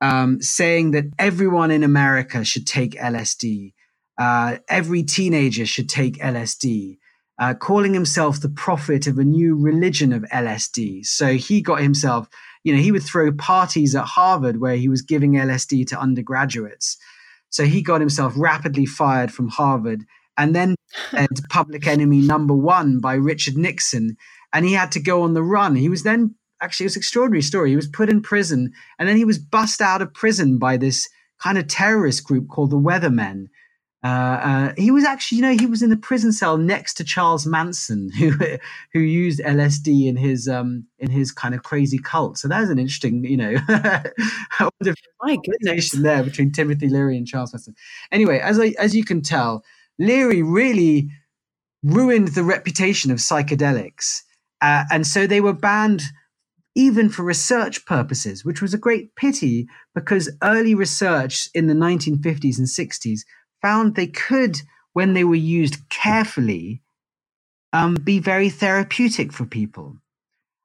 um, 0.00 0.40
saying 0.40 0.92
that 0.92 1.04
everyone 1.18 1.70
in 1.70 1.82
America 1.82 2.44
should 2.44 2.66
take 2.66 2.92
LSD. 2.92 3.72
Uh, 4.18 4.58
every 4.68 5.02
teenager 5.02 5.66
should 5.66 5.88
take 5.88 6.18
LSD 6.18 6.98
uh, 7.38 7.54
calling 7.54 7.92
himself 7.92 8.40
the 8.40 8.48
prophet 8.48 9.06
of 9.06 9.18
a 9.18 9.24
new 9.24 9.54
religion 9.54 10.12
of 10.12 10.22
LSD. 10.32 11.04
So 11.04 11.34
he 11.34 11.60
got 11.60 11.80
himself, 11.80 12.28
you 12.64 12.74
know, 12.74 12.80
he 12.80 12.92
would 12.92 13.02
throw 13.02 13.32
parties 13.32 13.94
at 13.94 14.04
Harvard 14.04 14.60
where 14.60 14.76
he 14.76 14.88
was 14.88 15.02
giving 15.02 15.32
LSD 15.32 15.86
to 15.88 16.00
undergraduates. 16.00 16.96
So 17.50 17.64
he 17.64 17.82
got 17.82 18.00
himself 18.00 18.32
rapidly 18.36 18.86
fired 18.86 19.32
from 19.32 19.48
Harvard 19.48 20.04
and 20.38 20.54
then 20.54 20.74
Public 21.50 21.86
Enemy 21.86 22.20
Number 22.20 22.54
One 22.54 23.00
by 23.00 23.14
Richard 23.14 23.56
Nixon. 23.56 24.16
And 24.52 24.64
he 24.64 24.72
had 24.72 24.92
to 24.92 25.00
go 25.00 25.22
on 25.22 25.34
the 25.34 25.42
run. 25.42 25.76
He 25.76 25.88
was 25.88 26.02
then 26.02 26.34
actually, 26.62 26.84
it 26.84 26.88
was 26.88 26.96
an 26.96 27.00
extraordinary 27.00 27.42
story. 27.42 27.70
He 27.70 27.76
was 27.76 27.88
put 27.88 28.08
in 28.08 28.22
prison 28.22 28.72
and 28.98 29.08
then 29.08 29.16
he 29.16 29.24
was 29.24 29.38
bussed 29.38 29.80
out 29.80 30.02
of 30.02 30.12
prison 30.14 30.58
by 30.58 30.76
this 30.76 31.08
kind 31.42 31.58
of 31.58 31.68
terrorist 31.68 32.24
group 32.24 32.48
called 32.48 32.70
the 32.70 32.78
Weathermen. 32.78 33.46
Uh, 34.04 34.08
uh, 34.08 34.72
he 34.76 34.90
was 34.92 35.04
actually, 35.04 35.36
you 35.36 35.42
know, 35.42 35.56
he 35.58 35.66
was 35.66 35.82
in 35.82 35.90
the 35.90 35.96
prison 35.96 36.32
cell 36.32 36.56
next 36.58 36.94
to 36.94 37.04
Charles 37.04 37.44
Manson, 37.44 38.10
who 38.18 38.32
who 38.92 39.00
used 39.00 39.40
LSD 39.40 40.06
in 40.06 40.16
his 40.16 40.46
um 40.48 40.86
in 40.98 41.10
his 41.10 41.32
kind 41.32 41.54
of 41.54 41.64
crazy 41.64 41.98
cult. 41.98 42.38
So 42.38 42.46
that 42.46 42.60
was 42.60 42.70
an 42.70 42.78
interesting, 42.78 43.24
you 43.24 43.36
know, 43.36 43.54
my 45.22 45.36
goodness, 45.44 45.90
there 45.90 46.22
between 46.22 46.52
Timothy 46.52 46.88
Leary 46.88 47.16
and 47.16 47.26
Charles 47.26 47.52
Manson. 47.52 47.74
Anyway, 48.12 48.38
as 48.38 48.60
I, 48.60 48.74
as 48.78 48.94
you 48.94 49.04
can 49.04 49.22
tell, 49.22 49.64
Leary 49.98 50.42
really 50.42 51.10
ruined 51.82 52.28
the 52.28 52.44
reputation 52.44 53.10
of 53.10 53.18
psychedelics, 53.18 54.22
uh, 54.60 54.84
and 54.92 55.04
so 55.06 55.26
they 55.26 55.40
were 55.40 55.52
banned 55.52 56.02
even 56.76 57.08
for 57.08 57.24
research 57.24 57.86
purposes, 57.86 58.44
which 58.44 58.60
was 58.60 58.74
a 58.74 58.78
great 58.78 59.16
pity 59.16 59.66
because 59.94 60.30
early 60.42 60.74
research 60.74 61.48
in 61.54 61.66
the 61.66 61.74
1950s 61.74 62.58
and 62.58 62.68
60s 62.68 63.20
found 63.62 63.94
they 63.94 64.06
could, 64.06 64.60
when 64.92 65.14
they 65.14 65.24
were 65.24 65.34
used 65.34 65.88
carefully, 65.88 66.82
um, 67.72 67.94
be 67.94 68.18
very 68.18 68.50
therapeutic 68.50 69.32
for 69.32 69.46
people. 69.46 69.96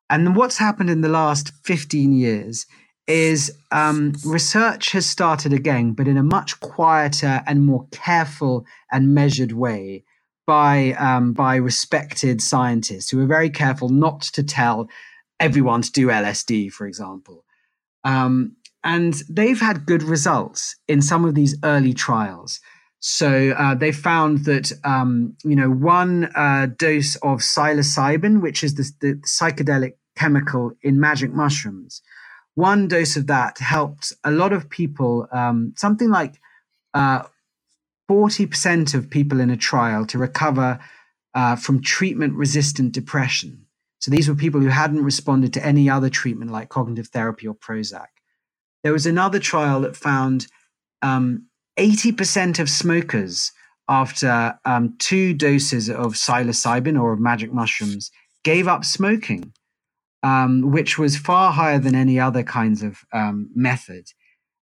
And 0.10 0.36
what's 0.36 0.58
happened 0.58 0.90
in 0.90 1.00
the 1.00 1.10
last 1.10 1.54
15 1.64 2.12
years 2.12 2.66
is 3.08 3.58
um, 3.72 4.14
research 4.26 4.92
has 4.92 5.06
started 5.06 5.54
again, 5.54 5.94
but 5.94 6.10
in 6.10 6.18
a 6.18 6.24
much 6.24 6.60
quieter 6.60 7.42
and 7.48 7.66
more 7.66 7.88
careful 7.92 8.66
and 8.92 9.16
measured 9.16 9.54
way 9.54 10.04
by 10.46 10.92
um, 10.94 11.32
by 11.32 11.56
respected 11.56 12.42
scientists 12.42 13.10
who 13.10 13.22
are 13.22 13.28
very 13.28 13.50
careful 13.50 13.88
not 13.90 14.22
to 14.22 14.44
tell 14.44 14.90
everyone 15.42 15.82
to 15.82 15.92
do 15.92 16.08
LSD, 16.08 16.72
for 16.72 16.88
example. 16.88 17.44
Um, 18.06 18.56
and 18.84 19.14
they've 19.30 19.60
had 19.60 19.86
good 19.86 20.04
results 20.04 20.76
in 20.88 21.02
some 21.02 21.26
of 21.26 21.36
these 21.36 21.56
early 21.64 21.94
trials. 21.94 22.60
So 23.00 23.52
uh, 23.58 23.76
they 23.76 23.92
found 23.92 24.46
that 24.46 24.72
um, 24.84 25.36
you 25.44 25.56
know 25.56 25.72
one 25.72 26.32
uh, 26.36 26.68
dose 26.78 27.16
of 27.18 27.40
psilocybin, 27.40 28.42
which 28.42 28.64
is 28.64 28.76
the, 28.76 28.92
the, 29.02 29.14
psychedelic 29.26 29.94
chemical 30.16 30.72
in 30.84 31.00
magic 31.00 31.34
mushrooms, 31.34 32.02
one 32.54 32.88
dose 32.88 33.16
of 33.18 33.26
that 33.28 33.58
helped 33.58 34.14
a 34.24 34.30
lot 34.30 34.54
of 34.54 34.70
people. 34.70 35.28
Um, 35.32 35.74
something 35.76 36.10
like 36.10 36.40
uh, 36.94 37.24
forty 38.08 38.46
percent 38.46 38.94
of 38.94 39.10
people 39.10 39.40
in 39.40 39.50
a 39.50 39.58
trial 39.58 40.06
to 40.06 40.20
recover 40.20 40.80
uh, 41.34 41.56
from 41.56 41.82
treatment-resistant 41.82 42.92
depression. 42.92 43.61
So 44.02 44.10
these 44.10 44.28
were 44.28 44.36
people 44.36 44.60
who 44.60 44.68
hadn't 44.68 45.04
responded 45.04 45.54
to 45.54 45.66
any 45.66 45.90
other 45.90 46.10
treatment 46.10 46.52
like 46.52 46.70
cognitive 46.70 47.08
therapy 47.08 47.48
or 47.48 47.54
Prozac. 47.54 48.08
There 48.84 48.94
was 48.94 49.06
another 49.06 49.40
trial 49.40 49.82
that 49.82 49.96
found 49.96 50.48
um, 51.04 51.46
80% 51.78 52.60
of 52.60 52.70
smokers 52.70 53.52
after 53.88 54.58
um, 54.66 54.96
two 54.98 55.34
doses 55.36 55.90
of 55.90 56.14
psilocybin 56.14 57.00
or 57.00 57.14
of 57.14 57.20
magic 57.20 57.54
mushrooms 57.54 58.10
gave 58.44 58.68
up 58.68 58.84
smoking, 58.84 59.54
um, 60.24 60.72
which 60.72 60.98
was 60.98 61.16
far 61.16 61.52
higher 61.52 61.78
than 61.78 61.94
any 61.94 62.20
other 62.20 62.42
kinds 62.42 62.82
of 62.82 63.00
um, 63.14 63.52
method. 63.54 64.08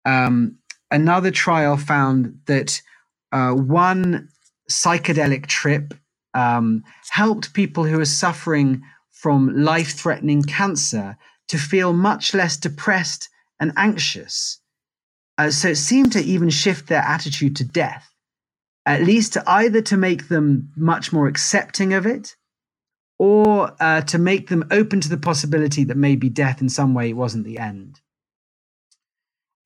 Um, 0.04 0.58
another 0.90 1.30
trial 1.30 1.76
found 1.76 2.40
that 2.46 2.82
uh, 3.30 3.52
one 3.52 4.28
psychedelic 4.68 5.46
trip 5.46 5.94
um, 6.34 6.82
helped 7.10 7.54
people 7.54 7.84
who 7.84 7.98
were 7.98 8.04
suffering 8.04 8.82
from 9.20 9.54
life 9.54 9.92
threatening 9.92 10.42
cancer 10.42 11.16
to 11.48 11.58
feel 11.58 11.92
much 11.92 12.32
less 12.32 12.56
depressed 12.56 13.28
and 13.60 13.72
anxious. 13.76 14.60
Uh, 15.36 15.50
so 15.50 15.68
it 15.68 15.76
seemed 15.76 16.12
to 16.12 16.20
even 16.20 16.48
shift 16.48 16.88
their 16.88 17.02
attitude 17.02 17.54
to 17.56 17.64
death, 17.64 18.14
at 18.86 19.02
least 19.02 19.34
to 19.34 19.42
either 19.46 19.82
to 19.82 19.96
make 19.96 20.28
them 20.28 20.70
much 20.74 21.12
more 21.12 21.26
accepting 21.26 21.92
of 21.92 22.06
it 22.06 22.34
or 23.18 23.74
uh, 23.80 24.00
to 24.00 24.16
make 24.16 24.48
them 24.48 24.66
open 24.70 25.02
to 25.02 25.08
the 25.10 25.18
possibility 25.18 25.84
that 25.84 25.96
maybe 25.96 26.30
death 26.30 26.62
in 26.62 26.70
some 26.70 26.94
way 26.94 27.12
wasn't 27.12 27.44
the 27.44 27.58
end. 27.58 28.00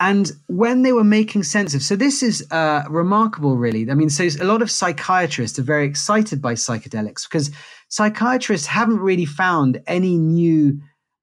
And 0.00 0.32
when 0.48 0.82
they 0.82 0.92
were 0.92 1.04
making 1.04 1.44
sense 1.44 1.72
of, 1.72 1.82
so 1.82 1.94
this 1.94 2.22
is 2.22 2.44
uh, 2.50 2.82
remarkable, 2.90 3.56
really. 3.56 3.88
I 3.90 3.94
mean, 3.94 4.10
so 4.10 4.24
a 4.24 4.44
lot 4.44 4.60
of 4.60 4.70
psychiatrists 4.70 5.58
are 5.58 5.62
very 5.62 5.86
excited 5.86 6.42
by 6.42 6.54
psychedelics 6.54 7.28
because 7.28 7.52
psychiatrists 7.94 8.66
haven't 8.66 8.98
really 8.98 9.24
found 9.24 9.80
any 9.86 10.18
new 10.18 10.80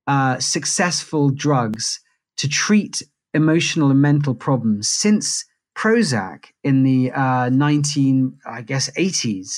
uh, 0.07 0.39
successful 0.39 1.29
drugs 1.29 1.99
to 2.37 2.47
treat 2.47 3.01
emotional 3.33 3.91
and 3.91 4.01
mental 4.01 4.33
problems 4.33 4.89
since 4.89 5.43
Prozac 5.77 6.45
in 6.63 6.83
the 6.83 7.11
uh, 7.11 7.49
19, 7.49 8.37
I 8.45 8.61
guess, 8.61 8.89
80s. 8.91 9.57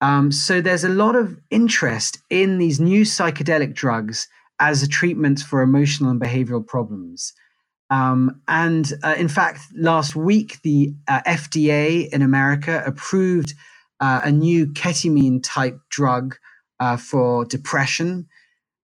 Um, 0.00 0.32
so 0.32 0.62
there's 0.62 0.84
a 0.84 0.88
lot 0.88 1.16
of 1.16 1.38
interest 1.50 2.18
in 2.30 2.56
these 2.56 2.80
new 2.80 3.02
psychedelic 3.02 3.74
drugs 3.74 4.26
as 4.58 4.82
a 4.82 4.88
treatment 4.88 5.40
for 5.40 5.60
emotional 5.60 6.10
and 6.10 6.20
behavioral 6.20 6.66
problems. 6.66 7.34
Um, 7.90 8.40
and 8.48 8.90
uh, 9.04 9.16
in 9.18 9.28
fact, 9.28 9.60
last 9.76 10.16
week, 10.16 10.62
the 10.62 10.94
uh, 11.08 11.20
FDA 11.26 12.08
in 12.08 12.22
America 12.22 12.82
approved 12.86 13.52
uh, 14.02 14.20
a 14.24 14.32
new 14.32 14.66
ketamine 14.66 15.40
type 15.42 15.78
drug 15.88 16.36
uh, 16.80 16.96
for 16.96 17.44
depression. 17.44 18.26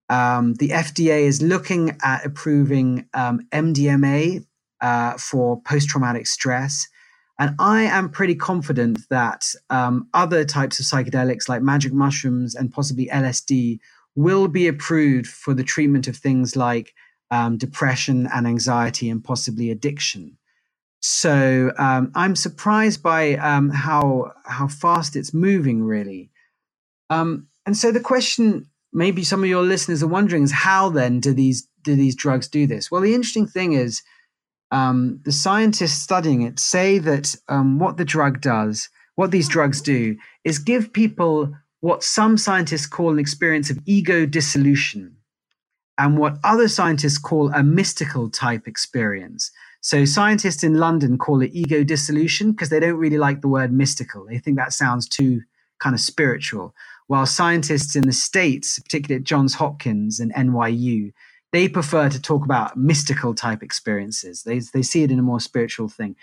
Um, 0.08 0.54
the 0.54 0.70
FDA 0.70 1.22
is 1.22 1.42
looking 1.42 1.98
at 2.02 2.24
approving 2.24 3.06
um, 3.12 3.40
MDMA 3.52 4.46
uh, 4.80 5.18
for 5.18 5.60
post 5.62 5.88
traumatic 5.88 6.28
stress. 6.28 6.86
And 7.40 7.56
I 7.58 7.82
am 7.82 8.10
pretty 8.10 8.36
confident 8.36 9.00
that 9.10 9.44
um, 9.70 10.08
other 10.14 10.44
types 10.44 10.78
of 10.78 10.86
psychedelics 10.86 11.48
like 11.48 11.62
magic 11.62 11.92
mushrooms 11.92 12.54
and 12.54 12.72
possibly 12.72 13.06
LSD 13.06 13.80
will 14.14 14.46
be 14.46 14.68
approved 14.68 15.26
for 15.26 15.52
the 15.52 15.64
treatment 15.64 16.06
of 16.06 16.16
things 16.16 16.54
like 16.54 16.94
um, 17.32 17.58
depression 17.58 18.28
and 18.32 18.46
anxiety 18.46 19.10
and 19.10 19.22
possibly 19.22 19.70
addiction. 19.70 20.37
So 21.00 21.72
um, 21.78 22.10
I'm 22.14 22.34
surprised 22.34 23.02
by 23.02 23.34
um, 23.36 23.70
how 23.70 24.32
how 24.44 24.68
fast 24.68 25.16
it's 25.16 25.32
moving, 25.32 25.82
really. 25.82 26.30
Um, 27.10 27.46
and 27.66 27.76
so 27.76 27.92
the 27.92 28.00
question 28.00 28.68
maybe 28.92 29.22
some 29.22 29.42
of 29.42 29.48
your 29.48 29.62
listeners 29.62 30.02
are 30.02 30.08
wondering 30.08 30.42
is 30.42 30.52
how 30.52 30.88
then 30.88 31.20
do 31.20 31.32
these 31.32 31.68
do 31.82 31.94
these 31.94 32.16
drugs 32.16 32.48
do 32.48 32.66
this? 32.66 32.90
Well, 32.90 33.00
the 33.00 33.14
interesting 33.14 33.46
thing 33.46 33.72
is 33.72 34.02
um, 34.70 35.20
the 35.24 35.32
scientists 35.32 36.02
studying 36.02 36.42
it 36.42 36.58
say 36.58 36.98
that 36.98 37.34
um, 37.48 37.78
what 37.78 37.96
the 37.96 38.04
drug 38.04 38.40
does, 38.40 38.88
what 39.14 39.30
these 39.30 39.48
drugs 39.48 39.80
do, 39.80 40.16
is 40.44 40.58
give 40.58 40.92
people 40.92 41.54
what 41.80 42.02
some 42.02 42.36
scientists 42.36 42.86
call 42.86 43.12
an 43.12 43.18
experience 43.18 43.70
of 43.70 43.78
ego 43.86 44.26
dissolution, 44.26 45.16
and 45.96 46.18
what 46.18 46.38
other 46.42 46.68
scientists 46.68 47.18
call 47.18 47.52
a 47.52 47.62
mystical 47.62 48.28
type 48.28 48.66
experience. 48.66 49.50
So 49.80 50.04
scientists 50.04 50.64
in 50.64 50.74
London 50.74 51.18
call 51.18 51.40
it 51.40 51.50
ego 51.52 51.84
dissolution 51.84 52.52
because 52.52 52.68
they 52.68 52.80
don't 52.80 52.96
really 52.96 53.18
like 53.18 53.40
the 53.40 53.48
word 53.48 53.72
mystical. 53.72 54.26
They 54.26 54.38
think 54.38 54.56
that 54.56 54.72
sounds 54.72 55.08
too 55.08 55.42
kind 55.78 55.94
of 55.94 56.00
spiritual 56.00 56.74
while 57.08 57.26
scientists 57.26 57.96
in 57.96 58.06
the 58.06 58.12
States, 58.12 58.78
particularly 58.78 59.20
at 59.20 59.26
Johns 59.26 59.54
Hopkins 59.54 60.20
and 60.20 60.32
NYU, 60.34 61.12
they 61.52 61.66
prefer 61.66 62.10
to 62.10 62.20
talk 62.20 62.44
about 62.44 62.76
mystical 62.76 63.34
type 63.34 63.62
experiences. 63.62 64.42
They, 64.42 64.60
they 64.74 64.82
see 64.82 65.02
it 65.02 65.10
in 65.10 65.18
a 65.18 65.22
more 65.22 65.40
spiritual 65.40 65.88
thing. 65.88 66.14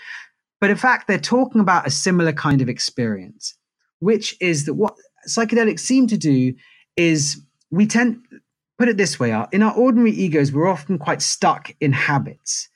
But 0.62 0.70
in 0.70 0.78
fact, 0.78 1.08
they're 1.08 1.18
talking 1.18 1.60
about 1.60 1.88
a 1.88 1.92
similar 1.92 2.32
kind 2.32 2.62
of 2.62 2.70
experience, 2.70 3.56
which 4.00 4.38
is 4.40 4.66
that 4.66 4.76
what 4.76 4.96
psychedelics 5.28 5.80
seem 5.80 6.06
to 6.08 6.18
do 6.18 6.54
is 6.96 7.42
we 7.72 7.88
tend, 7.88 8.22
put 8.78 8.88
it 8.88 8.98
this 8.98 9.20
way, 9.20 9.32
in 9.52 9.64
our 9.64 9.74
ordinary 9.74 10.12
egos, 10.12 10.52
we're 10.52 10.70
often 10.70 11.00
quite 11.00 11.24
stuck 11.24 11.72
in 11.82 11.94
habits. 11.94 12.70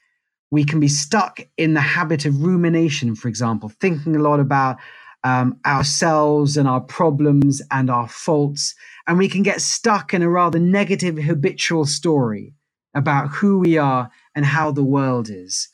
We 0.52 0.64
can 0.64 0.80
be 0.80 0.88
stuck 0.88 1.40
in 1.58 1.74
the 1.74 1.82
habit 1.82 2.26
of 2.26 2.44
rumination, 2.44 3.16
for 3.16 3.28
example, 3.28 3.70
thinking 3.70 4.16
a 4.16 4.20
lot 4.20 4.40
about 4.40 4.78
um, 5.24 5.60
ourselves 5.66 6.58
and 6.58 6.68
our 6.68 6.82
problems 6.82 7.62
and 7.72 7.90
our 7.90 8.08
faults. 8.08 8.74
And 9.08 9.18
we 9.18 9.30
can 9.30 9.44
get 9.44 9.62
stuck 9.62 10.14
in 10.14 10.22
a 10.22 10.30
rather 10.30 10.60
negative 10.60 11.18
habitual 11.18 11.86
story 11.86 12.54
about 12.96 13.30
who 13.30 13.60
we 13.60 13.78
are 13.78 14.10
and 14.36 14.46
how 14.46 14.72
the 14.72 14.84
world 14.84 15.30
is. 15.30 15.70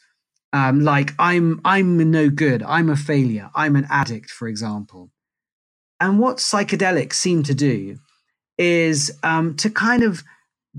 Um, 0.52 0.82
like 0.82 1.14
I'm, 1.20 1.62
I'm 1.66 2.12
no 2.12 2.30
good. 2.30 2.64
I'm 2.64 2.90
a 2.90 2.96
failure. 2.96 3.50
I'm 3.56 3.76
an 3.76 3.88
addict, 3.90 4.30
for 4.30 4.48
example. 4.48 5.12
And 6.00 6.20
what 6.20 6.38
psychedelics 6.38 7.14
seem 7.14 7.44
to 7.44 7.54
do 7.54 7.98
is 8.58 9.18
um, 9.24 9.56
to 9.58 9.70
kind 9.70 10.04
of 10.04 10.24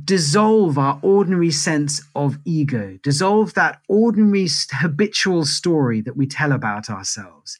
dissolve 0.05 0.79
our 0.79 0.99
ordinary 1.03 1.51
sense 1.51 2.03
of 2.15 2.39
ego, 2.45 2.99
dissolve 3.03 3.55
that 3.55 3.81
ordinary 3.89 4.49
habitual 4.73 5.45
story 5.45 6.01
that 6.03 6.17
we 6.17 6.27
tell 6.27 6.53
about 6.53 6.91
ourselves. 6.91 7.59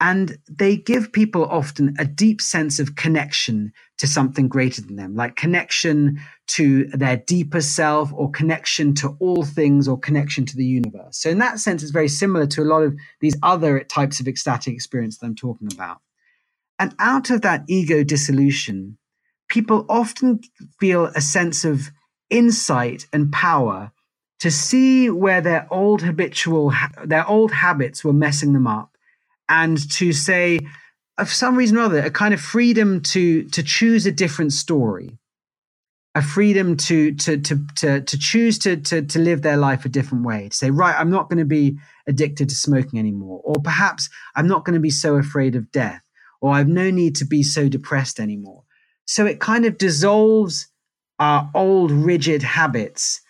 And 0.00 0.36
they 0.50 0.76
give 0.76 1.12
people 1.12 1.46
often 1.46 1.94
a 1.98 2.04
deep 2.04 2.42
sense 2.42 2.78
of 2.78 2.96
connection 2.96 3.72
to 3.96 4.06
something 4.06 4.48
greater 4.48 4.82
than 4.82 4.96
them, 4.96 5.14
like 5.14 5.36
connection 5.36 6.20
to 6.48 6.84
their 6.88 7.16
deeper 7.16 7.62
self 7.62 8.12
or 8.12 8.30
connection 8.30 8.92
to 8.96 9.16
all 9.20 9.44
things 9.44 9.88
or 9.88 9.98
connection 9.98 10.44
to 10.46 10.56
the 10.56 10.64
universe. 10.64 11.16
So, 11.16 11.30
in 11.30 11.38
that 11.38 11.60
sense, 11.60 11.82
it's 11.82 11.92
very 11.92 12.08
similar 12.08 12.46
to 12.48 12.62
a 12.62 12.64
lot 12.64 12.82
of 12.82 12.94
these 13.20 13.36
other 13.42 13.80
types 13.84 14.20
of 14.20 14.28
ecstatic 14.28 14.74
experience 14.74 15.18
that 15.18 15.26
I'm 15.26 15.36
talking 15.36 15.68
about. 15.72 15.98
And 16.78 16.94
out 16.98 17.30
of 17.30 17.42
that 17.42 17.64
ego 17.68 18.02
dissolution, 18.02 18.98
people 19.48 19.86
often 19.88 20.40
feel 20.80 21.06
a 21.06 21.20
sense 21.20 21.64
of 21.64 21.90
insight 22.30 23.06
and 23.12 23.32
power 23.32 23.92
to 24.40 24.50
see 24.50 25.08
where 25.10 25.40
their 25.40 25.66
old 25.70 26.02
habitual 26.02 26.72
their 27.04 27.26
old 27.28 27.52
habits 27.52 28.04
were 28.04 28.12
messing 28.12 28.52
them 28.52 28.66
up 28.66 28.96
and 29.48 29.90
to 29.90 30.12
say 30.12 30.58
of 31.18 31.32
some 31.32 31.56
reason 31.56 31.76
or 31.76 31.82
other 31.82 32.00
a 32.00 32.10
kind 32.10 32.34
of 32.34 32.40
freedom 32.40 33.00
to 33.00 33.44
to 33.44 33.62
choose 33.62 34.06
a 34.06 34.12
different 34.12 34.52
story 34.52 35.18
a 36.14 36.22
freedom 36.22 36.76
to 36.76 37.12
to 37.14 37.38
to 37.38 37.66
to, 37.76 38.00
to 38.00 38.18
choose 38.18 38.58
to, 38.58 38.76
to 38.76 39.02
to 39.02 39.18
live 39.18 39.42
their 39.42 39.56
life 39.56 39.84
a 39.84 39.88
different 39.88 40.24
way 40.24 40.48
to 40.48 40.56
say 40.56 40.70
right 40.70 40.96
i'm 40.98 41.10
not 41.10 41.28
going 41.28 41.38
to 41.38 41.44
be 41.44 41.78
addicted 42.06 42.48
to 42.48 42.54
smoking 42.54 42.98
anymore 42.98 43.40
or 43.44 43.56
perhaps 43.62 44.08
i'm 44.34 44.48
not 44.48 44.64
going 44.64 44.74
to 44.74 44.80
be 44.80 44.90
so 44.90 45.16
afraid 45.16 45.54
of 45.54 45.70
death 45.70 46.02
or 46.40 46.52
i've 46.52 46.68
no 46.68 46.90
need 46.90 47.14
to 47.16 47.24
be 47.24 47.42
so 47.42 47.68
depressed 47.68 48.20
anymore 48.20 48.62
so 49.06 49.26
it 49.26 49.40
kind 49.40 49.64
of 49.64 49.78
dissolves 49.78 50.68
our 51.18 51.50
old 51.54 51.90
rigid 51.90 52.42
habits 52.42 53.20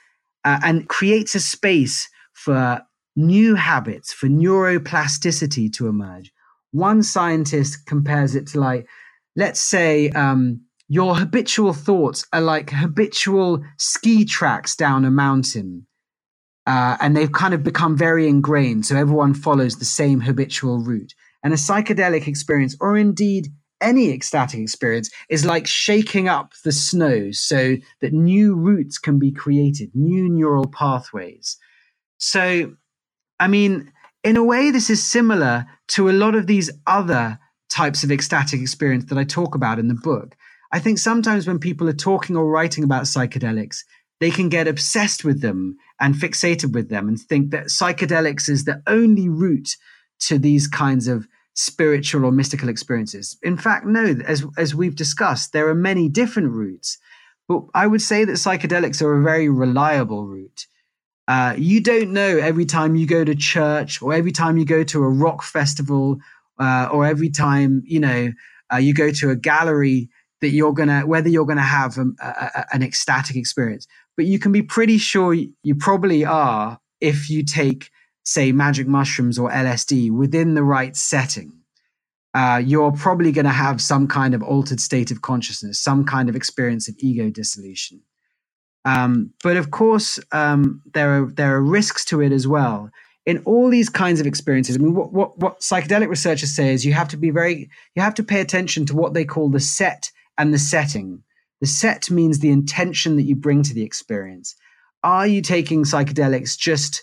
uh, 0.45 0.61
and 0.63 0.89
creates 0.89 1.35
a 1.35 1.41
space 1.41 2.09
for 2.33 2.81
new 3.17 3.55
habits, 3.55 4.13
for 4.13 4.27
neuroplasticity 4.27 5.73
to 5.73 5.89
emerge. 5.89 6.33
One 6.73 7.03
scientist 7.03 7.87
compares 7.87 8.35
it 8.35 8.49
to 8.49 8.61
like, 8.61 8.87
let's 9.37 9.61
say, 9.61 10.11
um, 10.11 10.63
your 10.89 11.17
habitual 11.17 11.73
thoughts 11.73 12.27
are 12.33 12.41
like 12.41 12.71
habitual 12.71 13.65
ski 13.79 14.25
tracks 14.25 14.77
down 14.77 15.05
a 15.05 15.11
mountain. 15.11 15.87
Uh, 16.67 16.97
and 17.01 17.17
they've 17.17 17.33
kind 17.33 17.55
of 17.55 17.63
become 17.63 17.97
very 17.97 18.27
ingrained. 18.27 18.87
So 18.87 18.97
everyone 18.97 19.35
follows 19.35 19.77
the 19.77 19.85
same 19.85 20.21
habitual 20.21 20.79
route. 20.79 21.15
And 21.43 21.53
a 21.53 21.57
psychedelic 21.57 22.27
experience, 22.27 22.77
or 22.81 22.97
indeed 22.97 23.49
any 23.81 24.11
ecstatic 24.11 24.61
experience 24.61 25.11
is 25.29 25.45
like 25.45 25.67
shaking 25.67 26.29
up 26.29 26.53
the 26.65 26.73
snow 26.73 27.31
so 27.33 27.77
that 28.01 28.13
new 28.13 28.55
routes 28.55 28.99
can 28.99 29.19
be 29.19 29.31
created, 29.31 29.91
new 29.95 30.29
neural 30.29 30.67
pathways. 30.67 31.57
So, 32.19 32.75
I 33.39 33.49
mean, 33.49 33.93
in 34.23 34.37
a 34.37 34.45
way, 34.45 34.71
this 34.71 34.89
is 34.89 35.03
similar 35.03 35.67
to 35.89 36.09
a 36.09 36.13
lot 36.13 36.35
of 36.35 36.47
these 36.47 36.71
other 36.87 37.39
types 37.69 38.05
of 38.05 38.11
ecstatic 38.11 38.61
experience 38.61 39.07
that 39.07 39.19
I 39.19 39.25
talk 39.25 39.55
about 39.55 39.79
in 39.79 39.89
the 39.89 39.95
book. 39.95 40.37
I 40.73 40.79
think 40.79 40.99
sometimes 40.99 41.47
when 41.47 41.59
people 41.59 41.89
are 41.89 41.93
talking 41.93 42.37
or 42.37 42.49
writing 42.49 42.85
about 42.85 43.05
psychedelics, 43.05 43.81
they 44.21 44.31
can 44.31 44.49
get 44.49 44.69
obsessed 44.69 45.25
with 45.25 45.41
them 45.41 45.77
and 46.01 46.15
fixated 46.15 46.73
with 46.73 46.89
them 46.89 47.09
and 47.09 47.21
think 47.21 47.51
that 47.51 47.67
psychedelics 47.67 48.49
is 48.49 48.65
the 48.65 48.83
only 48.87 49.29
route 49.29 49.77
to 50.21 50.39
these 50.39 50.67
kinds 50.67 51.09
of 51.09 51.27
spiritual 51.55 52.25
or 52.25 52.33
mystical 52.33 52.69
experiences. 52.69 53.37
In 53.43 53.57
fact, 53.57 53.87
no, 53.87 54.17
as, 54.27 54.45
as 54.59 54.75
we've 54.75 54.97
discussed, 54.97 55.53
there 55.53 55.69
are 55.69 55.75
many 55.75 56.09
different 56.09 56.51
routes, 56.51 56.99
but 57.49 57.63
I 57.75 57.87
would 57.87 58.03
say 58.03 58.25
that 58.25 58.33
psychedelics 58.33 59.01
are 59.01 59.19
a 59.19 59.23
very 59.23 59.49
reliable 59.49 60.27
route. 60.27 60.67
Uh, 61.27 61.55
you 61.57 61.81
don't 61.81 62.13
know 62.13 62.37
every 62.37 62.67
time 62.67 62.97
you 62.97 63.07
go 63.07 63.25
to 63.25 63.35
church 63.35 64.03
or 64.03 64.13
every 64.13 64.33
time 64.33 64.59
you 64.59 64.65
go 64.65 64.85
to 64.85 65.03
a 65.03 65.09
rock 65.09 65.43
festival 65.43 66.19
uh, 66.59 66.89
or 66.93 67.07
every 67.07 67.31
time, 67.31 67.83
you 67.87 68.01
know, 68.01 68.33
uh, 68.73 68.77
you 68.77 68.93
go 68.93 69.11
to 69.11 69.31
a 69.31 69.37
gallery 69.37 70.11
that 70.41 70.51
you're 70.51 70.75
going 70.75 70.89
to, 70.89 71.03
whether 71.03 71.29
you're 71.29 71.47
going 71.47 71.57
to 71.57 71.63
have 71.63 71.97
a, 71.97 72.05
a, 72.21 72.67
an 72.75 72.83
ecstatic 72.83 73.37
experience. 73.37 73.87
But 74.17 74.27
you 74.27 74.39
can 74.39 74.53
be 74.53 74.63
pretty 74.63 74.99
sure 74.99 75.35
you 75.35 75.75
probably 75.75 76.25
are 76.25 76.79
if 77.01 77.31
you 77.31 77.43
take 77.43 77.91
say 78.25 78.53
magic 78.53 78.87
mushrooms 78.87 79.39
or 79.39 79.51
LSD 79.51 80.11
within 80.11 80.55
the 80.55 80.65
right 80.65 80.97
setting, 80.97 81.53
uh, 82.35 82.61
you're 82.65 82.93
probably 82.93 83.31
going 83.31 83.45
to 83.45 83.51
have 83.51 83.81
some 83.81 84.09
kind 84.09 84.35
of 84.35 84.43
altered 84.43 84.81
state 84.81 85.11
of 85.11 85.23
consciousness, 85.23 85.79
some 85.79 86.05
kind 86.05 86.29
of 86.29 86.35
experience 86.35 86.89
of 86.89 86.97
ego 86.99 87.31
dissolution. 87.31 88.01
Um, 88.85 89.33
but 89.43 89.57
of 89.57 89.71
course, 89.71 90.19
um, 90.33 90.83
there 90.93 91.23
are 91.23 91.27
there 91.27 91.55
are 91.55 91.63
risks 91.63 92.05
to 92.07 92.21
it 92.21 92.33
as 92.33 92.47
well. 92.47 92.91
In 93.25 93.39
all 93.47 93.71
these 93.71 93.89
kinds 93.89 94.21
of 94.21 94.27
experiences, 94.27 94.77
I 94.77 94.81
mean, 94.81 94.95
what, 94.95 95.13
what 95.13 95.39
what 95.39 95.61
psychedelic 95.61 96.09
researchers 96.09 96.55
say 96.55 96.75
is 96.75 96.85
you 96.85 96.93
have 96.93 97.09
to 97.09 97.17
be 97.17 97.31
very 97.31 97.71
you 97.95 98.03
have 98.03 98.15
to 98.15 98.25
pay 98.25 98.41
attention 98.41 98.85
to 98.87 98.97
what 98.97 99.15
they 99.15 99.25
call 99.25 99.49
the 99.49 99.61
set 99.61 100.11
and 100.37 100.53
the 100.53 100.59
setting. 100.59 101.23
The 101.61 101.67
set 101.67 102.11
means 102.11 102.41
the 102.41 102.51
intention 102.51 103.17
that 103.17 103.23
you 103.23 103.37
bring 103.37 103.63
to 103.63 103.73
the 103.73 103.85
experience. 103.85 104.55
Are 105.03 105.27
you 105.27 105.41
taking 105.41 105.85
psychedelics 105.85 106.59
just 106.59 107.03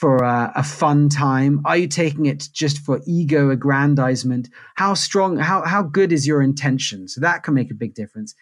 for 0.00 0.16
a, 0.16 0.50
a, 0.56 0.62
fun 0.62 1.10
time? 1.10 1.60
Are 1.66 1.76
you 1.76 1.86
taking 1.86 2.24
it 2.24 2.48
just 2.52 2.78
for 2.78 3.02
ego 3.06 3.50
aggrandizement? 3.50 4.48
How 4.76 4.94
strong, 4.94 5.36
how, 5.36 5.62
how 5.62 5.82
good 5.82 6.10
is 6.10 6.26
your 6.26 6.40
intention? 6.40 7.06
So 7.06 7.20
that 7.20 7.42
can 7.42 7.52
make 7.52 7.70
a 7.70 7.74
big 7.74 7.94
difference. 7.94 8.34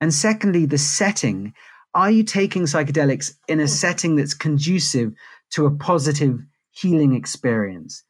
And 0.00 0.12
secondly, 0.12 0.66
the 0.66 0.76
setting. 0.76 1.54
Are 1.94 2.10
you 2.10 2.24
taking 2.24 2.64
psychedelics 2.64 3.32
in 3.46 3.60
a 3.60 3.62
hmm. 3.62 3.68
setting 3.68 4.16
that's 4.16 4.34
conducive 4.34 5.12
to 5.50 5.66
a 5.66 5.70
positive 5.70 6.40
healing 6.72 7.14
experience? 7.14 8.02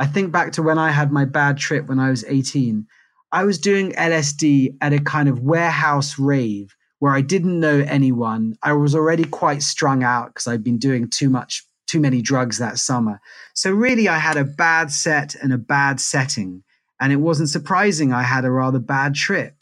I 0.00 0.06
think 0.06 0.32
back 0.32 0.52
to 0.52 0.62
when 0.62 0.78
I 0.78 0.90
had 0.90 1.12
my 1.12 1.24
bad 1.24 1.58
trip 1.58 1.86
when 1.86 2.00
I 2.00 2.10
was 2.10 2.24
18. 2.24 2.86
I 3.30 3.44
was 3.44 3.58
doing 3.58 3.92
LSD 3.92 4.76
at 4.80 4.92
a 4.92 4.98
kind 4.98 5.28
of 5.28 5.40
warehouse 5.40 6.18
rave 6.18 6.74
where 6.98 7.12
I 7.12 7.20
didn't 7.20 7.60
know 7.60 7.84
anyone. 7.86 8.56
I 8.64 8.72
was 8.72 8.96
already 8.96 9.24
quite 9.24 9.62
strung 9.62 10.02
out 10.02 10.34
because 10.34 10.48
I'd 10.48 10.64
been 10.64 10.78
doing 10.78 11.08
too 11.08 11.30
much 11.30 11.67
too 11.88 12.00
many 12.00 12.22
drugs 12.22 12.58
that 12.58 12.78
summer. 12.78 13.20
So 13.54 13.72
really, 13.72 14.08
I 14.08 14.18
had 14.18 14.36
a 14.36 14.44
bad 14.44 14.92
set 14.92 15.34
and 15.34 15.52
a 15.52 15.58
bad 15.58 16.00
setting, 16.00 16.62
and 17.00 17.12
it 17.12 17.16
wasn't 17.16 17.48
surprising 17.48 18.12
I 18.12 18.22
had 18.22 18.44
a 18.44 18.50
rather 18.50 18.78
bad 18.78 19.14
trip. 19.14 19.54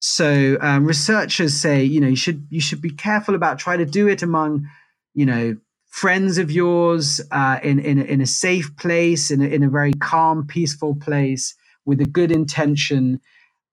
So 0.00 0.58
um, 0.60 0.84
researchers 0.84 1.54
say, 1.54 1.82
you 1.82 2.00
know, 2.00 2.08
you 2.08 2.16
should 2.16 2.46
you 2.50 2.60
should 2.60 2.82
be 2.82 2.90
careful 2.90 3.34
about 3.34 3.58
trying 3.58 3.78
to 3.78 3.86
do 3.86 4.06
it 4.06 4.22
among, 4.22 4.68
you 5.14 5.24
know, 5.24 5.56
friends 5.88 6.38
of 6.38 6.50
yours 6.50 7.20
uh, 7.30 7.58
in 7.62 7.78
in 7.78 7.98
in 8.02 8.20
a 8.20 8.26
safe 8.26 8.76
place, 8.76 9.30
in 9.30 9.40
a, 9.40 9.46
in 9.46 9.62
a 9.62 9.70
very 9.70 9.94
calm, 9.94 10.46
peaceful 10.46 10.94
place 10.94 11.54
with 11.86 12.00
a 12.00 12.04
good 12.04 12.30
intention, 12.30 13.20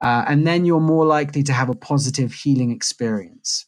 uh, 0.01 0.23
and 0.27 0.47
then 0.47 0.63
you're 0.65 0.79
more 0.79 1.05
likely 1.05 1.43
to 1.43 1.53
have 1.53 1.69
a 1.69 1.75
positive 1.75 2.33
healing 2.33 2.71
experience. 2.71 3.65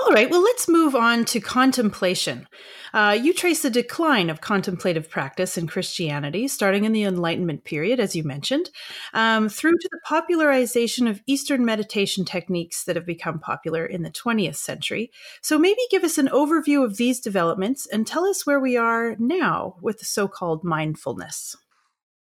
All 0.00 0.12
right, 0.12 0.30
well, 0.30 0.42
let's 0.42 0.68
move 0.68 0.94
on 0.94 1.24
to 1.26 1.40
contemplation. 1.40 2.46
Uh, 2.92 3.18
you 3.20 3.32
trace 3.32 3.62
the 3.62 3.70
decline 3.70 4.28
of 4.28 4.40
contemplative 4.40 5.08
practice 5.08 5.56
in 5.56 5.66
Christianity, 5.66 6.46
starting 6.48 6.84
in 6.84 6.92
the 6.92 7.04
Enlightenment 7.04 7.64
period, 7.64 7.98
as 7.98 8.14
you 8.14 8.22
mentioned, 8.22 8.70
um, 9.14 9.48
through 9.48 9.72
to 9.72 9.88
the 9.90 10.00
popularization 10.04 11.06
of 11.06 11.22
Eastern 11.26 11.64
meditation 11.64 12.24
techniques 12.24 12.84
that 12.84 12.96
have 12.96 13.06
become 13.06 13.38
popular 13.38 13.86
in 13.86 14.02
the 14.02 14.10
20th 14.10 14.56
century. 14.56 15.10
So, 15.40 15.58
maybe 15.58 15.80
give 15.90 16.04
us 16.04 16.18
an 16.18 16.28
overview 16.28 16.84
of 16.84 16.96
these 16.96 17.20
developments 17.20 17.86
and 17.86 18.06
tell 18.06 18.26
us 18.26 18.46
where 18.46 18.60
we 18.60 18.76
are 18.76 19.16
now 19.18 19.76
with 19.80 19.98
the 20.00 20.04
so 20.04 20.28
called 20.28 20.62
mindfulness. 20.64 21.56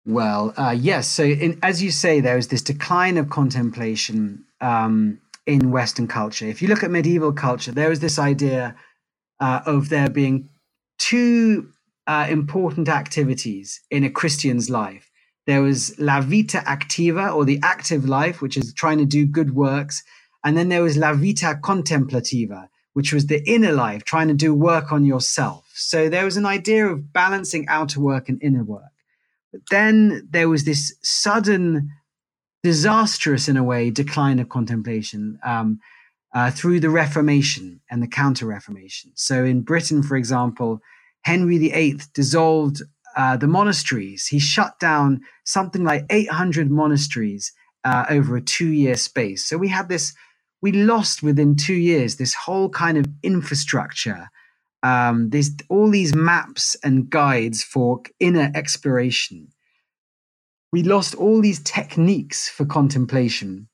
Well, 0.07 0.53
uh, 0.57 0.77
yes. 0.79 1.09
So, 1.09 1.25
in, 1.25 1.59
as 1.63 1.83
you 1.83 1.91
say, 1.91 2.21
there 2.21 2.39
is 2.39 2.49
this 2.49 2.63
decline 2.63 3.17
of 3.17 3.31
contemplation 3.31 4.45
um, 4.61 5.21
in 5.47 5.71
Western 5.71 6.07
culture. 6.07 6.47
If 6.47 6.63
you 6.63 6.69
look 6.69 6.83
at 6.83 6.91
medieval 6.91 7.33
culture, 7.33 7.73
there 7.73 7.89
was 7.91 8.01
this 8.01 8.19
idea 8.19 8.75
uh, 9.41 9.61
of 9.67 9.89
there 9.89 10.09
being 10.09 10.49
two 10.99 11.71
uh, 12.07 12.27
important 12.31 12.89
activities 12.89 13.81
in 13.91 14.05
a 14.05 14.11
Christian's 14.11 14.71
life. 14.71 15.11
There 15.47 15.63
was 15.63 15.99
la 15.99 16.21
vita 16.21 16.59
activa, 16.67 17.35
or 17.35 17.45
the 17.45 17.61
active 17.63 18.09
life, 18.09 18.41
which 18.41 18.57
is 18.57 18.73
trying 18.73 18.99
to 18.99 19.05
do 19.05 19.27
good 19.27 19.55
works. 19.55 20.03
And 20.43 20.57
then 20.57 20.69
there 20.69 20.83
was 20.83 20.97
la 20.97 21.13
vita 21.13 21.59
contemplativa, 21.63 22.71
which 22.95 23.13
was 23.13 23.27
the 23.27 23.43
inner 23.49 23.73
life, 23.73 24.05
trying 24.05 24.29
to 24.29 24.35
do 24.35 24.55
work 24.55 24.93
on 24.93 25.05
yourself. 25.05 25.71
So 25.75 26.09
there 26.09 26.25
was 26.25 26.37
an 26.37 26.47
idea 26.47 26.87
of 26.87 27.13
balancing 27.13 27.67
outer 27.69 28.01
work 28.01 28.29
and 28.29 28.43
inner 28.43 28.65
work. 28.65 28.93
But 29.53 29.63
then 29.71 30.27
there 30.31 30.49
was 30.49 30.65
this 30.65 30.97
sudden 31.03 31.91
disastrous 32.65 33.47
in 33.49 33.59
a 33.59 33.63
way 33.63 33.91
decline 33.91 34.41
of 34.41 34.49
contemplation 34.49 35.39
um, 35.45 35.79
uh, 36.35 36.51
through 36.51 36.81
the 36.81 36.91
Reformation 36.91 37.81
and 37.91 38.03
the 38.03 38.09
Counter 38.09 38.47
Reformation. 38.47 39.13
So 39.15 39.45
in 39.45 39.61
Britain, 39.61 40.03
for 40.03 40.17
example, 40.17 40.81
Henry 41.23 41.59
VIII 41.59 42.01
dissolved 42.15 42.83
uh, 43.17 43.37
the 43.37 43.47
monasteries. 43.47 44.27
He 44.27 44.41
shut 44.41 44.81
down 44.81 45.21
something 45.45 45.85
like 45.85 46.07
800 46.11 46.71
monasteries 46.71 47.53
uh, 47.85 48.07
over 48.09 48.37
a 48.37 48.43
two 48.43 48.73
year 48.73 48.97
space. 48.97 49.45
So 49.45 49.59
we 49.59 49.69
had 49.69 49.89
this 49.89 50.15
we 50.63 50.73
lost 50.73 51.23
within 51.23 51.57
two 51.57 51.75
years 51.75 52.17
this 52.17 52.33
whole 52.35 52.71
kind 52.71 52.97
of 52.97 53.07
infrastructure. 53.23 54.29
Um, 54.83 55.31
all 55.69 55.91
these 55.91 56.15
maps 56.15 56.77
and 56.83 57.11
guides 57.11 57.63
for 57.63 58.01
inner 58.21 58.51
exploration. 58.55 59.49
We 60.75 60.83
lost 60.83 61.15
all 61.15 61.41
these 61.41 61.61
techniques 61.61 62.49
for 62.49 62.65
contemplation. 62.65 63.69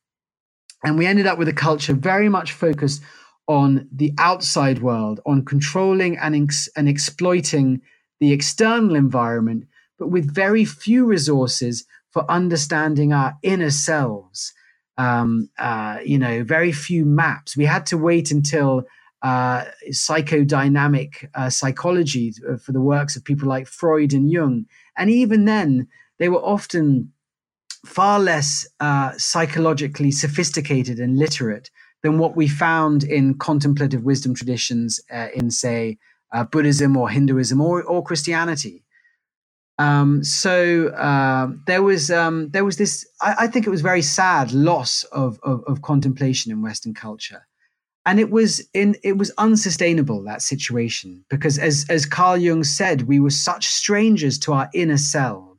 And 0.84 0.98
we 0.98 1.06
ended 1.06 1.26
up 1.26 1.38
with 1.38 1.48
a 1.48 1.54
culture 1.54 1.94
very 1.94 2.28
much 2.28 2.52
focused 2.52 3.02
on 3.48 3.88
the 3.90 4.12
outside 4.18 4.82
world, 4.82 5.18
on 5.24 5.46
controlling 5.46 6.18
and, 6.18 6.36
ex- 6.36 6.68
and 6.76 6.86
exploiting 6.90 7.80
the 8.20 8.32
external 8.32 8.96
environment, 8.96 9.64
but 9.98 10.08
with 10.08 10.34
very 10.34 10.66
few 10.66 11.06
resources 11.06 11.86
for 12.10 12.30
understanding 12.30 13.14
our 13.14 13.34
inner 13.42 13.70
selves 13.70 14.52
um, 14.98 15.48
uh, 15.58 16.00
you 16.04 16.18
know, 16.18 16.44
very 16.44 16.70
few 16.70 17.06
maps. 17.06 17.56
We 17.56 17.64
had 17.64 17.86
to 17.86 17.96
wait 17.96 18.30
until 18.30 18.84
uh, 19.22 19.64
psychodynamic 19.90 21.30
uh, 21.34 21.48
psychology 21.48 22.34
uh, 22.46 22.58
for 22.58 22.72
the 22.72 22.82
works 22.82 23.16
of 23.16 23.24
people 23.24 23.48
like 23.48 23.66
Freud 23.66 24.12
and 24.12 24.30
Jung. 24.30 24.66
And 24.98 25.08
even 25.08 25.46
then, 25.46 25.88
they 26.20 26.28
were 26.28 26.44
often 26.44 27.12
far 27.84 28.20
less 28.20 28.68
uh, 28.78 29.12
psychologically 29.16 30.12
sophisticated 30.12 31.00
and 31.00 31.18
literate 31.18 31.70
than 32.02 32.18
what 32.18 32.36
we 32.36 32.46
found 32.46 33.02
in 33.02 33.36
contemplative 33.38 34.04
wisdom 34.04 34.34
traditions 34.34 35.00
uh, 35.12 35.28
in, 35.34 35.50
say, 35.50 35.98
Buddhism 36.52 36.96
or 36.96 37.10
Hinduism 37.10 37.60
or, 37.60 37.82
or 37.82 38.04
Christianity. 38.04 38.84
Um, 39.78 40.22
so 40.22 40.88
uh, 40.88 41.48
there 41.66 41.82
was 41.82 42.10
um, 42.10 42.50
there 42.50 42.66
was 42.66 42.76
this. 42.76 43.06
I, 43.22 43.34
I, 43.40 43.46
think 43.46 43.66
it 43.66 43.70
was 43.70 43.80
very 43.80 44.02
sad 44.02 44.52
loss 44.52 45.04
of, 45.04 45.40
of, 45.42 45.64
of 45.66 45.80
contemplation 45.80 46.52
in 46.52 46.60
Western 46.60 46.92
culture, 46.92 47.46
and 48.04 48.20
it 48.20 48.30
was 48.30 48.68
in 48.74 48.94
it 49.02 49.16
was 49.16 49.32
unsustainable 49.38 50.22
that 50.24 50.42
situation 50.42 51.24
because 51.30 51.58
as 51.58 51.86
as 51.88 52.04
Carl 52.04 52.36
Jung 52.36 52.62
said, 52.62 53.08
we 53.08 53.20
were 53.20 53.30
such 53.30 53.68
strangers 53.68 54.38
to 54.40 54.52
our 54.52 54.68
inner 54.74 54.98
selves. 54.98 55.49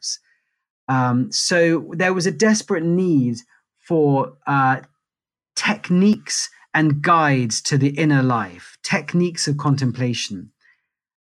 Um, 0.91 1.31
so 1.31 1.89
there 1.93 2.13
was 2.13 2.27
a 2.27 2.31
desperate 2.31 2.83
need 2.83 3.37
for 3.79 4.33
uh, 4.45 4.81
techniques 5.55 6.49
and 6.73 7.01
guides 7.01 7.61
to 7.61 7.77
the 7.77 7.91
inner 7.91 8.21
life, 8.21 8.77
techniques 8.83 9.47
of 9.47 9.55
contemplation. 9.57 10.51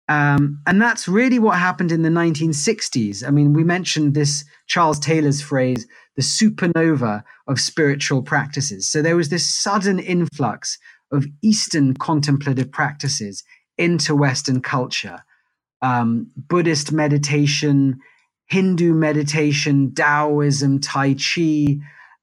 Um, 0.09 0.61
and 0.69 0.81
that's 0.81 1.09
really 1.09 1.41
what 1.41 1.59
happened 1.59 1.91
in 1.91 2.03
the 2.03 2.11
1960s. 2.11 3.27
I 3.27 3.31
mean, 3.31 3.55
we 3.55 3.64
mentioned 3.64 4.14
this 4.14 4.45
Charles 4.69 5.01
Taylor's 5.01 5.43
phrase, 5.43 5.85
the 6.14 6.23
supernova 6.23 7.25
of 7.49 7.61
spiritual 7.61 8.23
practices. 8.23 8.89
So 8.89 9.03
there 9.03 9.17
was 9.17 9.31
this 9.31 9.53
sudden 9.53 9.99
influx 9.99 10.79
of 11.11 11.27
Eastern 11.43 11.95
contemplative 11.95 12.71
practices 12.71 13.43
into 13.79 14.14
Western 14.14 14.61
culture. 14.61 15.25
Um, 15.83 16.31
Buddhist 16.37 16.93
meditation, 16.93 17.99
Hindu 18.47 18.94
meditation, 18.94 19.94
Taoism, 19.94 20.80
Tai 20.80 21.14
Chi, 21.14 21.78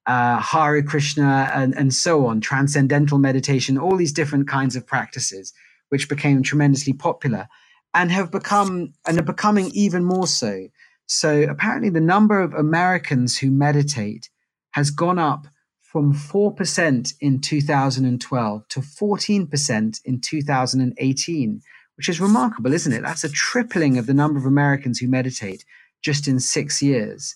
uh, 0.06 0.40
Hare 0.40 0.82
Krishna, 0.82 1.50
and, 1.54 1.74
and 1.76 1.92
so 1.92 2.26
on, 2.26 2.40
transcendental 2.40 3.18
meditation, 3.18 3.78
all 3.78 3.96
these 3.96 4.12
different 4.12 4.48
kinds 4.48 4.76
of 4.76 4.86
practices, 4.86 5.52
which 5.90 6.08
became 6.08 6.42
tremendously 6.42 6.92
popular 6.92 7.48
and 7.94 8.10
have 8.10 8.30
become 8.30 8.92
and 9.06 9.18
are 9.18 9.22
becoming 9.22 9.70
even 9.72 10.04
more 10.04 10.26
so. 10.26 10.68
So 11.06 11.42
apparently, 11.42 11.90
the 11.90 12.00
number 12.00 12.40
of 12.40 12.54
Americans 12.54 13.38
who 13.38 13.50
meditate 13.50 14.30
has 14.72 14.90
gone 14.90 15.18
up 15.18 15.46
from 15.80 16.12
4% 16.12 17.14
in 17.20 17.40
2012 17.40 18.68
to 18.68 18.80
14% 18.80 20.00
in 20.04 20.20
2018, 20.20 21.60
which 21.96 22.08
is 22.08 22.20
remarkable, 22.20 22.72
isn't 22.72 22.92
it? 22.92 23.02
That's 23.02 23.22
a 23.22 23.28
tripling 23.28 23.96
of 23.96 24.06
the 24.06 24.14
number 24.14 24.38
of 24.40 24.46
Americans 24.46 24.98
who 24.98 25.06
meditate 25.06 25.64
just 26.04 26.28
in 26.28 26.38
six 26.38 26.82
years. 26.82 27.34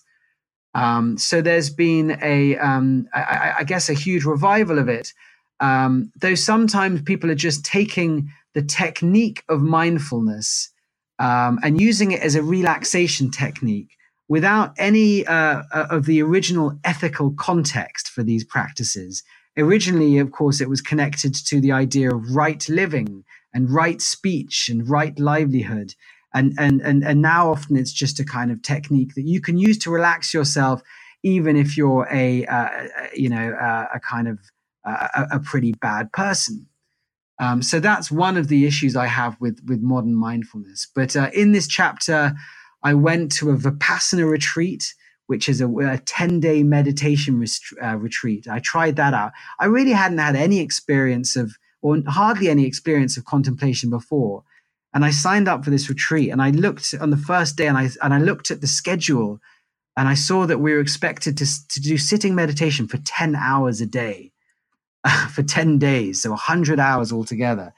Um, 0.75 1.17
so 1.17 1.41
there's 1.41 1.71
been 1.71 2.17
a, 2.21 2.55
um, 2.57 3.09
I, 3.13 3.55
I, 3.59 3.63
guess, 3.63 3.89
a 3.89 3.93
huge 3.93 4.23
revival 4.23 4.77
of 4.77 4.87
it. 4.87 5.13
Um, 5.59 6.11
though 6.21 6.35
sometimes 6.35 7.01
people 7.01 7.31
are 7.31 7.35
just 7.35 7.65
taking 7.65 8.31
the 8.53 8.61
technique 8.61 9.43
of 9.49 9.61
mindfulness 9.61 10.69
um, 11.17 11.59
and 11.63 11.81
using 11.81 12.11
it 12.11 12.21
as 12.21 12.35
a 12.35 12.43
relaxation 12.43 13.31
technique 13.31 13.97
without 14.29 14.73
any 14.77 15.25
uh, 15.25 15.63
uh, 15.73 15.87
of 15.89 16.05
the 16.05 16.21
original 16.21 16.79
ethical 16.83 17.31
context 17.31 18.09
for 18.09 18.23
these 18.23 18.43
practices. 18.43 19.23
Originally, 19.57 20.19
of 20.19 20.31
course, 20.31 20.61
it 20.61 20.69
was 20.69 20.81
connected 20.81 21.33
to 21.33 21.59
the 21.59 21.71
idea 21.71 22.13
of 22.13 22.35
right 22.35 22.69
living 22.69 23.25
and 23.53 23.71
right 23.71 24.01
speech 24.01 24.69
and 24.69 24.87
right 24.87 25.17
livelihood. 25.19 25.95
And, 26.33 26.53
and, 26.59 26.81
and, 26.81 27.03
and 27.03 27.21
now 27.21 27.51
often 27.51 27.75
it's 27.75 27.91
just 27.91 28.19
a 28.19 28.25
kind 28.25 28.51
of 28.51 28.61
technique 28.61 29.15
that 29.15 29.25
you 29.25 29.41
can 29.41 29.57
use 29.57 29.77
to 29.79 29.91
relax 29.91 30.33
yourself, 30.33 30.81
even 31.23 31.55
if 31.55 31.75
you're 31.75 32.07
a, 32.11 32.45
uh, 32.45 32.87
you 33.13 33.29
know, 33.29 33.51
uh, 33.53 33.87
a 33.93 33.99
kind 33.99 34.27
of 34.27 34.39
uh, 34.85 35.25
a, 35.31 35.39
pretty 35.39 35.73
bad 35.73 36.11
person. 36.13 36.65
Um, 37.39 37.61
so 37.61 37.79
that's 37.79 38.11
one 38.11 38.37
of 38.37 38.47
the 38.47 38.65
issues 38.65 38.95
I 38.95 39.07
have 39.07 39.39
with 39.39 39.59
with 39.65 39.81
modern 39.81 40.15
mindfulness. 40.15 40.87
But 40.93 41.15
uh, 41.15 41.29
in 41.33 41.51
this 41.51 41.67
chapter, 41.67 42.33
I 42.83 42.93
went 42.93 43.31
to 43.33 43.51
a 43.51 43.57
vipassana 43.57 44.29
retreat, 44.29 44.93
which 45.27 45.49
is 45.49 45.61
a, 45.61 45.69
a 45.69 45.97
ten 45.99 46.39
day 46.39 46.63
meditation 46.63 47.39
rest- 47.39 47.73
uh, 47.81 47.95
retreat. 47.97 48.47
I 48.47 48.59
tried 48.59 48.95
that 48.97 49.13
out. 49.13 49.31
I 49.59 49.65
really 49.65 49.91
hadn't 49.93 50.17
had 50.17 50.35
any 50.35 50.59
experience 50.59 51.35
of, 51.35 51.57
or 51.81 51.97
hardly 52.07 52.49
any 52.49 52.65
experience 52.65 53.17
of 53.17 53.25
contemplation 53.25 53.89
before. 53.89 54.43
And 54.93 55.05
I 55.05 55.11
signed 55.11 55.47
up 55.47 55.63
for 55.63 55.69
this 55.69 55.89
retreat, 55.89 56.31
and 56.31 56.41
I 56.41 56.49
looked 56.49 56.95
on 56.99 57.11
the 57.11 57.17
first 57.17 57.55
day, 57.55 57.67
and 57.67 57.77
I 57.77 57.89
and 58.01 58.13
I 58.13 58.19
looked 58.19 58.51
at 58.51 58.61
the 58.61 58.67
schedule, 58.67 59.39
and 59.95 60.07
I 60.07 60.15
saw 60.15 60.45
that 60.47 60.59
we 60.59 60.73
were 60.73 60.79
expected 60.79 61.37
to 61.37 61.45
to 61.67 61.79
do 61.79 61.97
sitting 61.97 62.35
meditation 62.35 62.87
for 62.87 62.97
ten 62.97 63.35
hours 63.35 63.81
a 63.81 63.85
day. 63.85 64.31
for 65.29 65.43
10 65.43 65.77
days, 65.77 66.21
so 66.21 66.31
100 66.31 66.79
hours 66.79 67.11
altogether. 67.11 67.73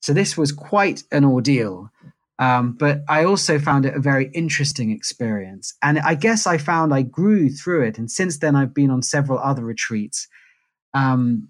So 0.00 0.12
this 0.12 0.36
was 0.36 0.52
quite 0.52 1.02
an 1.10 1.24
ordeal. 1.24 1.90
Um, 2.38 2.72
but 2.72 3.00
I 3.08 3.24
also 3.24 3.58
found 3.58 3.86
it 3.86 3.94
a 3.94 4.00
very 4.00 4.30
interesting 4.34 4.90
experience. 4.90 5.74
And 5.82 5.98
I 5.98 6.14
guess 6.14 6.46
I 6.46 6.58
found 6.58 6.92
I 6.92 7.02
grew 7.02 7.48
through 7.48 7.84
it. 7.84 7.98
And 7.98 8.10
since 8.10 8.38
then, 8.38 8.54
I've 8.54 8.74
been 8.74 8.90
on 8.90 9.02
several 9.02 9.38
other 9.38 9.64
retreats. 9.64 10.28
Um, 10.92 11.48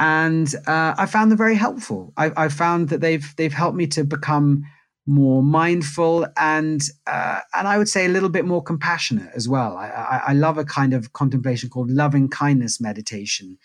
and 0.00 0.52
uh, 0.66 0.94
I 0.96 1.04
found 1.04 1.30
them 1.30 1.38
very 1.38 1.54
helpful. 1.54 2.12
I, 2.16 2.32
I, 2.34 2.48
found 2.48 2.88
that 2.88 3.02
they've 3.02 3.34
they've 3.36 3.52
helped 3.52 3.76
me 3.76 3.86
to 3.88 4.02
become 4.02 4.64
more 5.06 5.42
mindful 5.42 6.26
and 6.38 6.80
uh, 7.06 7.40
and 7.54 7.68
I 7.68 7.76
would 7.76 7.88
say 7.88 8.06
a 8.06 8.08
little 8.08 8.30
bit 8.30 8.46
more 8.46 8.62
compassionate 8.62 9.30
as 9.34 9.46
well. 9.46 9.76
I, 9.76 9.88
I, 9.88 10.22
I 10.28 10.32
love 10.32 10.56
a 10.56 10.64
kind 10.64 10.94
of 10.94 11.12
contemplation 11.12 11.68
called 11.68 11.90
loving 11.90 12.30
kindness 12.30 12.80
meditation, 12.80 13.58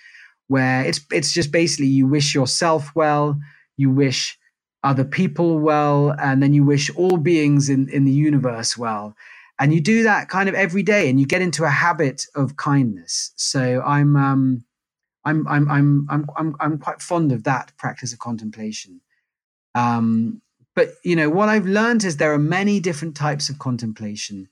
where 0.47 0.83
it's 0.83 0.99
it's 1.09 1.31
just 1.31 1.53
basically 1.53 1.87
you 1.87 2.05
wish 2.05 2.35
yourself 2.35 2.91
well, 2.95 3.39
you 3.77 3.89
wish 3.89 4.37
other 4.83 5.05
people 5.05 5.59
well, 5.59 6.13
and 6.19 6.43
then 6.43 6.53
you 6.53 6.65
wish 6.65 6.93
all 6.97 7.17
beings 7.17 7.69
in, 7.69 7.87
in 7.89 8.03
the 8.03 8.11
universe 8.11 8.77
well. 8.77 9.15
And 9.57 9.73
you 9.73 9.79
do 9.79 10.03
that 10.03 10.27
kind 10.27 10.49
of 10.49 10.55
every 10.55 10.83
day 10.83 11.09
and 11.09 11.17
you 11.17 11.25
get 11.25 11.41
into 11.41 11.63
a 11.63 11.69
habit 11.69 12.25
of 12.35 12.57
kindness. 12.57 13.31
So 13.37 13.81
I'm 13.81 14.17
um 14.17 14.65
I'm 15.25 15.47
I'm 15.47 15.69
I'm 15.69 16.07
I'm 16.09 16.25
I'm 16.37 16.55
I'm 16.59 16.77
quite 16.77 17.01
fond 17.01 17.31
of 17.31 17.43
that 17.43 17.71
practice 17.77 18.13
of 18.13 18.19
contemplation. 18.19 19.01
Um, 19.73 20.41
but 20.75 20.89
you 21.03 21.15
know 21.15 21.29
what 21.29 21.49
I've 21.49 21.65
learned 21.65 22.03
is 22.03 22.17
there 22.17 22.33
are 22.33 22.39
many 22.39 22.79
different 22.79 23.15
types 23.15 23.49
of 23.49 23.59
contemplation: 23.59 24.47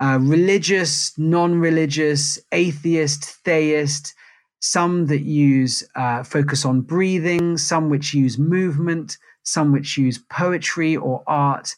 uh, 0.00 0.18
religious, 0.20 1.16
non-religious, 1.18 2.38
atheist, 2.52 3.24
theist, 3.44 4.14
some 4.60 5.06
that 5.06 5.22
use 5.22 5.84
uh, 5.94 6.22
focus 6.22 6.64
on 6.64 6.80
breathing, 6.80 7.56
some 7.56 7.90
which 7.90 8.14
use 8.14 8.38
movement, 8.38 9.18
some 9.42 9.72
which 9.72 9.96
use 9.96 10.18
poetry 10.30 10.96
or 10.96 11.22
art. 11.26 11.74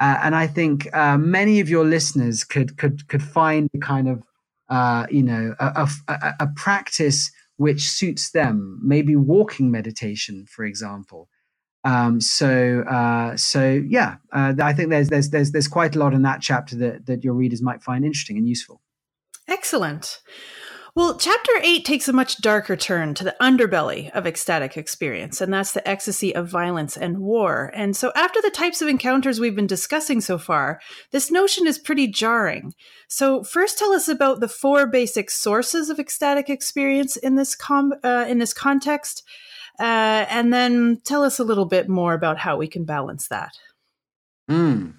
Uh, 0.00 0.18
and 0.22 0.34
I 0.34 0.46
think 0.46 0.92
uh, 0.94 1.16
many 1.16 1.60
of 1.60 1.68
your 1.68 1.84
listeners 1.84 2.44
could 2.44 2.76
could 2.76 3.06
could 3.08 3.22
find 3.22 3.70
a 3.74 3.78
kind 3.78 4.08
of 4.08 4.22
uh, 4.68 5.06
you 5.10 5.22
know 5.22 5.54
a, 5.60 5.88
a, 6.08 6.34
a, 6.40 6.46
practice 6.56 7.30
which 7.62 7.88
suits 7.88 8.32
them. 8.32 8.80
Maybe 8.82 9.14
walking 9.14 9.70
meditation, 9.70 10.46
for 10.48 10.64
example. 10.64 11.28
Um, 11.84 12.20
so 12.20 12.80
uh, 12.80 13.36
so 13.36 13.82
yeah, 13.86 14.16
uh, 14.32 14.54
I 14.60 14.72
think 14.72 14.90
there's 14.90 15.08
there's 15.08 15.30
there's 15.30 15.52
there's 15.52 15.68
quite 15.68 15.94
a 15.96 15.98
lot 15.98 16.12
in 16.12 16.22
that 16.22 16.40
chapter 16.40 16.76
that 16.76 17.06
that 17.06 17.24
your 17.24 17.34
readers 17.34 17.62
might 17.62 17.82
find 17.82 18.04
interesting 18.04 18.36
and 18.36 18.48
useful. 18.48 18.82
Excellent. 19.48 20.20
Well, 20.94 21.16
chapter 21.16 21.52
eight 21.62 21.86
takes 21.86 22.06
a 22.08 22.12
much 22.12 22.42
darker 22.42 22.76
turn 22.76 23.14
to 23.14 23.24
the 23.24 23.34
underbelly 23.40 24.10
of 24.10 24.26
ecstatic 24.26 24.76
experience, 24.76 25.40
and 25.40 25.50
that's 25.50 25.72
the 25.72 25.86
ecstasy 25.88 26.34
of 26.34 26.50
violence 26.50 26.98
and 26.98 27.20
war. 27.20 27.70
And 27.74 27.96
so, 27.96 28.12
after 28.14 28.42
the 28.42 28.50
types 28.50 28.82
of 28.82 28.88
encounters 28.88 29.40
we've 29.40 29.56
been 29.56 29.66
discussing 29.66 30.20
so 30.20 30.36
far, 30.36 30.82
this 31.10 31.30
notion 31.30 31.66
is 31.66 31.78
pretty 31.78 32.08
jarring. 32.08 32.74
So, 33.08 33.42
first, 33.42 33.78
tell 33.78 33.92
us 33.92 34.06
about 34.06 34.40
the 34.40 34.48
four 34.48 34.86
basic 34.86 35.30
sources 35.30 35.88
of 35.88 35.98
ecstatic 35.98 36.50
experience 36.50 37.16
in 37.16 37.36
this 37.36 37.54
com- 37.54 37.94
uh, 38.04 38.26
in 38.28 38.38
this 38.38 38.52
context, 38.52 39.22
uh, 39.80 40.26
and 40.28 40.52
then 40.52 41.00
tell 41.04 41.24
us 41.24 41.38
a 41.38 41.44
little 41.44 41.64
bit 41.64 41.88
more 41.88 42.12
about 42.12 42.36
how 42.36 42.58
we 42.58 42.68
can 42.68 42.84
balance 42.84 43.28
that. 43.28 43.52
Mm. 44.50 44.92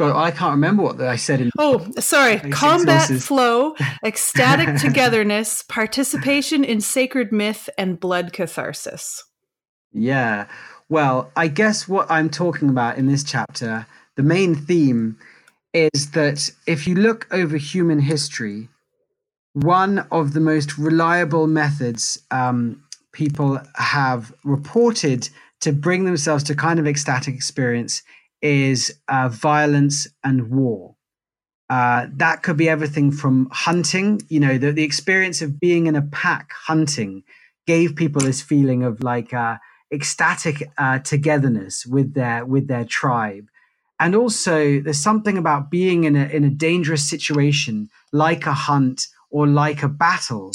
God, 0.00 0.16
I 0.16 0.30
can't 0.30 0.52
remember 0.52 0.82
what 0.82 0.98
I 1.02 1.16
said 1.16 1.42
in. 1.42 1.50
Oh, 1.58 1.86
sorry. 1.98 2.38
Combat 2.38 3.08
sources. 3.08 3.26
flow, 3.26 3.74
ecstatic 4.02 4.76
togetherness, 4.80 5.62
participation 5.64 6.64
in 6.64 6.80
sacred 6.80 7.32
myth, 7.32 7.68
and 7.76 8.00
blood 8.00 8.32
catharsis. 8.32 9.22
Yeah. 9.92 10.46
Well, 10.88 11.30
I 11.36 11.48
guess 11.48 11.86
what 11.86 12.10
I'm 12.10 12.30
talking 12.30 12.70
about 12.70 12.96
in 12.96 13.08
this 13.08 13.22
chapter, 13.22 13.86
the 14.16 14.22
main 14.22 14.54
theme 14.54 15.18
is 15.74 16.12
that 16.12 16.50
if 16.66 16.86
you 16.86 16.94
look 16.94 17.26
over 17.30 17.58
human 17.58 17.98
history, 18.00 18.70
one 19.52 19.98
of 20.10 20.32
the 20.32 20.40
most 20.40 20.78
reliable 20.78 21.46
methods 21.46 22.22
um, 22.30 22.82
people 23.12 23.60
have 23.74 24.32
reported 24.44 25.28
to 25.60 25.74
bring 25.74 26.06
themselves 26.06 26.42
to 26.44 26.54
kind 26.54 26.78
of 26.78 26.86
ecstatic 26.86 27.34
experience 27.34 28.02
is 28.42 28.94
uh, 29.08 29.28
violence 29.28 30.06
and 30.24 30.50
war. 30.50 30.96
Uh, 31.68 32.06
that 32.14 32.42
could 32.42 32.56
be 32.56 32.68
everything 32.68 33.12
from 33.12 33.48
hunting, 33.52 34.20
you 34.28 34.40
know, 34.40 34.58
the, 34.58 34.72
the 34.72 34.82
experience 34.82 35.40
of 35.40 35.60
being 35.60 35.86
in 35.86 35.94
a 35.94 36.02
pack 36.02 36.52
hunting 36.52 37.22
gave 37.66 37.94
people 37.94 38.20
this 38.20 38.42
feeling 38.42 38.82
of 38.82 39.02
like 39.04 39.32
uh, 39.32 39.56
ecstatic 39.92 40.68
uh, 40.78 40.98
togetherness 40.98 41.86
with 41.86 42.14
their 42.14 42.44
with 42.44 42.66
their 42.66 42.84
tribe. 42.84 43.46
And 44.00 44.16
also, 44.16 44.80
there's 44.80 44.98
something 44.98 45.36
about 45.38 45.70
being 45.70 46.04
in 46.04 46.16
a 46.16 46.24
in 46.24 46.42
a 46.44 46.50
dangerous 46.50 47.08
situation, 47.08 47.88
like 48.12 48.46
a 48.46 48.52
hunt 48.52 49.06
or 49.30 49.46
like 49.46 49.84
a 49.84 49.88
battle, 49.88 50.52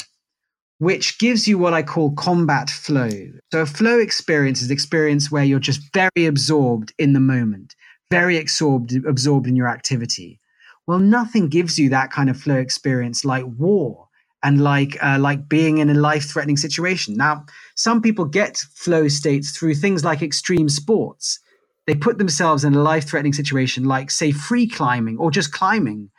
which 0.78 1.18
gives 1.18 1.48
you 1.48 1.58
what 1.58 1.72
I 1.72 1.82
call 1.82 2.12
combat 2.12 2.68
flow. 2.70 3.10
So 3.52 3.62
a 3.62 3.66
flow 3.66 3.98
experience 3.98 4.60
is 4.62 4.70
experience 4.70 5.30
where 5.30 5.44
you're 5.44 5.58
just 5.58 5.80
very 5.94 6.26
absorbed 6.26 6.92
in 6.98 7.12
the 7.12 7.20
moment, 7.20 7.74
very 8.10 8.38
absorbed, 8.38 8.94
absorbed 9.06 9.46
in 9.46 9.56
your 9.56 9.68
activity. 9.68 10.38
Well, 10.86 10.98
nothing 10.98 11.48
gives 11.48 11.78
you 11.78 11.88
that 11.90 12.10
kind 12.12 12.30
of 12.30 12.38
flow 12.38 12.56
experience 12.56 13.24
like 13.24 13.44
war 13.46 14.08
and 14.42 14.60
like 14.60 15.02
uh, 15.02 15.18
like 15.18 15.48
being 15.48 15.78
in 15.78 15.90
a 15.90 15.94
life-threatening 15.94 16.58
situation. 16.58 17.16
Now, 17.16 17.46
some 17.74 18.02
people 18.02 18.24
get 18.26 18.58
flow 18.74 19.08
states 19.08 19.56
through 19.56 19.74
things 19.74 20.04
like 20.04 20.22
extreme 20.22 20.68
sports. 20.68 21.40
They 21.86 21.94
put 21.94 22.18
themselves 22.18 22.64
in 22.64 22.74
a 22.74 22.82
life-threatening 22.82 23.32
situation, 23.32 23.84
like 23.84 24.10
say 24.10 24.30
free 24.30 24.68
climbing 24.68 25.18
or 25.18 25.30
just 25.30 25.52
climbing, 25.52 26.10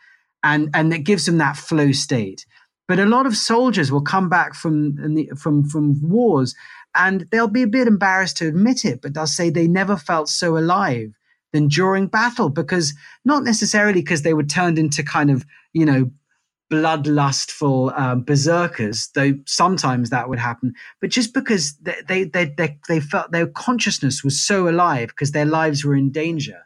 and 0.43 0.69
and 0.73 0.91
it 0.93 1.05
gives 1.05 1.25
them 1.25 1.37
that 1.37 1.57
flow 1.57 1.91
state. 1.91 2.45
But 2.87 2.99
a 2.99 3.05
lot 3.05 3.25
of 3.25 3.35
soldiers 3.35 3.91
will 3.91 4.01
come 4.01 4.29
back 4.29 4.53
from 4.53 5.25
from 5.35 5.67
from 5.67 6.09
wars, 6.09 6.55
and 6.95 7.27
they'll 7.31 7.47
be 7.47 7.63
a 7.63 7.67
bit 7.67 7.87
embarrassed 7.87 8.37
to 8.37 8.47
admit 8.47 8.85
it, 8.85 9.01
but 9.01 9.13
they'll 9.13 9.27
say 9.27 9.49
they 9.49 9.67
never 9.67 9.97
felt 9.97 10.29
so 10.29 10.57
alive 10.57 11.11
than 11.53 11.67
during 11.67 12.07
battle 12.07 12.49
because 12.49 12.93
not 13.25 13.43
necessarily 13.43 14.01
because 14.01 14.21
they 14.21 14.33
were 14.33 14.43
turned 14.43 14.79
into 14.79 15.03
kind 15.03 15.29
of 15.29 15.45
you 15.73 15.85
know 15.85 16.09
bloodlustful 16.71 17.97
um, 17.97 18.23
berserkers, 18.23 19.09
though 19.15 19.33
sometimes 19.45 20.09
that 20.09 20.27
would 20.29 20.39
happen, 20.39 20.73
but 20.99 21.09
just 21.09 21.33
because 21.33 21.75
they, 21.77 21.95
they 22.07 22.23
they 22.25 22.45
they 22.45 22.77
they, 22.87 22.99
felt 22.99 23.31
their 23.31 23.47
consciousness 23.47 24.23
was 24.23 24.39
so 24.41 24.67
alive 24.67 25.09
because 25.09 25.31
their 25.31 25.45
lives 25.45 25.85
were 25.85 25.95
in 25.95 26.11
danger. 26.11 26.61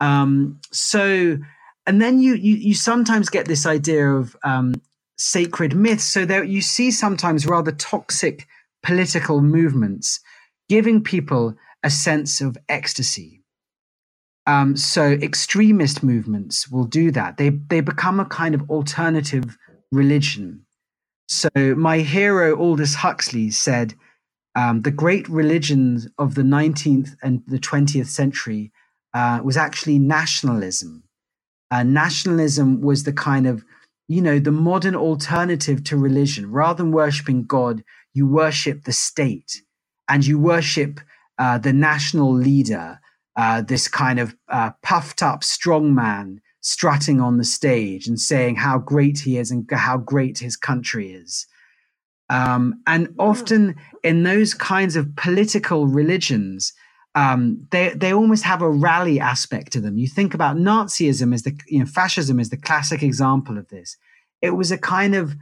Um, 0.00 0.60
so, 0.72 1.38
and 1.86 2.02
then 2.02 2.18
you 2.20 2.34
you 2.34 2.56
you 2.56 2.74
sometimes 2.74 3.28
get 3.28 3.46
this 3.46 3.66
idea 3.66 4.10
of 4.10 4.36
um, 4.42 4.74
sacred 5.16 5.74
myths. 5.74 6.04
So 6.04 6.24
there 6.24 6.44
you 6.44 6.60
see 6.60 6.90
sometimes 6.90 7.46
rather 7.46 7.72
toxic 7.72 8.46
political 8.82 9.40
movements 9.40 10.20
giving 10.68 11.02
people 11.02 11.54
a 11.82 11.90
sense 11.90 12.40
of 12.40 12.56
ecstasy. 12.68 13.42
Um, 14.46 14.76
so 14.76 15.12
extremist 15.12 16.02
movements 16.02 16.68
will 16.68 16.84
do 16.84 17.10
that. 17.12 17.38
They 17.38 17.50
they 17.50 17.80
become 17.80 18.20
a 18.20 18.26
kind 18.26 18.54
of 18.54 18.68
alternative 18.70 19.56
religion. 19.90 20.66
So 21.28 21.48
my 21.54 21.98
hero 22.00 22.58
Aldous 22.58 22.94
Huxley 22.94 23.50
said, 23.50 23.94
um, 24.54 24.82
the 24.82 24.90
great 24.90 25.28
religions 25.28 26.08
of 26.18 26.34
the 26.34 26.42
19th 26.42 27.16
and 27.22 27.42
the 27.46 27.58
20th 27.58 28.06
century 28.06 28.72
uh, 29.14 29.40
was 29.42 29.56
actually 29.56 29.98
nationalism. 29.98 31.04
Uh, 31.70 31.82
nationalism 31.82 32.80
was 32.80 33.04
the 33.04 33.12
kind 33.12 33.46
of 33.46 33.64
you 34.08 34.20
know, 34.20 34.38
the 34.38 34.52
modern 34.52 34.94
alternative 34.94 35.82
to 35.84 35.96
religion. 35.96 36.50
Rather 36.50 36.82
than 36.82 36.92
worshiping 36.92 37.44
God, 37.44 37.82
you 38.12 38.26
worship 38.26 38.84
the 38.84 38.92
state 38.92 39.62
and 40.08 40.26
you 40.26 40.38
worship 40.38 41.00
uh, 41.38 41.58
the 41.58 41.72
national 41.72 42.32
leader, 42.32 43.00
uh, 43.36 43.62
this 43.62 43.88
kind 43.88 44.20
of 44.20 44.36
uh, 44.48 44.70
puffed 44.82 45.22
up 45.22 45.42
strong 45.42 45.94
man 45.94 46.40
strutting 46.60 47.20
on 47.20 47.36
the 47.36 47.44
stage 47.44 48.06
and 48.06 48.18
saying 48.18 48.56
how 48.56 48.78
great 48.78 49.18
he 49.18 49.36
is 49.36 49.50
and 49.50 49.68
how 49.70 49.98
great 49.98 50.38
his 50.38 50.56
country 50.56 51.12
is. 51.12 51.46
Um, 52.30 52.80
and 52.86 53.14
often 53.18 53.76
in 54.02 54.22
those 54.22 54.54
kinds 54.54 54.96
of 54.96 55.14
political 55.14 55.86
religions, 55.86 56.72
um, 57.14 57.66
they 57.70 57.90
they 57.90 58.12
almost 58.12 58.44
have 58.44 58.62
a 58.62 58.70
rally 58.70 59.20
aspect 59.20 59.72
to 59.72 59.80
them. 59.80 59.98
You 59.98 60.08
think 60.08 60.34
about 60.34 60.56
Nazism 60.56 61.32
as 61.32 61.42
the 61.42 61.58
you 61.68 61.78
know 61.80 61.86
fascism 61.86 62.40
is 62.40 62.50
the 62.50 62.56
classic 62.56 63.02
example 63.02 63.56
of 63.56 63.68
this. 63.68 63.96
It 64.42 64.50
was 64.50 64.72
a 64.72 64.78
kind 64.78 65.14
of 65.14 65.36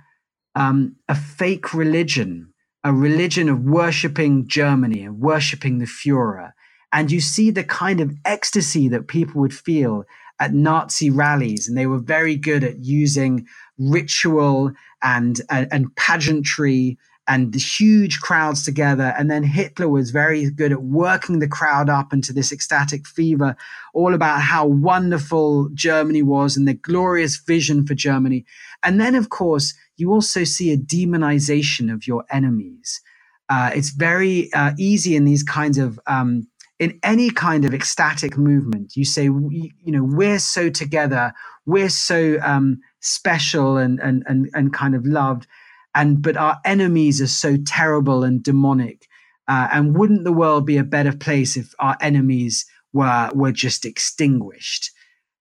um, 0.54 0.96
a 1.08 1.14
fake 1.14 1.72
religion, 1.72 2.52
a 2.84 2.92
religion 2.92 3.48
of 3.48 3.60
worshiping 3.60 4.46
Germany 4.46 5.02
and 5.02 5.18
worshiping 5.18 5.78
the 5.78 5.86
Führer. 5.86 6.52
And 6.92 7.10
you 7.10 7.22
see 7.22 7.50
the 7.50 7.64
kind 7.64 8.00
of 8.00 8.12
ecstasy 8.26 8.86
that 8.88 9.08
people 9.08 9.40
would 9.40 9.54
feel 9.54 10.04
at 10.38 10.52
Nazi 10.52 11.08
rallies, 11.08 11.68
and 11.68 11.78
they 11.78 11.86
were 11.86 11.98
very 11.98 12.36
good 12.36 12.64
at 12.64 12.84
using 12.84 13.46
ritual 13.78 14.72
and 15.02 15.40
and, 15.48 15.68
and 15.72 15.96
pageantry 15.96 16.98
and 17.28 17.52
the 17.52 17.58
huge 17.58 18.20
crowds 18.20 18.64
together. 18.64 19.14
And 19.16 19.30
then 19.30 19.44
Hitler 19.44 19.88
was 19.88 20.10
very 20.10 20.50
good 20.50 20.72
at 20.72 20.82
working 20.82 21.38
the 21.38 21.48
crowd 21.48 21.88
up 21.88 22.12
into 22.12 22.32
this 22.32 22.52
ecstatic 22.52 23.06
fever, 23.06 23.56
all 23.94 24.14
about 24.14 24.40
how 24.40 24.66
wonderful 24.66 25.68
Germany 25.72 26.22
was 26.22 26.56
and 26.56 26.66
the 26.66 26.74
glorious 26.74 27.36
vision 27.36 27.86
for 27.86 27.94
Germany. 27.94 28.44
And 28.82 29.00
then, 29.00 29.14
of 29.14 29.28
course, 29.28 29.74
you 29.96 30.10
also 30.10 30.44
see 30.44 30.72
a 30.72 30.76
demonization 30.76 31.92
of 31.92 32.06
your 32.06 32.24
enemies. 32.30 33.00
Uh, 33.48 33.70
it's 33.74 33.90
very 33.90 34.52
uh, 34.52 34.72
easy 34.78 35.14
in 35.14 35.24
these 35.24 35.42
kinds 35.42 35.78
of 35.78 36.00
um, 36.06 36.46
in 36.78 36.98
any 37.04 37.30
kind 37.30 37.64
of 37.64 37.72
ecstatic 37.72 38.36
movement. 38.36 38.96
You 38.96 39.04
say, 39.04 39.24
you 39.24 39.72
know, 39.86 40.02
we're 40.02 40.40
so 40.40 40.70
together, 40.70 41.32
we're 41.66 41.90
so 41.90 42.38
um, 42.42 42.80
special 43.00 43.76
and 43.76 44.00
and 44.00 44.24
and 44.26 44.48
and 44.54 44.72
kind 44.72 44.94
of 44.94 45.06
loved 45.06 45.46
and 45.94 46.22
but 46.22 46.36
our 46.36 46.58
enemies 46.64 47.20
are 47.20 47.26
so 47.26 47.56
terrible 47.66 48.24
and 48.24 48.42
demonic. 48.42 49.08
Uh, 49.48 49.68
and 49.72 49.96
wouldn't 49.96 50.24
the 50.24 50.32
world 50.32 50.64
be 50.64 50.76
a 50.76 50.84
better 50.84 51.14
place 51.14 51.56
if 51.56 51.74
our 51.78 51.96
enemies 52.00 52.64
were 52.92 53.30
were 53.34 53.52
just 53.52 53.84
extinguished? 53.84 54.90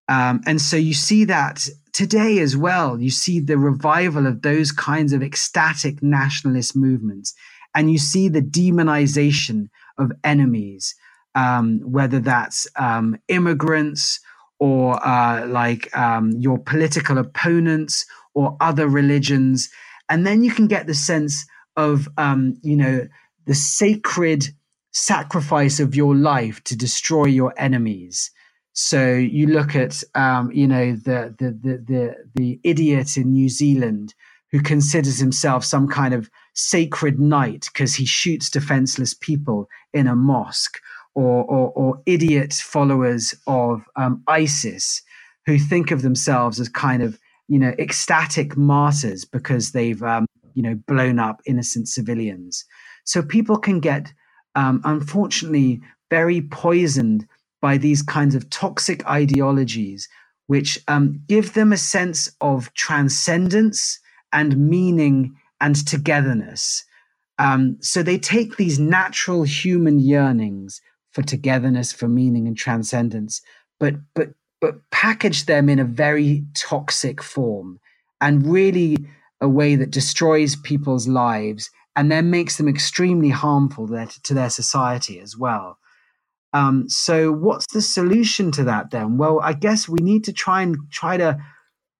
Um, 0.07 0.41
and 0.45 0.59
so 0.59 0.75
you 0.75 0.93
see 0.93 1.23
that 1.25 1.67
today 1.93 2.39
as 2.39 2.57
well. 2.57 2.99
You 2.99 3.11
see 3.11 3.39
the 3.39 3.57
revival 3.57 4.27
of 4.27 4.41
those 4.41 4.71
kinds 4.71 5.13
of 5.13 5.23
ecstatic 5.23 6.01
nationalist 6.01 6.75
movements, 6.75 7.33
and 7.75 7.91
you 7.91 7.97
see 7.97 8.27
the 8.27 8.41
demonization 8.41 9.69
of 9.97 10.11
enemies, 10.23 10.95
um, 11.35 11.79
whether 11.79 12.19
that's 12.19 12.67
um, 12.75 13.17
immigrants 13.27 14.19
or 14.59 15.03
uh, 15.05 15.47
like 15.47 15.95
um, 15.97 16.31
your 16.31 16.57
political 16.59 17.17
opponents 17.17 18.05
or 18.33 18.57
other 18.59 18.87
religions 18.87 19.69
and 20.11 20.27
then 20.27 20.43
you 20.43 20.51
can 20.51 20.67
get 20.67 20.87
the 20.87 20.93
sense 20.93 21.45
of 21.77 22.07
um, 22.17 22.57
you 22.61 22.75
know 22.75 23.07
the 23.47 23.55
sacred 23.55 24.45
sacrifice 24.91 25.79
of 25.79 25.95
your 25.95 26.15
life 26.15 26.61
to 26.65 26.75
destroy 26.75 27.25
your 27.25 27.53
enemies. 27.57 28.29
So 28.73 29.13
you 29.13 29.47
look 29.47 29.75
at 29.75 30.03
um, 30.13 30.51
you 30.51 30.67
know 30.67 30.93
the, 30.93 31.33
the 31.39 31.51
the 31.63 31.77
the 31.87 32.15
the 32.35 32.59
idiot 32.63 33.17
in 33.17 33.31
new 33.31 33.49
zealand 33.49 34.13
who 34.51 34.61
considers 34.61 35.17
himself 35.17 35.63
some 35.63 35.87
kind 35.87 36.13
of 36.13 36.29
sacred 36.53 37.19
knight 37.19 37.69
because 37.73 37.95
he 37.95 38.05
shoots 38.05 38.49
defenseless 38.49 39.13
people 39.13 39.69
in 39.93 40.07
a 40.07 40.15
mosque 40.15 40.77
or, 41.15 41.45
or, 41.45 41.71
or 41.71 42.01
idiot 42.05 42.53
followers 42.53 43.33
of 43.47 43.81
um, 43.95 44.21
isis 44.27 45.01
who 45.45 45.57
think 45.57 45.91
of 45.91 46.01
themselves 46.01 46.59
as 46.59 46.67
kind 46.67 47.01
of 47.01 47.17
you 47.51 47.59
know, 47.59 47.73
ecstatic 47.79 48.55
martyrs 48.55 49.25
because 49.25 49.73
they've, 49.73 50.01
um, 50.03 50.25
you 50.53 50.63
know, 50.63 50.73
blown 50.87 51.19
up 51.19 51.41
innocent 51.45 51.89
civilians. 51.89 52.63
So 53.03 53.21
people 53.21 53.57
can 53.57 53.81
get, 53.81 54.13
um, 54.55 54.79
unfortunately, 54.85 55.81
very 56.09 56.43
poisoned 56.43 57.27
by 57.61 57.77
these 57.77 58.03
kinds 58.03 58.35
of 58.35 58.49
toxic 58.49 59.05
ideologies, 59.05 60.07
which 60.47 60.79
um, 60.87 61.21
give 61.27 61.53
them 61.53 61.73
a 61.73 61.77
sense 61.77 62.31
of 62.39 62.73
transcendence 62.73 63.99
and 64.31 64.57
meaning 64.57 65.35
and 65.59 65.85
togetherness. 65.85 66.85
Um, 67.37 67.75
so 67.81 68.01
they 68.01 68.17
take 68.17 68.55
these 68.55 68.79
natural 68.79 69.43
human 69.43 69.99
yearnings 69.99 70.79
for 71.11 71.21
togetherness, 71.21 71.91
for 71.91 72.07
meaning 72.07 72.47
and 72.47 72.55
transcendence, 72.55 73.41
but 73.77 73.95
but 74.15 74.29
but 74.61 74.75
package 74.91 75.47
them 75.47 75.67
in 75.67 75.79
a 75.79 75.83
very 75.83 76.45
toxic 76.53 77.21
form 77.21 77.79
and 78.21 78.45
really 78.45 78.95
a 79.41 79.49
way 79.49 79.75
that 79.75 79.89
destroys 79.89 80.55
people's 80.55 81.07
lives 81.07 81.69
and 81.95 82.11
then 82.11 82.29
makes 82.29 82.57
them 82.57 82.69
extremely 82.69 83.29
harmful 83.29 83.87
to 83.87 84.33
their 84.33 84.49
society 84.49 85.19
as 85.19 85.35
well. 85.35 85.77
Um, 86.53 86.87
so, 86.87 87.31
what's 87.31 87.65
the 87.73 87.81
solution 87.81 88.51
to 88.51 88.63
that 88.65 88.91
then? 88.91 89.17
Well, 89.17 89.39
I 89.41 89.53
guess 89.53 89.89
we 89.89 89.99
need 89.99 90.23
to 90.25 90.33
try 90.33 90.61
and 90.61 90.77
try 90.91 91.17
to 91.17 91.37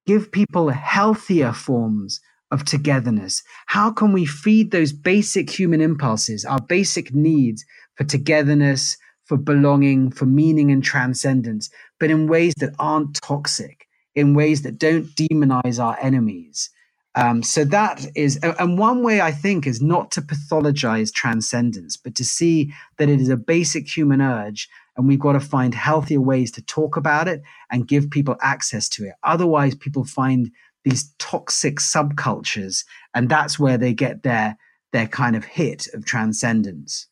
give 0.06 0.32
people 0.32 0.70
healthier 0.70 1.54
forms 1.54 2.20
of 2.52 2.66
togetherness. 2.66 3.44
How 3.68 3.92
can 3.92 4.12
we 4.12 4.26
feed 4.26 4.72
those 4.72 4.92
basic 4.92 5.50
human 5.50 5.80
impulses, 5.80 6.44
our 6.44 6.60
basic 6.60 7.14
needs 7.14 7.64
for 7.96 8.04
togetherness, 8.04 8.98
for 9.26 9.38
belonging, 9.38 10.12
for 10.12 10.26
meaning 10.26 10.72
and 10.72 10.84
transcendence, 10.84 11.70
but 12.02 12.10
in 12.10 12.28
ways 12.28 12.56
that 12.58 12.74
aren't 12.80 13.22
toxic, 13.22 13.88
in 14.16 14.34
ways 14.34 14.64
that 14.64 14.80
don't 14.80 15.06
demonize 15.16 15.80
our 15.80 15.96
enemies? 16.02 16.72
Um, 17.14 17.44
so 17.44 17.64
that 17.66 18.08
is, 18.16 18.38
and 18.38 18.80
one 18.80 19.04
way 19.04 19.22
I 19.22 19.32
think 19.32 19.68
is 19.68 19.84
not 19.84 20.10
to 20.12 20.22
pathologize 20.22 21.14
transcendence, 21.14 21.98
but 21.98 22.16
to 22.16 22.26
see 22.26 22.74
that 22.98 23.08
it 23.08 23.22
is 23.22 23.30
a 23.30 23.38
basic 23.38 23.88
human 23.88 24.20
urge, 24.20 24.68
and 24.98 25.08
we've 25.08 25.20
got 25.20 25.34
to 25.34 25.40
find 25.40 25.76
healthier 25.76 26.22
ways 26.22 26.52
to 26.54 26.64
talk 26.64 26.98
about 26.98 27.28
it 27.28 27.44
and 27.72 27.88
give 27.88 28.10
people 28.10 28.36
access 28.42 28.90
to 28.90 29.06
it. 29.06 29.14
Otherwise, 29.22 29.76
people 29.76 30.04
find 30.04 30.50
these 30.84 31.14
toxic 31.20 31.76
subcultures, 31.76 32.84
and 33.14 33.30
that's 33.30 33.60
where 33.60 33.78
they 33.78 33.94
get 33.94 34.24
their 34.24 34.58
their 34.92 35.08
kind 35.08 35.36
of 35.36 35.46
hit 35.46 35.86
of 35.94 36.04
transcendence. 36.06 37.08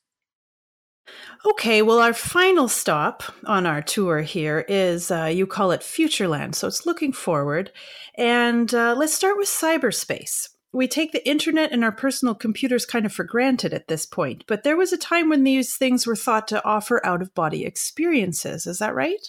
Okay, 1.46 1.82
well, 1.82 2.00
our 2.00 2.14
final 2.14 2.68
stop 2.68 3.24
on 3.46 3.66
our 3.66 3.82
tour 3.82 4.22
here 4.22 4.66
is 4.68 5.10
uh, 5.10 5.26
you 5.26 5.48
call 5.48 5.72
it 5.72 5.82
Futureland. 5.82 6.56
So 6.56 6.68
it's 6.68 6.86
looking 6.86 7.14
forward. 7.14 7.72
And 8.18 8.74
uh, 8.74 8.96
let's 8.98 9.14
start 9.14 9.38
with 9.38 9.48
cyberspace. 9.48 10.50
We 10.72 10.88
take 10.88 11.14
the 11.14 11.28
internet 11.28 11.72
and 11.72 11.84
our 11.84 11.92
personal 11.92 12.36
computers 12.36 12.86
kind 12.86 13.06
of 13.06 13.14
for 13.14 13.24
granted 13.24 13.74
at 13.74 13.88
this 13.88 14.06
point, 14.06 14.44
but 14.48 14.64
there 14.64 14.78
was 14.78 14.94
a 14.94 14.98
time 14.98 15.30
when 15.30 15.44
these 15.44 15.76
things 15.78 16.06
were 16.06 16.16
thought 16.16 16.48
to 16.50 16.64
offer 16.64 17.04
out 17.04 17.24
of 17.24 17.34
body 17.34 17.66
experiences. 17.66 18.68
Is 18.68 18.78
that 18.78 18.94
right? 18.94 19.26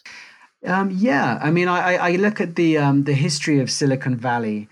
Um, 0.67 0.91
yeah, 0.91 1.39
I 1.41 1.51
mean, 1.51 1.69
I, 1.69 1.97
I 1.97 2.11
look 2.17 2.43
at 2.43 2.57
the 2.57 2.77
um, 2.77 3.05
the 3.05 3.15
history 3.15 3.61
of 3.61 3.71
Silicon 3.71 4.17
Valley 4.17 4.69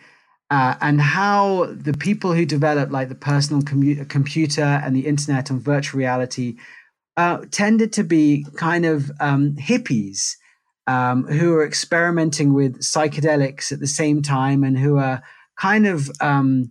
uh, 0.50 0.74
and 0.80 1.00
how 1.00 1.66
the 1.70 1.92
people 1.92 2.32
who 2.32 2.44
developed 2.44 2.92
like 2.92 3.08
the 3.08 3.14
personal 3.14 3.62
commu- 3.62 4.08
computer 4.08 4.62
and 4.62 4.94
the 4.94 5.06
internet 5.06 5.50
and 5.50 5.60
virtual 5.60 5.98
reality 5.98 6.56
uh, 7.18 7.44
tended 7.50 7.92
to 7.92 8.04
be 8.04 8.46
kind 8.54 8.86
of 8.86 9.10
um, 9.18 9.56
hippies 9.56 10.36
um, 10.86 11.24
who 11.24 11.52
are 11.52 11.66
experimenting 11.66 12.54
with 12.54 12.78
psychedelics 12.78 13.72
at 13.72 13.80
the 13.80 13.88
same 13.88 14.22
time 14.22 14.62
and 14.62 14.78
who 14.78 14.98
are 14.98 15.20
kind 15.58 15.88
of 15.88 16.08
um, 16.20 16.70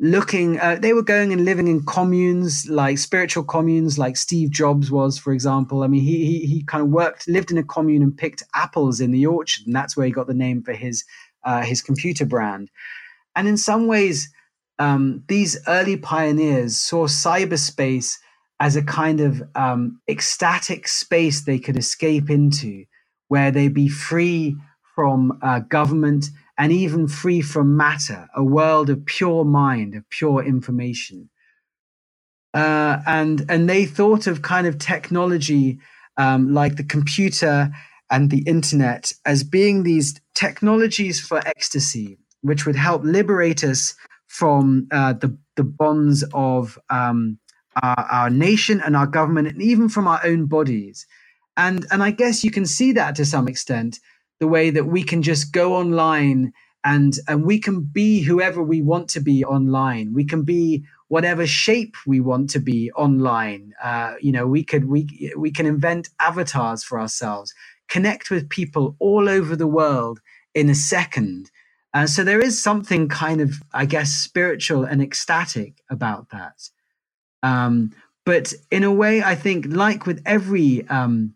looking 0.00 0.60
uh, 0.60 0.76
they 0.80 0.92
were 0.92 1.02
going 1.02 1.32
and 1.32 1.44
living 1.44 1.66
in 1.66 1.84
communes 1.84 2.68
like 2.68 2.96
spiritual 2.96 3.42
communes 3.42 3.98
like 3.98 4.16
steve 4.16 4.52
jobs 4.52 4.88
was 4.88 5.18
for 5.18 5.32
example. 5.32 5.82
I 5.82 5.88
mean 5.88 6.02
he, 6.02 6.26
he, 6.26 6.46
he 6.46 6.62
kind 6.62 6.82
of 6.82 6.88
worked 6.88 7.26
lived 7.26 7.50
in 7.50 7.58
a 7.58 7.64
commune 7.64 8.02
and 8.02 8.16
picked 8.16 8.44
apples 8.54 9.00
in 9.00 9.10
the 9.10 9.26
orchard 9.26 9.66
and 9.66 9.74
that's 9.74 9.96
where 9.96 10.06
he 10.06 10.12
got 10.12 10.28
the 10.28 10.32
name 10.32 10.62
for 10.62 10.74
his 10.74 11.04
uh, 11.42 11.62
his 11.62 11.82
computer 11.82 12.24
brand. 12.24 12.70
And 13.34 13.48
in 13.48 13.56
some 13.56 13.88
ways 13.88 14.32
um, 14.78 15.24
these 15.26 15.58
early 15.66 15.96
pioneers 15.96 16.76
saw 16.76 17.08
cyberspace 17.08 18.18
as 18.62 18.76
a 18.76 18.82
kind 18.82 19.20
of 19.20 19.42
um, 19.56 20.00
ecstatic 20.08 20.86
space 20.86 21.42
they 21.42 21.58
could 21.58 21.76
escape 21.76 22.30
into, 22.30 22.84
where 23.26 23.50
they'd 23.50 23.74
be 23.74 23.88
free 23.88 24.56
from 24.94 25.36
uh, 25.42 25.58
government 25.58 26.26
and 26.56 26.70
even 26.70 27.08
free 27.08 27.40
from 27.40 27.76
matter, 27.76 28.28
a 28.36 28.44
world 28.44 28.88
of 28.88 29.04
pure 29.04 29.44
mind, 29.44 29.96
of 29.96 30.08
pure 30.10 30.44
information. 30.44 31.28
Uh, 32.54 32.98
and 33.04 33.44
and 33.48 33.68
they 33.68 33.84
thought 33.84 34.28
of 34.28 34.42
kind 34.42 34.68
of 34.68 34.78
technology 34.78 35.80
um, 36.16 36.54
like 36.54 36.76
the 36.76 36.84
computer 36.84 37.72
and 38.12 38.30
the 38.30 38.44
internet 38.46 39.12
as 39.26 39.42
being 39.42 39.82
these 39.82 40.20
technologies 40.36 41.18
for 41.18 41.38
ecstasy, 41.48 42.16
which 42.42 42.64
would 42.64 42.76
help 42.76 43.02
liberate 43.02 43.64
us 43.64 43.96
from 44.28 44.86
uh, 44.92 45.14
the 45.14 45.36
the 45.56 45.64
bonds 45.64 46.24
of 46.32 46.78
um, 46.90 47.38
our, 47.82 48.06
our 48.10 48.30
nation 48.30 48.80
and 48.80 48.96
our 48.96 49.06
government, 49.06 49.48
and 49.48 49.62
even 49.62 49.88
from 49.88 50.06
our 50.06 50.20
own 50.24 50.46
bodies. 50.46 51.06
And 51.56 51.86
and 51.90 52.02
I 52.02 52.10
guess 52.10 52.44
you 52.44 52.50
can 52.50 52.66
see 52.66 52.92
that 52.92 53.14
to 53.16 53.24
some 53.24 53.48
extent, 53.48 54.00
the 54.40 54.48
way 54.48 54.70
that 54.70 54.86
we 54.86 55.02
can 55.02 55.22
just 55.22 55.52
go 55.52 55.76
online 55.76 56.52
and 56.84 57.14
and 57.28 57.44
we 57.44 57.58
can 57.58 57.80
be 57.80 58.22
whoever 58.22 58.62
we 58.62 58.82
want 58.82 59.08
to 59.10 59.20
be 59.20 59.44
online. 59.44 60.12
We 60.12 60.24
can 60.24 60.42
be 60.42 60.84
whatever 61.08 61.46
shape 61.46 61.94
we 62.06 62.20
want 62.20 62.50
to 62.50 62.58
be 62.58 62.90
online. 62.92 63.74
Uh, 63.82 64.14
you 64.20 64.32
know, 64.32 64.46
we 64.46 64.64
could 64.64 64.86
we 64.86 65.32
we 65.36 65.50
can 65.50 65.66
invent 65.66 66.08
avatars 66.20 66.82
for 66.82 66.98
ourselves, 66.98 67.54
connect 67.88 68.30
with 68.30 68.48
people 68.48 68.96
all 68.98 69.28
over 69.28 69.54
the 69.54 69.66
world 69.66 70.20
in 70.54 70.70
a 70.70 70.74
second. 70.74 71.50
And 71.94 72.08
so 72.08 72.24
there 72.24 72.40
is 72.40 72.60
something 72.60 73.08
kind 73.08 73.42
of, 73.42 73.62
I 73.74 73.84
guess, 73.84 74.10
spiritual 74.10 74.84
and 74.84 75.02
ecstatic 75.02 75.82
about 75.90 76.30
that. 76.30 76.70
Um, 77.42 77.92
but 78.24 78.52
in 78.70 78.84
a 78.84 78.92
way, 78.92 79.22
I 79.22 79.34
think, 79.34 79.66
like 79.68 80.06
with 80.06 80.22
every 80.24 80.86
um, 80.88 81.34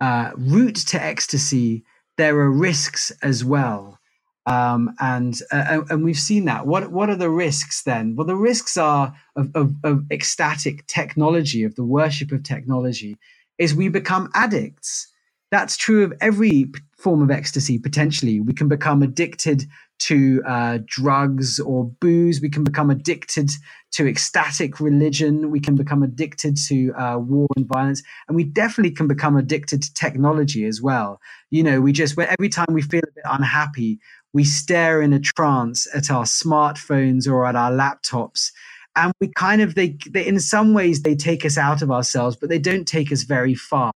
uh, 0.00 0.30
route 0.36 0.76
to 0.88 1.02
ecstasy, 1.02 1.84
there 2.16 2.38
are 2.38 2.50
risks 2.50 3.12
as 3.22 3.44
well. 3.44 3.98
Um, 4.46 4.94
and 5.00 5.38
uh, 5.50 5.82
and 5.90 6.04
we've 6.04 6.16
seen 6.16 6.44
that. 6.44 6.66
What 6.66 6.92
what 6.92 7.10
are 7.10 7.16
the 7.16 7.30
risks 7.30 7.82
then? 7.82 8.14
Well, 8.14 8.26
the 8.26 8.36
risks 8.36 8.76
are 8.76 9.14
of, 9.34 9.50
of, 9.54 9.74
of 9.82 10.04
ecstatic 10.10 10.86
technology, 10.86 11.64
of 11.64 11.74
the 11.74 11.84
worship 11.84 12.30
of 12.30 12.44
technology, 12.44 13.16
is 13.58 13.74
we 13.74 13.88
become 13.88 14.30
addicts. 14.34 15.12
That's 15.50 15.76
true 15.76 16.04
of 16.04 16.12
every 16.20 16.70
form 16.96 17.22
of 17.22 17.30
ecstasy. 17.30 17.78
Potentially, 17.78 18.40
we 18.40 18.52
can 18.52 18.68
become 18.68 19.02
addicted 19.02 19.66
to 19.98 20.42
uh, 20.46 20.78
drugs 20.86 21.58
or 21.58 21.84
booze. 21.84 22.40
We 22.40 22.50
can 22.50 22.64
become 22.64 22.90
addicted 22.90 23.50
to 23.92 24.06
ecstatic 24.06 24.80
religion. 24.80 25.50
We 25.50 25.60
can 25.60 25.74
become 25.74 26.02
addicted 26.02 26.56
to 26.68 26.92
uh, 26.92 27.18
war 27.18 27.46
and 27.56 27.66
violence. 27.66 28.02
And 28.28 28.36
we 28.36 28.44
definitely 28.44 28.92
can 28.92 29.08
become 29.08 29.36
addicted 29.36 29.82
to 29.82 29.94
technology 29.94 30.64
as 30.66 30.82
well. 30.82 31.20
You 31.50 31.62
know, 31.62 31.80
we 31.80 31.92
just, 31.92 32.18
every 32.18 32.48
time 32.48 32.66
we 32.72 32.82
feel 32.82 33.00
a 33.00 33.14
bit 33.14 33.24
unhappy, 33.24 33.98
we 34.32 34.44
stare 34.44 35.00
in 35.00 35.12
a 35.12 35.20
trance 35.20 35.86
at 35.94 36.10
our 36.10 36.24
smartphones 36.24 37.26
or 37.26 37.46
at 37.46 37.56
our 37.56 37.70
laptops. 37.70 38.50
And 38.96 39.12
we 39.20 39.28
kind 39.36 39.62
of, 39.62 39.74
they, 39.74 39.96
they 40.10 40.26
in 40.26 40.40
some 40.40 40.74
ways, 40.74 41.02
they 41.02 41.14
take 41.14 41.44
us 41.44 41.56
out 41.58 41.82
of 41.82 41.90
ourselves, 41.90 42.36
but 42.36 42.48
they 42.48 42.58
don't 42.58 42.86
take 42.86 43.12
us 43.12 43.22
very 43.22 43.54
far. 43.54 43.92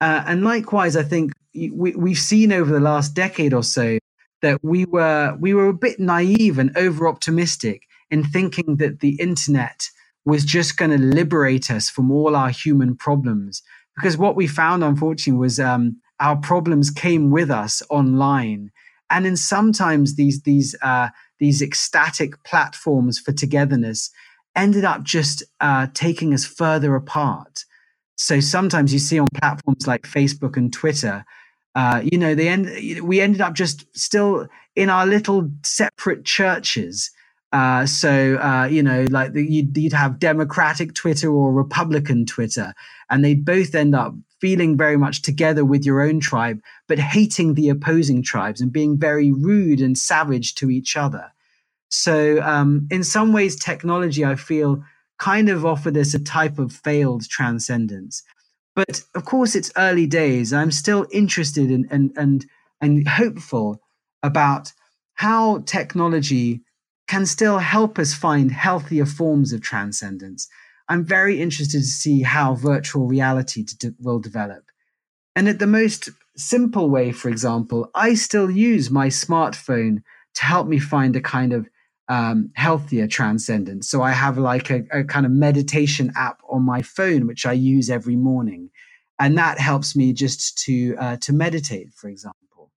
Uh, 0.00 0.24
and 0.26 0.42
likewise, 0.42 0.96
I 0.96 1.04
think 1.04 1.32
we, 1.54 1.94
we've 1.94 2.18
seen 2.18 2.52
over 2.52 2.72
the 2.72 2.80
last 2.80 3.14
decade 3.14 3.54
or 3.54 3.62
so 3.62 3.98
that 4.42 4.62
we 4.62 4.84
were 4.84 5.36
we 5.40 5.54
were 5.54 5.68
a 5.68 5.74
bit 5.74 5.98
naive 5.98 6.58
and 6.58 6.76
over 6.76 7.08
optimistic 7.08 7.86
in 8.10 8.24
thinking 8.24 8.76
that 8.76 9.00
the 9.00 9.16
internet 9.20 9.88
was 10.24 10.44
just 10.44 10.76
going 10.76 10.90
to 10.90 10.98
liberate 10.98 11.70
us 11.70 11.88
from 11.88 12.10
all 12.10 12.36
our 12.36 12.50
human 12.50 12.94
problems. 12.94 13.62
Because 13.96 14.16
what 14.16 14.36
we 14.36 14.46
found 14.46 14.84
unfortunately 14.84 15.38
was 15.38 15.58
um, 15.58 15.96
our 16.20 16.36
problems 16.36 16.90
came 16.90 17.30
with 17.30 17.50
us 17.50 17.82
online. 17.90 18.70
And 19.10 19.26
in 19.26 19.36
sometimes 19.36 20.16
these 20.16 20.42
these 20.42 20.74
uh, 20.82 21.08
these 21.38 21.62
ecstatic 21.62 22.42
platforms 22.44 23.18
for 23.18 23.32
togetherness 23.32 24.10
ended 24.54 24.84
up 24.84 25.02
just 25.02 25.42
uh, 25.60 25.86
taking 25.94 26.34
us 26.34 26.44
further 26.44 26.94
apart. 26.94 27.64
So 28.16 28.40
sometimes 28.40 28.92
you 28.92 28.98
see 28.98 29.18
on 29.18 29.28
platforms 29.34 29.86
like 29.86 30.02
facebook 30.02 30.56
and 30.56 30.72
twitter 30.72 31.24
uh, 31.74 32.02
you 32.04 32.18
know, 32.18 32.34
they 32.34 32.48
end, 32.48 33.00
we 33.02 33.20
ended 33.20 33.40
up 33.40 33.54
just 33.54 33.86
still 33.96 34.46
in 34.76 34.90
our 34.90 35.06
little 35.06 35.50
separate 35.62 36.24
churches, 36.24 37.10
Uh, 37.52 37.84
so 37.84 38.36
uh, 38.38 38.64
you 38.64 38.82
know, 38.82 39.04
like 39.10 39.34
the, 39.34 39.44
you'd, 39.44 39.76
you'd 39.76 39.92
have 39.92 40.18
Democratic 40.18 40.94
Twitter 40.94 41.30
or 41.30 41.52
Republican 41.52 42.24
Twitter, 42.24 42.72
and 43.10 43.22
they'd 43.22 43.44
both 43.44 43.74
end 43.74 43.94
up 43.94 44.14
feeling 44.40 44.76
very 44.76 44.96
much 44.96 45.20
together 45.22 45.64
with 45.64 45.84
your 45.84 46.00
own 46.00 46.18
tribe, 46.18 46.58
but 46.88 46.98
hating 46.98 47.54
the 47.54 47.68
opposing 47.68 48.22
tribes 48.22 48.60
and 48.60 48.72
being 48.72 48.98
very 48.98 49.30
rude 49.30 49.80
and 49.80 49.98
savage 49.98 50.54
to 50.54 50.70
each 50.70 50.96
other. 50.96 51.30
So, 51.90 52.40
um, 52.42 52.88
in 52.90 53.04
some 53.04 53.34
ways, 53.34 53.54
technology, 53.56 54.24
I 54.24 54.34
feel, 54.36 54.82
kind 55.18 55.48
of 55.50 55.64
offered 55.64 55.96
us 55.96 56.14
a 56.14 56.18
type 56.18 56.58
of 56.58 56.72
failed 56.72 57.28
transcendence. 57.28 58.24
But 58.74 59.02
of 59.14 59.24
course, 59.24 59.54
it's 59.54 59.72
early 59.76 60.06
days. 60.06 60.52
I'm 60.52 60.70
still 60.70 61.06
interested 61.10 61.70
in, 61.70 61.86
and 61.90 62.12
and 62.16 62.46
and 62.80 63.06
hopeful 63.06 63.80
about 64.22 64.72
how 65.14 65.58
technology 65.60 66.62
can 67.06 67.26
still 67.26 67.58
help 67.58 67.98
us 67.98 68.14
find 68.14 68.50
healthier 68.50 69.04
forms 69.04 69.52
of 69.52 69.60
transcendence. 69.60 70.48
I'm 70.88 71.04
very 71.04 71.40
interested 71.40 71.80
to 71.80 71.86
see 71.86 72.22
how 72.22 72.54
virtual 72.54 73.06
reality 73.06 73.64
de- 73.64 73.94
will 74.00 74.18
develop. 74.18 74.64
And 75.36 75.48
at 75.48 75.58
the 75.58 75.66
most 75.66 76.10
simple 76.36 76.90
way, 76.90 77.12
for 77.12 77.28
example, 77.28 77.90
I 77.94 78.14
still 78.14 78.50
use 78.50 78.90
my 78.90 79.08
smartphone 79.08 80.02
to 80.34 80.44
help 80.44 80.66
me 80.66 80.78
find 80.78 81.14
a 81.14 81.20
kind 81.20 81.52
of 81.52 81.68
um, 82.12 82.50
healthier 82.56 83.06
transcendence. 83.06 83.88
So 83.88 84.02
I 84.02 84.12
have 84.12 84.36
like 84.36 84.70
a, 84.70 84.84
a 84.92 85.02
kind 85.02 85.24
of 85.24 85.32
meditation 85.32 86.12
app 86.14 86.42
on 86.50 86.62
my 86.62 86.82
phone, 86.82 87.26
which 87.26 87.46
I 87.46 87.54
use 87.54 87.88
every 87.88 88.16
morning, 88.16 88.68
and 89.18 89.38
that 89.38 89.58
helps 89.58 89.96
me 89.96 90.12
just 90.12 90.58
to 90.66 90.94
uh, 90.98 91.16
to 91.22 91.32
meditate, 91.32 91.88
for 91.94 92.10
example. 92.10 92.70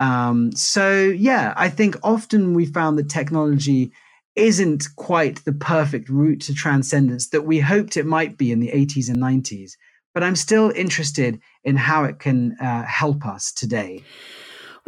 Um, 0.00 0.52
so 0.52 1.00
yeah, 1.00 1.54
I 1.56 1.70
think 1.70 1.96
often 2.02 2.52
we 2.52 2.66
found 2.66 2.98
that 2.98 3.08
technology 3.08 3.90
isn't 4.36 4.84
quite 4.96 5.42
the 5.46 5.54
perfect 5.54 6.10
route 6.10 6.42
to 6.42 6.54
transcendence 6.54 7.30
that 7.30 7.46
we 7.46 7.60
hoped 7.60 7.96
it 7.96 8.06
might 8.06 8.36
be 8.36 8.52
in 8.52 8.60
the 8.60 8.70
80s 8.70 9.08
and 9.08 9.16
90s. 9.18 9.72
But 10.14 10.22
I'm 10.22 10.36
still 10.36 10.70
interested 10.76 11.40
in 11.64 11.76
how 11.76 12.04
it 12.04 12.18
can 12.18 12.56
uh, 12.60 12.84
help 12.84 13.24
us 13.26 13.50
today. 13.50 14.04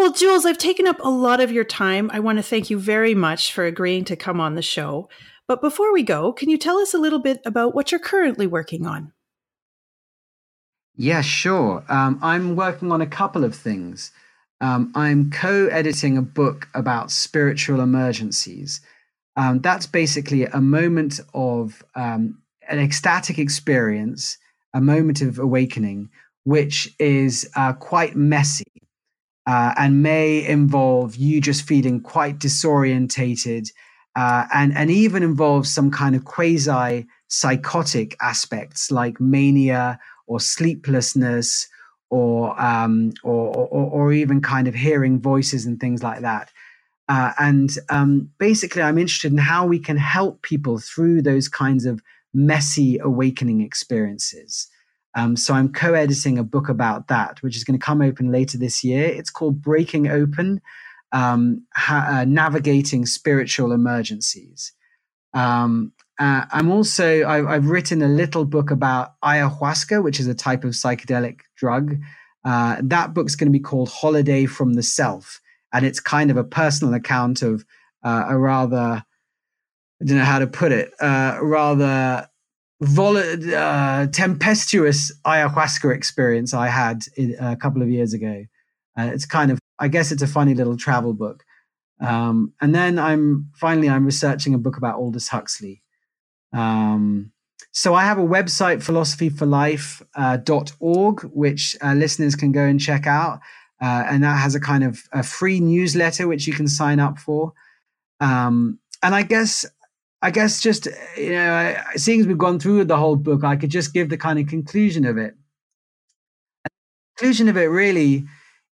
Well, 0.00 0.12
Jules, 0.12 0.46
I've 0.46 0.56
taken 0.56 0.86
up 0.86 0.98
a 1.00 1.10
lot 1.10 1.40
of 1.40 1.52
your 1.52 1.62
time. 1.62 2.10
I 2.10 2.20
want 2.20 2.38
to 2.38 2.42
thank 2.42 2.70
you 2.70 2.78
very 2.78 3.14
much 3.14 3.52
for 3.52 3.66
agreeing 3.66 4.06
to 4.06 4.16
come 4.16 4.40
on 4.40 4.54
the 4.54 4.62
show. 4.62 5.10
But 5.46 5.60
before 5.60 5.92
we 5.92 6.02
go, 6.02 6.32
can 6.32 6.48
you 6.48 6.56
tell 6.56 6.78
us 6.78 6.94
a 6.94 6.98
little 6.98 7.18
bit 7.18 7.42
about 7.44 7.74
what 7.74 7.92
you're 7.92 8.00
currently 8.00 8.46
working 8.46 8.86
on? 8.86 9.12
Yeah, 10.96 11.20
sure. 11.20 11.84
Um, 11.90 12.18
I'm 12.22 12.56
working 12.56 12.90
on 12.92 13.02
a 13.02 13.06
couple 13.06 13.44
of 13.44 13.54
things. 13.54 14.10
Um, 14.62 14.90
I'm 14.94 15.30
co 15.30 15.66
editing 15.66 16.16
a 16.16 16.22
book 16.22 16.70
about 16.72 17.10
spiritual 17.10 17.82
emergencies. 17.82 18.80
Um, 19.36 19.60
that's 19.60 19.86
basically 19.86 20.46
a 20.46 20.62
moment 20.62 21.20
of 21.34 21.84
um, 21.94 22.40
an 22.70 22.78
ecstatic 22.78 23.38
experience, 23.38 24.38
a 24.72 24.80
moment 24.80 25.20
of 25.20 25.38
awakening, 25.38 26.08
which 26.44 26.88
is 26.98 27.50
uh, 27.54 27.74
quite 27.74 28.16
messy 28.16 28.64
uh, 29.46 29.74
and 29.76 30.02
may 30.02 30.46
involve 30.46 31.16
you 31.16 31.40
just 31.40 31.66
feeling 31.66 32.00
quite 32.00 32.38
disorientated 32.38 33.70
uh, 34.16 34.44
and, 34.52 34.76
and 34.76 34.90
even 34.90 35.22
involve 35.22 35.66
some 35.66 35.90
kind 35.90 36.14
of 36.14 36.24
quasi 36.24 37.06
psychotic 37.28 38.16
aspects 38.20 38.90
like 38.90 39.20
mania 39.20 39.98
or 40.26 40.40
sleeplessness 40.40 41.68
or, 42.10 42.60
um, 42.60 43.12
or, 43.22 43.54
or, 43.56 43.90
or 43.90 44.12
even 44.12 44.40
kind 44.40 44.66
of 44.66 44.74
hearing 44.74 45.20
voices 45.20 45.64
and 45.64 45.80
things 45.80 46.02
like 46.02 46.20
that. 46.20 46.50
Uh, 47.08 47.32
and 47.38 47.76
um, 47.88 48.30
basically, 48.38 48.82
I'm 48.82 48.98
interested 48.98 49.32
in 49.32 49.38
how 49.38 49.66
we 49.66 49.80
can 49.80 49.96
help 49.96 50.42
people 50.42 50.78
through 50.78 51.22
those 51.22 51.48
kinds 51.48 51.84
of 51.84 52.00
messy 52.32 52.98
awakening 52.98 53.62
experiences. 53.62 54.68
Um, 55.14 55.36
so 55.36 55.54
I'm 55.54 55.72
co-editing 55.72 56.38
a 56.38 56.44
book 56.44 56.68
about 56.68 57.08
that, 57.08 57.42
which 57.42 57.56
is 57.56 57.64
going 57.64 57.78
to 57.78 57.84
come 57.84 58.00
open 58.00 58.30
later 58.30 58.58
this 58.58 58.84
year. 58.84 59.04
It's 59.04 59.30
called 59.30 59.60
Breaking 59.60 60.08
Open: 60.08 60.60
um, 61.12 61.64
ha- 61.74 62.06
uh, 62.10 62.24
Navigating 62.24 63.06
Spiritual 63.06 63.72
Emergencies. 63.72 64.72
Um, 65.34 65.92
uh, 66.18 66.44
I'm 66.52 66.70
also 66.70 67.26
I, 67.26 67.54
have 67.54 67.68
written 67.68 68.02
a 68.02 68.08
little 68.08 68.44
book 68.44 68.70
about 68.70 69.18
ayahuasca, 69.24 70.02
which 70.02 70.20
is 70.20 70.26
a 70.26 70.34
type 70.34 70.64
of 70.64 70.72
psychedelic 70.72 71.40
drug. 71.56 71.96
Uh, 72.44 72.76
that 72.82 73.14
book's 73.14 73.34
going 73.34 73.52
to 73.52 73.58
be 73.58 73.62
called 73.62 73.88
Holiday 73.88 74.46
from 74.46 74.74
the 74.74 74.82
Self 74.82 75.40
and 75.72 75.86
it's 75.86 76.00
kind 76.00 76.30
of 76.30 76.36
a 76.36 76.44
personal 76.44 76.94
account 76.94 77.42
of 77.42 77.64
uh, 78.02 78.24
a 78.28 78.38
rather 78.38 79.04
I 80.02 80.06
don't 80.06 80.16
know 80.16 80.24
how 80.24 80.38
to 80.38 80.46
put 80.46 80.72
it, 80.72 80.92
uh, 80.98 81.38
rather 81.42 82.26
vol- 82.80 83.16
uh, 83.16 84.06
tempestuous 84.06 85.12
ayahuasca 85.24 85.94
experience 85.94 86.54
I 86.54 86.68
had 86.68 87.02
in, 87.16 87.36
a 87.38 87.56
couple 87.56 87.82
of 87.82 87.90
years 87.90 88.12
ago. 88.12 88.44
Uh, 88.98 89.10
it's 89.12 89.26
kind 89.26 89.50
of, 89.50 89.58
I 89.78 89.88
guess, 89.88 90.12
it's 90.12 90.22
a 90.22 90.26
funny 90.26 90.54
little 90.54 90.76
travel 90.76 91.14
book. 91.14 91.44
Um, 92.00 92.52
and 92.60 92.74
then 92.74 92.98
I'm 92.98 93.50
finally 93.54 93.88
I'm 93.88 94.06
researching 94.06 94.54
a 94.54 94.58
book 94.58 94.76
about 94.76 94.96
Aldous 94.96 95.28
Huxley. 95.28 95.82
Um, 96.52 97.30
so 97.72 97.94
I 97.94 98.02
have 98.04 98.18
a 98.18 98.26
website, 98.26 98.78
philosophyforlife.org, 98.78 101.24
uh, 101.24 101.28
which 101.28 101.76
uh, 101.82 101.94
listeners 101.94 102.34
can 102.34 102.52
go 102.52 102.64
and 102.64 102.80
check 102.80 103.06
out. 103.06 103.40
Uh, 103.80 104.04
and 104.08 104.24
that 104.24 104.38
has 104.38 104.54
a 104.54 104.60
kind 104.60 104.84
of 104.84 105.02
a 105.12 105.22
free 105.22 105.60
newsletter 105.60 106.26
which 106.26 106.46
you 106.46 106.52
can 106.52 106.68
sign 106.68 107.00
up 107.00 107.18
for. 107.18 107.52
Um, 108.20 108.78
and 109.02 109.14
I 109.14 109.22
guess, 109.22 109.64
I 110.22 110.30
guess 110.30 110.60
just 110.60 110.86
you 111.16 111.32
know, 111.32 111.76
seeing 111.96 112.20
as 112.20 112.26
we've 112.26 112.38
gone 112.38 112.58
through 112.58 112.84
the 112.84 112.96
whole 112.96 113.16
book, 113.16 113.42
I 113.44 113.56
could 113.56 113.70
just 113.70 113.94
give 113.94 114.10
the 114.10 114.18
kind 114.18 114.38
of 114.38 114.46
conclusion 114.46 115.04
of 115.06 115.16
it. 115.16 115.34
And 116.64 116.66
the 116.66 117.16
conclusion 117.16 117.48
of 117.48 117.56
it 117.56 117.66
really 117.66 118.26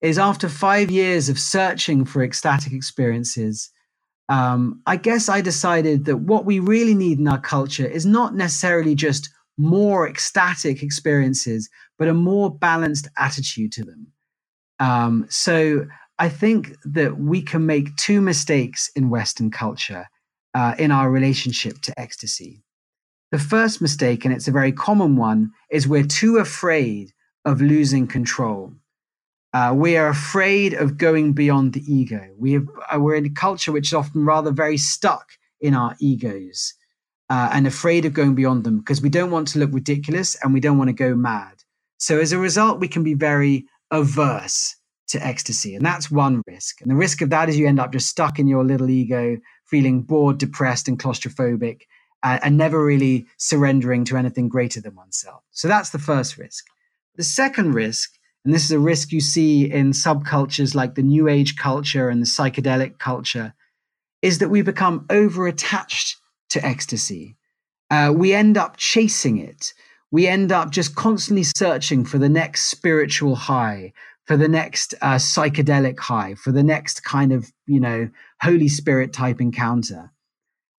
is 0.02 0.18
after 0.18 0.48
five 0.48 0.90
years 0.90 1.28
of 1.28 1.38
searching 1.38 2.04
for 2.04 2.22
ecstatic 2.22 2.72
experiences. 2.72 3.70
Um, 4.28 4.82
I 4.86 4.96
guess 4.96 5.28
I 5.28 5.40
decided 5.40 6.04
that 6.06 6.16
what 6.16 6.44
we 6.44 6.58
really 6.58 6.94
need 6.94 7.20
in 7.20 7.28
our 7.28 7.40
culture 7.40 7.86
is 7.86 8.04
not 8.04 8.34
necessarily 8.34 8.96
just 8.96 9.30
more 9.56 10.08
ecstatic 10.08 10.82
experiences, 10.82 11.70
but 11.98 12.08
a 12.08 12.14
more 12.14 12.50
balanced 12.50 13.08
attitude 13.16 13.72
to 13.72 13.84
them. 13.84 14.08
Um, 14.80 15.26
so 15.30 15.86
I 16.18 16.28
think 16.28 16.76
that 16.84 17.18
we 17.18 17.40
can 17.40 17.66
make 17.66 17.96
two 17.96 18.20
mistakes 18.20 18.90
in 18.96 19.10
Western 19.10 19.50
culture 19.50 20.08
uh, 20.56 20.74
in 20.78 20.90
our 20.90 21.10
relationship 21.10 21.82
to 21.82 22.00
ecstasy. 22.00 22.62
The 23.30 23.38
first 23.38 23.82
mistake, 23.82 24.24
and 24.24 24.32
it's 24.32 24.48
a 24.48 24.52
very 24.52 24.72
common 24.72 25.16
one, 25.16 25.52
is 25.70 25.86
we're 25.86 26.06
too 26.06 26.38
afraid 26.38 27.12
of 27.44 27.60
losing 27.60 28.06
control. 28.06 28.72
Uh, 29.52 29.74
we 29.76 29.98
are 29.98 30.08
afraid 30.08 30.72
of 30.72 30.96
going 30.96 31.34
beyond 31.34 31.74
the 31.74 31.84
ego. 31.92 32.26
We 32.38 32.54
have, 32.54 32.66
uh, 32.90 32.98
we're 32.98 33.16
in 33.16 33.26
a 33.26 33.30
culture 33.30 33.70
which 33.70 33.88
is 33.88 33.92
often 33.92 34.24
rather 34.24 34.50
very 34.50 34.78
stuck 34.78 35.32
in 35.60 35.74
our 35.74 35.94
egos 36.00 36.72
uh, 37.28 37.50
and 37.52 37.66
afraid 37.66 38.06
of 38.06 38.14
going 38.14 38.34
beyond 38.34 38.64
them 38.64 38.78
because 38.78 39.02
we 39.02 39.10
don't 39.10 39.30
want 39.30 39.48
to 39.48 39.58
look 39.58 39.70
ridiculous 39.72 40.36
and 40.42 40.54
we 40.54 40.60
don't 40.60 40.78
want 40.78 40.88
to 40.88 40.94
go 40.94 41.14
mad. 41.14 41.52
So 41.98 42.18
as 42.18 42.32
a 42.32 42.38
result, 42.38 42.80
we 42.80 42.88
can 42.88 43.04
be 43.04 43.14
very 43.14 43.66
averse 43.90 44.74
to 45.08 45.24
ecstasy. 45.24 45.74
And 45.74 45.84
that's 45.84 46.10
one 46.10 46.42
risk. 46.46 46.80
And 46.80 46.90
the 46.90 46.96
risk 46.96 47.20
of 47.20 47.28
that 47.30 47.50
is 47.50 47.58
you 47.58 47.68
end 47.68 47.80
up 47.80 47.92
just 47.92 48.08
stuck 48.08 48.38
in 48.38 48.46
your 48.46 48.64
little 48.64 48.88
ego, 48.88 49.36
feeling 49.66 50.02
bored, 50.02 50.38
depressed, 50.38 50.88
and 50.88 50.98
claustrophobic, 50.98 51.82
uh, 52.22 52.38
and 52.42 52.56
never 52.56 52.84
really 52.84 53.26
surrendering 53.36 54.04
to 54.04 54.16
anything 54.16 54.48
greater 54.48 54.80
than 54.80 54.94
oneself. 54.94 55.42
So 55.50 55.68
that's 55.68 55.90
the 55.90 55.98
first 55.98 56.38
risk. 56.38 56.64
The 57.16 57.24
second 57.24 57.74
risk, 57.74 58.12
and 58.44 58.54
this 58.54 58.64
is 58.64 58.70
a 58.70 58.78
risk 58.78 59.12
you 59.12 59.20
see 59.20 59.70
in 59.70 59.92
subcultures 59.92 60.74
like 60.74 60.94
the 60.94 61.02
New 61.02 61.28
Age 61.28 61.56
culture 61.56 62.08
and 62.08 62.22
the 62.22 62.26
psychedelic 62.26 62.98
culture, 62.98 63.54
is 64.22 64.38
that 64.38 64.50
we 64.50 64.62
become 64.62 65.06
over 65.10 65.46
attached 65.46 66.16
to 66.50 66.64
ecstasy. 66.64 67.36
Uh, 67.90 68.12
we 68.14 68.32
end 68.32 68.56
up 68.56 68.76
chasing 68.76 69.38
it 69.38 69.72
we 70.10 70.26
end 70.26 70.52
up 70.52 70.70
just 70.70 70.94
constantly 70.94 71.42
searching 71.42 72.04
for 72.04 72.18
the 72.18 72.28
next 72.28 72.64
spiritual 72.68 73.34
high, 73.34 73.92
for 74.26 74.36
the 74.36 74.48
next 74.48 74.94
uh, 75.02 75.14
psychedelic 75.14 75.98
high, 75.98 76.34
for 76.34 76.52
the 76.52 76.62
next 76.62 77.04
kind 77.04 77.32
of, 77.32 77.50
you 77.66 77.80
know, 77.80 78.08
Holy 78.40 78.68
Spirit 78.68 79.12
type 79.12 79.40
encounter. 79.40 80.12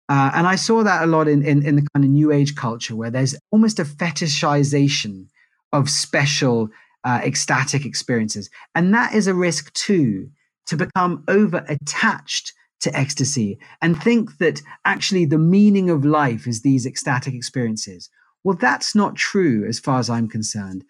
Uh, 0.09 0.31
and 0.35 0.47
I 0.47 0.57
saw 0.57 0.83
that 0.83 1.03
a 1.03 1.07
lot 1.07 1.29
in, 1.29 1.45
in, 1.45 1.65
in, 1.65 1.77
the 1.77 1.87
kind 1.95 2.05
of 2.05 2.11
new 2.11 2.31
age 2.31 2.55
culture 2.55 2.95
where 2.95 3.11
there's 3.11 3.35
almost 3.51 3.81
a 3.81 3.85
fetishization 3.85 5.27
of 5.73 5.91
special 5.91 6.69
uh, 7.05 7.21
ecstatic 7.25 7.85
experiences. 7.85 8.49
And 8.75 8.95
that 8.95 9.15
is 9.15 9.27
a 9.27 9.35
risk 9.35 9.73
too, 9.73 10.29
to 10.67 10.77
become 10.77 11.25
over 11.29 11.65
attached 11.69 12.53
to 12.81 12.97
ecstasy 12.97 13.59
and 13.83 14.01
think 14.01 14.39
that 14.39 14.63
actually 14.85 15.25
the 15.25 15.39
meaning 15.39 15.91
of 15.91 16.05
life 16.05 16.47
is 16.47 16.63
these 16.63 16.87
ecstatic 16.87 17.35
experiences 17.35 18.11
well, 18.47 18.57
that's 18.57 18.95
not 18.95 19.17
true 19.17 19.67
as 19.67 19.81
far 19.81 19.99
as 19.99 20.09
I'm 20.09 20.29
concerned. 20.29 20.85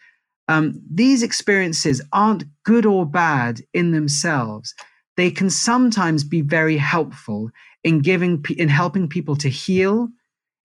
Um, 0.48 0.80
these 0.90 1.22
experiences 1.22 2.02
aren't 2.12 2.44
good 2.64 2.86
or 2.86 3.06
bad 3.06 3.62
in 3.74 3.92
themselves. 3.92 4.74
They 5.16 5.30
can 5.30 5.50
sometimes 5.50 6.24
be 6.24 6.42
very 6.42 6.76
helpful 6.76 7.50
in 7.84 8.00
giving, 8.00 8.44
in 8.56 8.68
helping 8.68 9.08
people 9.08 9.36
to 9.36 9.48
heal, 9.48 10.08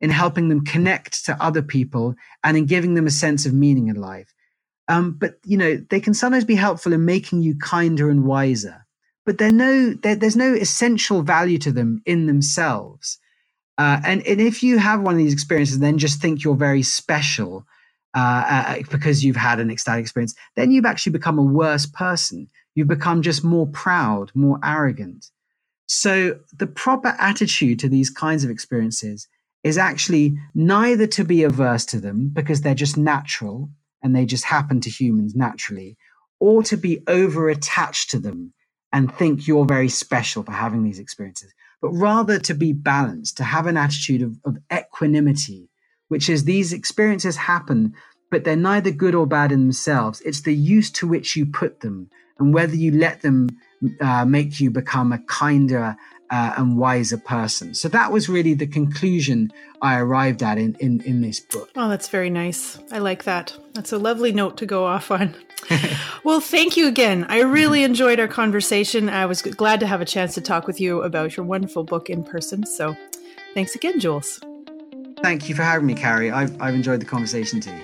in 0.01 0.09
helping 0.09 0.49
them 0.49 0.65
connect 0.65 1.25
to 1.25 1.41
other 1.43 1.61
people, 1.61 2.15
and 2.43 2.57
in 2.57 2.65
giving 2.65 2.95
them 2.95 3.07
a 3.07 3.11
sense 3.11 3.45
of 3.45 3.53
meaning 3.53 3.87
in 3.87 3.95
life. 3.95 4.33
Um, 4.87 5.13
but 5.13 5.35
you 5.45 5.57
know, 5.57 5.77
they 5.89 5.99
can 5.99 6.13
sometimes 6.13 6.45
be 6.45 6.55
helpful 6.55 6.93
in 6.93 7.05
making 7.05 7.41
you 7.41 7.57
kinder 7.57 8.09
and 8.09 8.25
wiser. 8.25 8.85
But 9.25 9.39
no, 9.41 9.93
there's 9.93 10.37
no 10.37 10.53
essential 10.53 11.23
value 11.23 11.57
to 11.59 11.71
them 11.71 12.01
in 12.05 12.27
themselves. 12.27 13.19
Uh, 13.77 14.01
and, 14.05 14.25
and 14.27 14.41
if 14.41 14.63
you 14.63 14.79
have 14.79 15.01
one 15.01 15.15
of 15.15 15.19
these 15.19 15.33
experiences, 15.33 15.79
then 15.79 15.97
just 15.97 16.21
think 16.21 16.43
you're 16.43 16.55
very 16.55 16.83
special 16.83 17.65
uh, 18.13 18.43
uh, 18.47 18.75
because 18.91 19.23
you've 19.23 19.35
had 19.35 19.59
an 19.59 19.71
ecstatic 19.71 20.03
experience, 20.03 20.35
then 20.55 20.71
you've 20.71 20.85
actually 20.85 21.13
become 21.13 21.39
a 21.39 21.43
worse 21.43 21.85
person. 21.85 22.47
You've 22.75 22.87
become 22.87 23.21
just 23.21 23.43
more 23.43 23.67
proud, 23.67 24.31
more 24.35 24.59
arrogant. 24.63 25.27
So 25.87 26.39
the 26.53 26.67
proper 26.67 27.15
attitude 27.19 27.79
to 27.79 27.89
these 27.89 28.09
kinds 28.09 28.43
of 28.43 28.49
experiences 28.49 29.27
is 29.63 29.77
actually 29.77 30.37
neither 30.55 31.05
to 31.07 31.23
be 31.23 31.43
averse 31.43 31.85
to 31.85 31.99
them 31.99 32.29
because 32.33 32.61
they're 32.61 32.73
just 32.73 32.97
natural 32.97 33.69
and 34.01 34.15
they 34.15 34.25
just 34.25 34.45
happen 34.45 34.81
to 34.81 34.89
humans 34.89 35.35
naturally, 35.35 35.97
or 36.39 36.63
to 36.63 36.77
be 36.77 37.03
over 37.07 37.49
attached 37.49 38.09
to 38.11 38.19
them 38.19 38.53
and 38.91 39.13
think 39.13 39.47
you're 39.47 39.65
very 39.65 39.89
special 39.89 40.43
for 40.43 40.51
having 40.51 40.83
these 40.83 40.99
experiences, 40.99 41.53
but 41.81 41.89
rather 41.89 42.39
to 42.39 42.53
be 42.53 42.73
balanced, 42.73 43.37
to 43.37 43.43
have 43.43 43.67
an 43.67 43.77
attitude 43.77 44.21
of, 44.21 44.37
of 44.43 44.57
equanimity, 44.73 45.69
which 46.11 46.29
is 46.29 46.43
these 46.43 46.73
experiences 46.73 47.37
happen, 47.37 47.95
but 48.29 48.43
they're 48.43 48.57
neither 48.57 48.91
good 48.91 49.15
or 49.15 49.25
bad 49.25 49.49
in 49.49 49.61
themselves. 49.61 50.19
It's 50.25 50.41
the 50.41 50.53
use 50.53 50.91
to 50.91 51.07
which 51.07 51.37
you 51.37 51.45
put 51.45 51.79
them 51.79 52.09
and 52.37 52.53
whether 52.53 52.75
you 52.75 52.91
let 52.91 53.21
them 53.21 53.47
uh, 54.01 54.25
make 54.25 54.59
you 54.59 54.69
become 54.71 55.13
a 55.13 55.19
kinder 55.19 55.95
uh, 56.29 56.53
and 56.57 56.77
wiser 56.77 57.17
person. 57.17 57.73
So 57.73 57.87
that 57.87 58.11
was 58.11 58.27
really 58.27 58.53
the 58.53 58.67
conclusion 58.67 59.53
I 59.81 59.99
arrived 59.99 60.43
at 60.43 60.57
in, 60.57 60.75
in, 60.81 60.99
in 61.03 61.21
this 61.21 61.39
book. 61.39 61.69
Oh, 61.77 61.87
that's 61.87 62.09
very 62.09 62.29
nice. 62.29 62.77
I 62.91 62.99
like 62.99 63.23
that. 63.23 63.57
That's 63.71 63.93
a 63.93 63.97
lovely 63.97 64.33
note 64.33 64.57
to 64.57 64.65
go 64.65 64.85
off 64.85 65.11
on. 65.11 65.33
well, 66.25 66.41
thank 66.41 66.75
you 66.75 66.89
again. 66.89 67.25
I 67.29 67.39
really 67.39 67.83
enjoyed 67.83 68.19
our 68.19 68.27
conversation. 68.27 69.07
I 69.07 69.27
was 69.27 69.41
glad 69.41 69.79
to 69.79 69.87
have 69.87 70.01
a 70.01 70.05
chance 70.05 70.33
to 70.33 70.41
talk 70.41 70.67
with 70.67 70.81
you 70.81 71.03
about 71.03 71.37
your 71.37 71.45
wonderful 71.45 71.85
book 71.85 72.09
in 72.09 72.21
person. 72.25 72.65
So 72.65 72.97
thanks 73.53 73.75
again, 73.75 73.97
Jules. 73.97 74.41
Thank 75.21 75.47
you 75.47 75.55
for 75.55 75.63
having 75.63 75.85
me, 75.85 75.93
Carrie. 75.93 76.31
I've, 76.31 76.59
I've 76.61 76.73
enjoyed 76.73 76.99
the 76.99 77.05
conversation 77.05 77.61
too. 77.61 77.79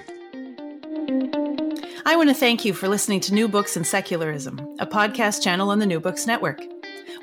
I 2.06 2.16
want 2.16 2.30
to 2.30 2.36
thank 2.36 2.66
you 2.66 2.74
for 2.74 2.88
listening 2.88 3.20
to 3.22 3.34
New 3.34 3.48
Books 3.48 3.78
in 3.78 3.84
Secularism, 3.84 4.60
a 4.80 4.88
podcast 4.88 5.44
channel 5.44 5.70
on 5.70 5.80
the 5.80 5.86
New 5.86 6.00
Books 6.00 6.26
Network. 6.26 6.62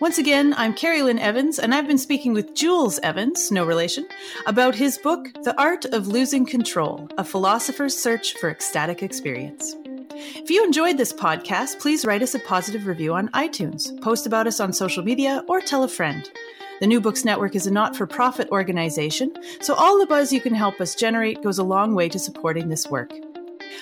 Once 0.00 0.18
again, 0.18 0.54
I'm 0.56 0.74
Carrie 0.74 1.02
Lynn 1.02 1.18
Evans, 1.18 1.58
and 1.58 1.74
I've 1.74 1.88
been 1.88 1.98
speaking 1.98 2.32
with 2.32 2.54
Jules 2.54 2.98
Evans, 2.98 3.50
no 3.50 3.64
relation, 3.64 4.06
about 4.46 4.74
his 4.74 4.98
book, 4.98 5.28
The 5.42 5.58
Art 5.58 5.84
of 5.86 6.08
Losing 6.08 6.44
Control 6.44 7.08
A 7.16 7.24
Philosopher's 7.24 7.96
Search 7.96 8.34
for 8.34 8.50
Ecstatic 8.50 9.02
Experience. 9.02 9.74
If 10.16 10.50
you 10.50 10.64
enjoyed 10.64 10.98
this 10.98 11.12
podcast, 11.12 11.80
please 11.80 12.04
write 12.04 12.22
us 12.22 12.34
a 12.34 12.40
positive 12.40 12.86
review 12.86 13.14
on 13.14 13.30
iTunes, 13.30 14.00
post 14.02 14.26
about 14.26 14.46
us 14.46 14.60
on 14.60 14.72
social 14.72 15.02
media, 15.02 15.42
or 15.48 15.60
tell 15.60 15.82
a 15.82 15.88
friend. 15.88 16.30
The 16.80 16.88
New 16.88 17.00
Books 17.00 17.24
Network 17.24 17.54
is 17.54 17.68
a 17.68 17.70
not 17.70 17.96
for 17.96 18.04
profit 18.04 18.48
organization, 18.50 19.32
so 19.60 19.74
all 19.74 19.96
the 19.96 20.06
buzz 20.06 20.32
you 20.32 20.40
can 20.40 20.54
help 20.54 20.80
us 20.80 20.96
generate 20.96 21.40
goes 21.40 21.58
a 21.58 21.64
long 21.64 21.94
way 21.94 22.08
to 22.08 22.18
supporting 22.18 22.68
this 22.68 22.88
work. 22.88 23.12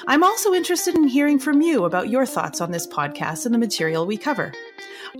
I'm 0.07 0.23
also 0.23 0.53
interested 0.53 0.95
in 0.95 1.09
hearing 1.09 1.39
from 1.39 1.63
you 1.63 1.87
about 1.87 2.11
your 2.11 2.27
thoughts 2.27 2.61
on 2.61 2.71
this 2.71 2.87
podcast 2.87 3.47
and 3.47 3.55
the 3.55 3.59
material 3.59 4.05
we 4.05 4.19
cover. 4.19 4.53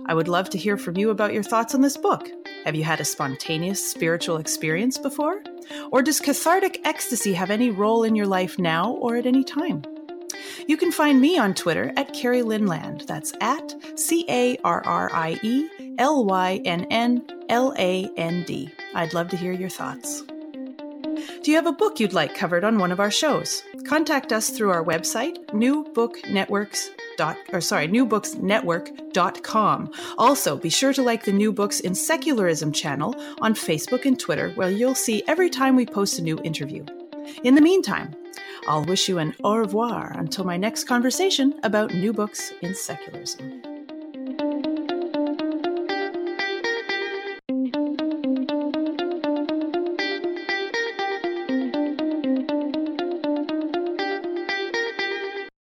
I 0.05 0.13
would 0.13 0.27
love 0.27 0.51
to 0.51 0.57
hear 0.57 0.77
from 0.77 0.97
you 0.97 1.09
about 1.09 1.33
your 1.33 1.43
thoughts 1.43 1.73
on 1.73 1.81
this 1.81 1.97
book. 1.97 2.29
Have 2.65 2.75
you 2.75 2.83
had 2.83 3.01
a 3.01 3.05
spontaneous 3.05 3.83
spiritual 3.83 4.37
experience 4.37 4.99
before? 4.99 5.41
Or 5.91 6.03
does 6.03 6.19
cathartic 6.19 6.79
ecstasy 6.85 7.33
have 7.33 7.49
any 7.49 7.71
role 7.71 8.03
in 8.03 8.15
your 8.15 8.27
life 8.27 8.59
now 8.59 8.91
or 8.93 9.15
at 9.15 9.25
any 9.25 9.43
time? 9.43 9.83
You 10.67 10.77
can 10.77 10.91
find 10.91 11.19
me 11.19 11.37
on 11.37 11.53
Twitter 11.53 11.91
at 11.97 12.13
Carrie 12.13 12.41
Lynnland. 12.41 13.05
That's 13.07 13.33
at 13.41 13.75
C 13.95 14.25
A 14.29 14.57
R 14.63 14.83
R 14.85 15.09
I 15.13 15.39
E 15.43 15.69
L 15.97 16.25
Y 16.25 16.61
N 16.65 16.85
N 16.89 17.25
L 17.49 17.73
A 17.77 18.09
N 18.17 18.43
D. 18.45 18.69
I'd 18.95 19.13
love 19.13 19.29
to 19.29 19.37
hear 19.37 19.51
your 19.51 19.69
thoughts. 19.69 20.23
Do 21.43 21.51
you 21.51 21.55
have 21.55 21.67
a 21.67 21.73
book 21.73 21.99
you'd 21.99 22.13
like 22.13 22.35
covered 22.35 22.63
on 22.63 22.79
one 22.79 22.91
of 22.91 22.99
our 22.99 23.11
shows? 23.11 23.61
Contact 23.85 24.31
us 24.31 24.49
through 24.49 24.71
our 24.71 24.83
website, 24.83 25.45
newbooknetworks. 25.47 26.89
Dot, 27.15 27.37
or 27.51 27.61
sorry, 27.61 27.87
newbooksnetwork.com. 27.89 29.91
Also, 30.17 30.57
be 30.57 30.69
sure 30.69 30.93
to 30.93 31.03
like 31.03 31.25
the 31.25 31.31
New 31.31 31.53
Books 31.53 31.79
in 31.79 31.93
Secularism 31.93 32.71
channel 32.71 33.13
on 33.39 33.53
Facebook 33.53 34.05
and 34.05 34.19
Twitter, 34.19 34.49
where 34.51 34.71
you'll 34.71 34.95
see 34.95 35.21
every 35.27 35.51
time 35.51 35.75
we 35.75 35.85
post 35.85 36.17
a 36.17 36.23
new 36.23 36.39
interview. 36.43 36.83
In 37.43 37.53
the 37.53 37.61
meantime, 37.61 38.15
I'll 38.67 38.85
wish 38.85 39.09
you 39.09 39.17
an 39.17 39.35
au 39.43 39.57
revoir 39.57 40.13
until 40.17 40.43
my 40.45 40.57
next 40.57 40.85
conversation 40.85 41.59
about 41.63 41.93
new 41.93 42.13
books 42.13 42.51
in 42.61 42.73
secularism. 42.75 43.72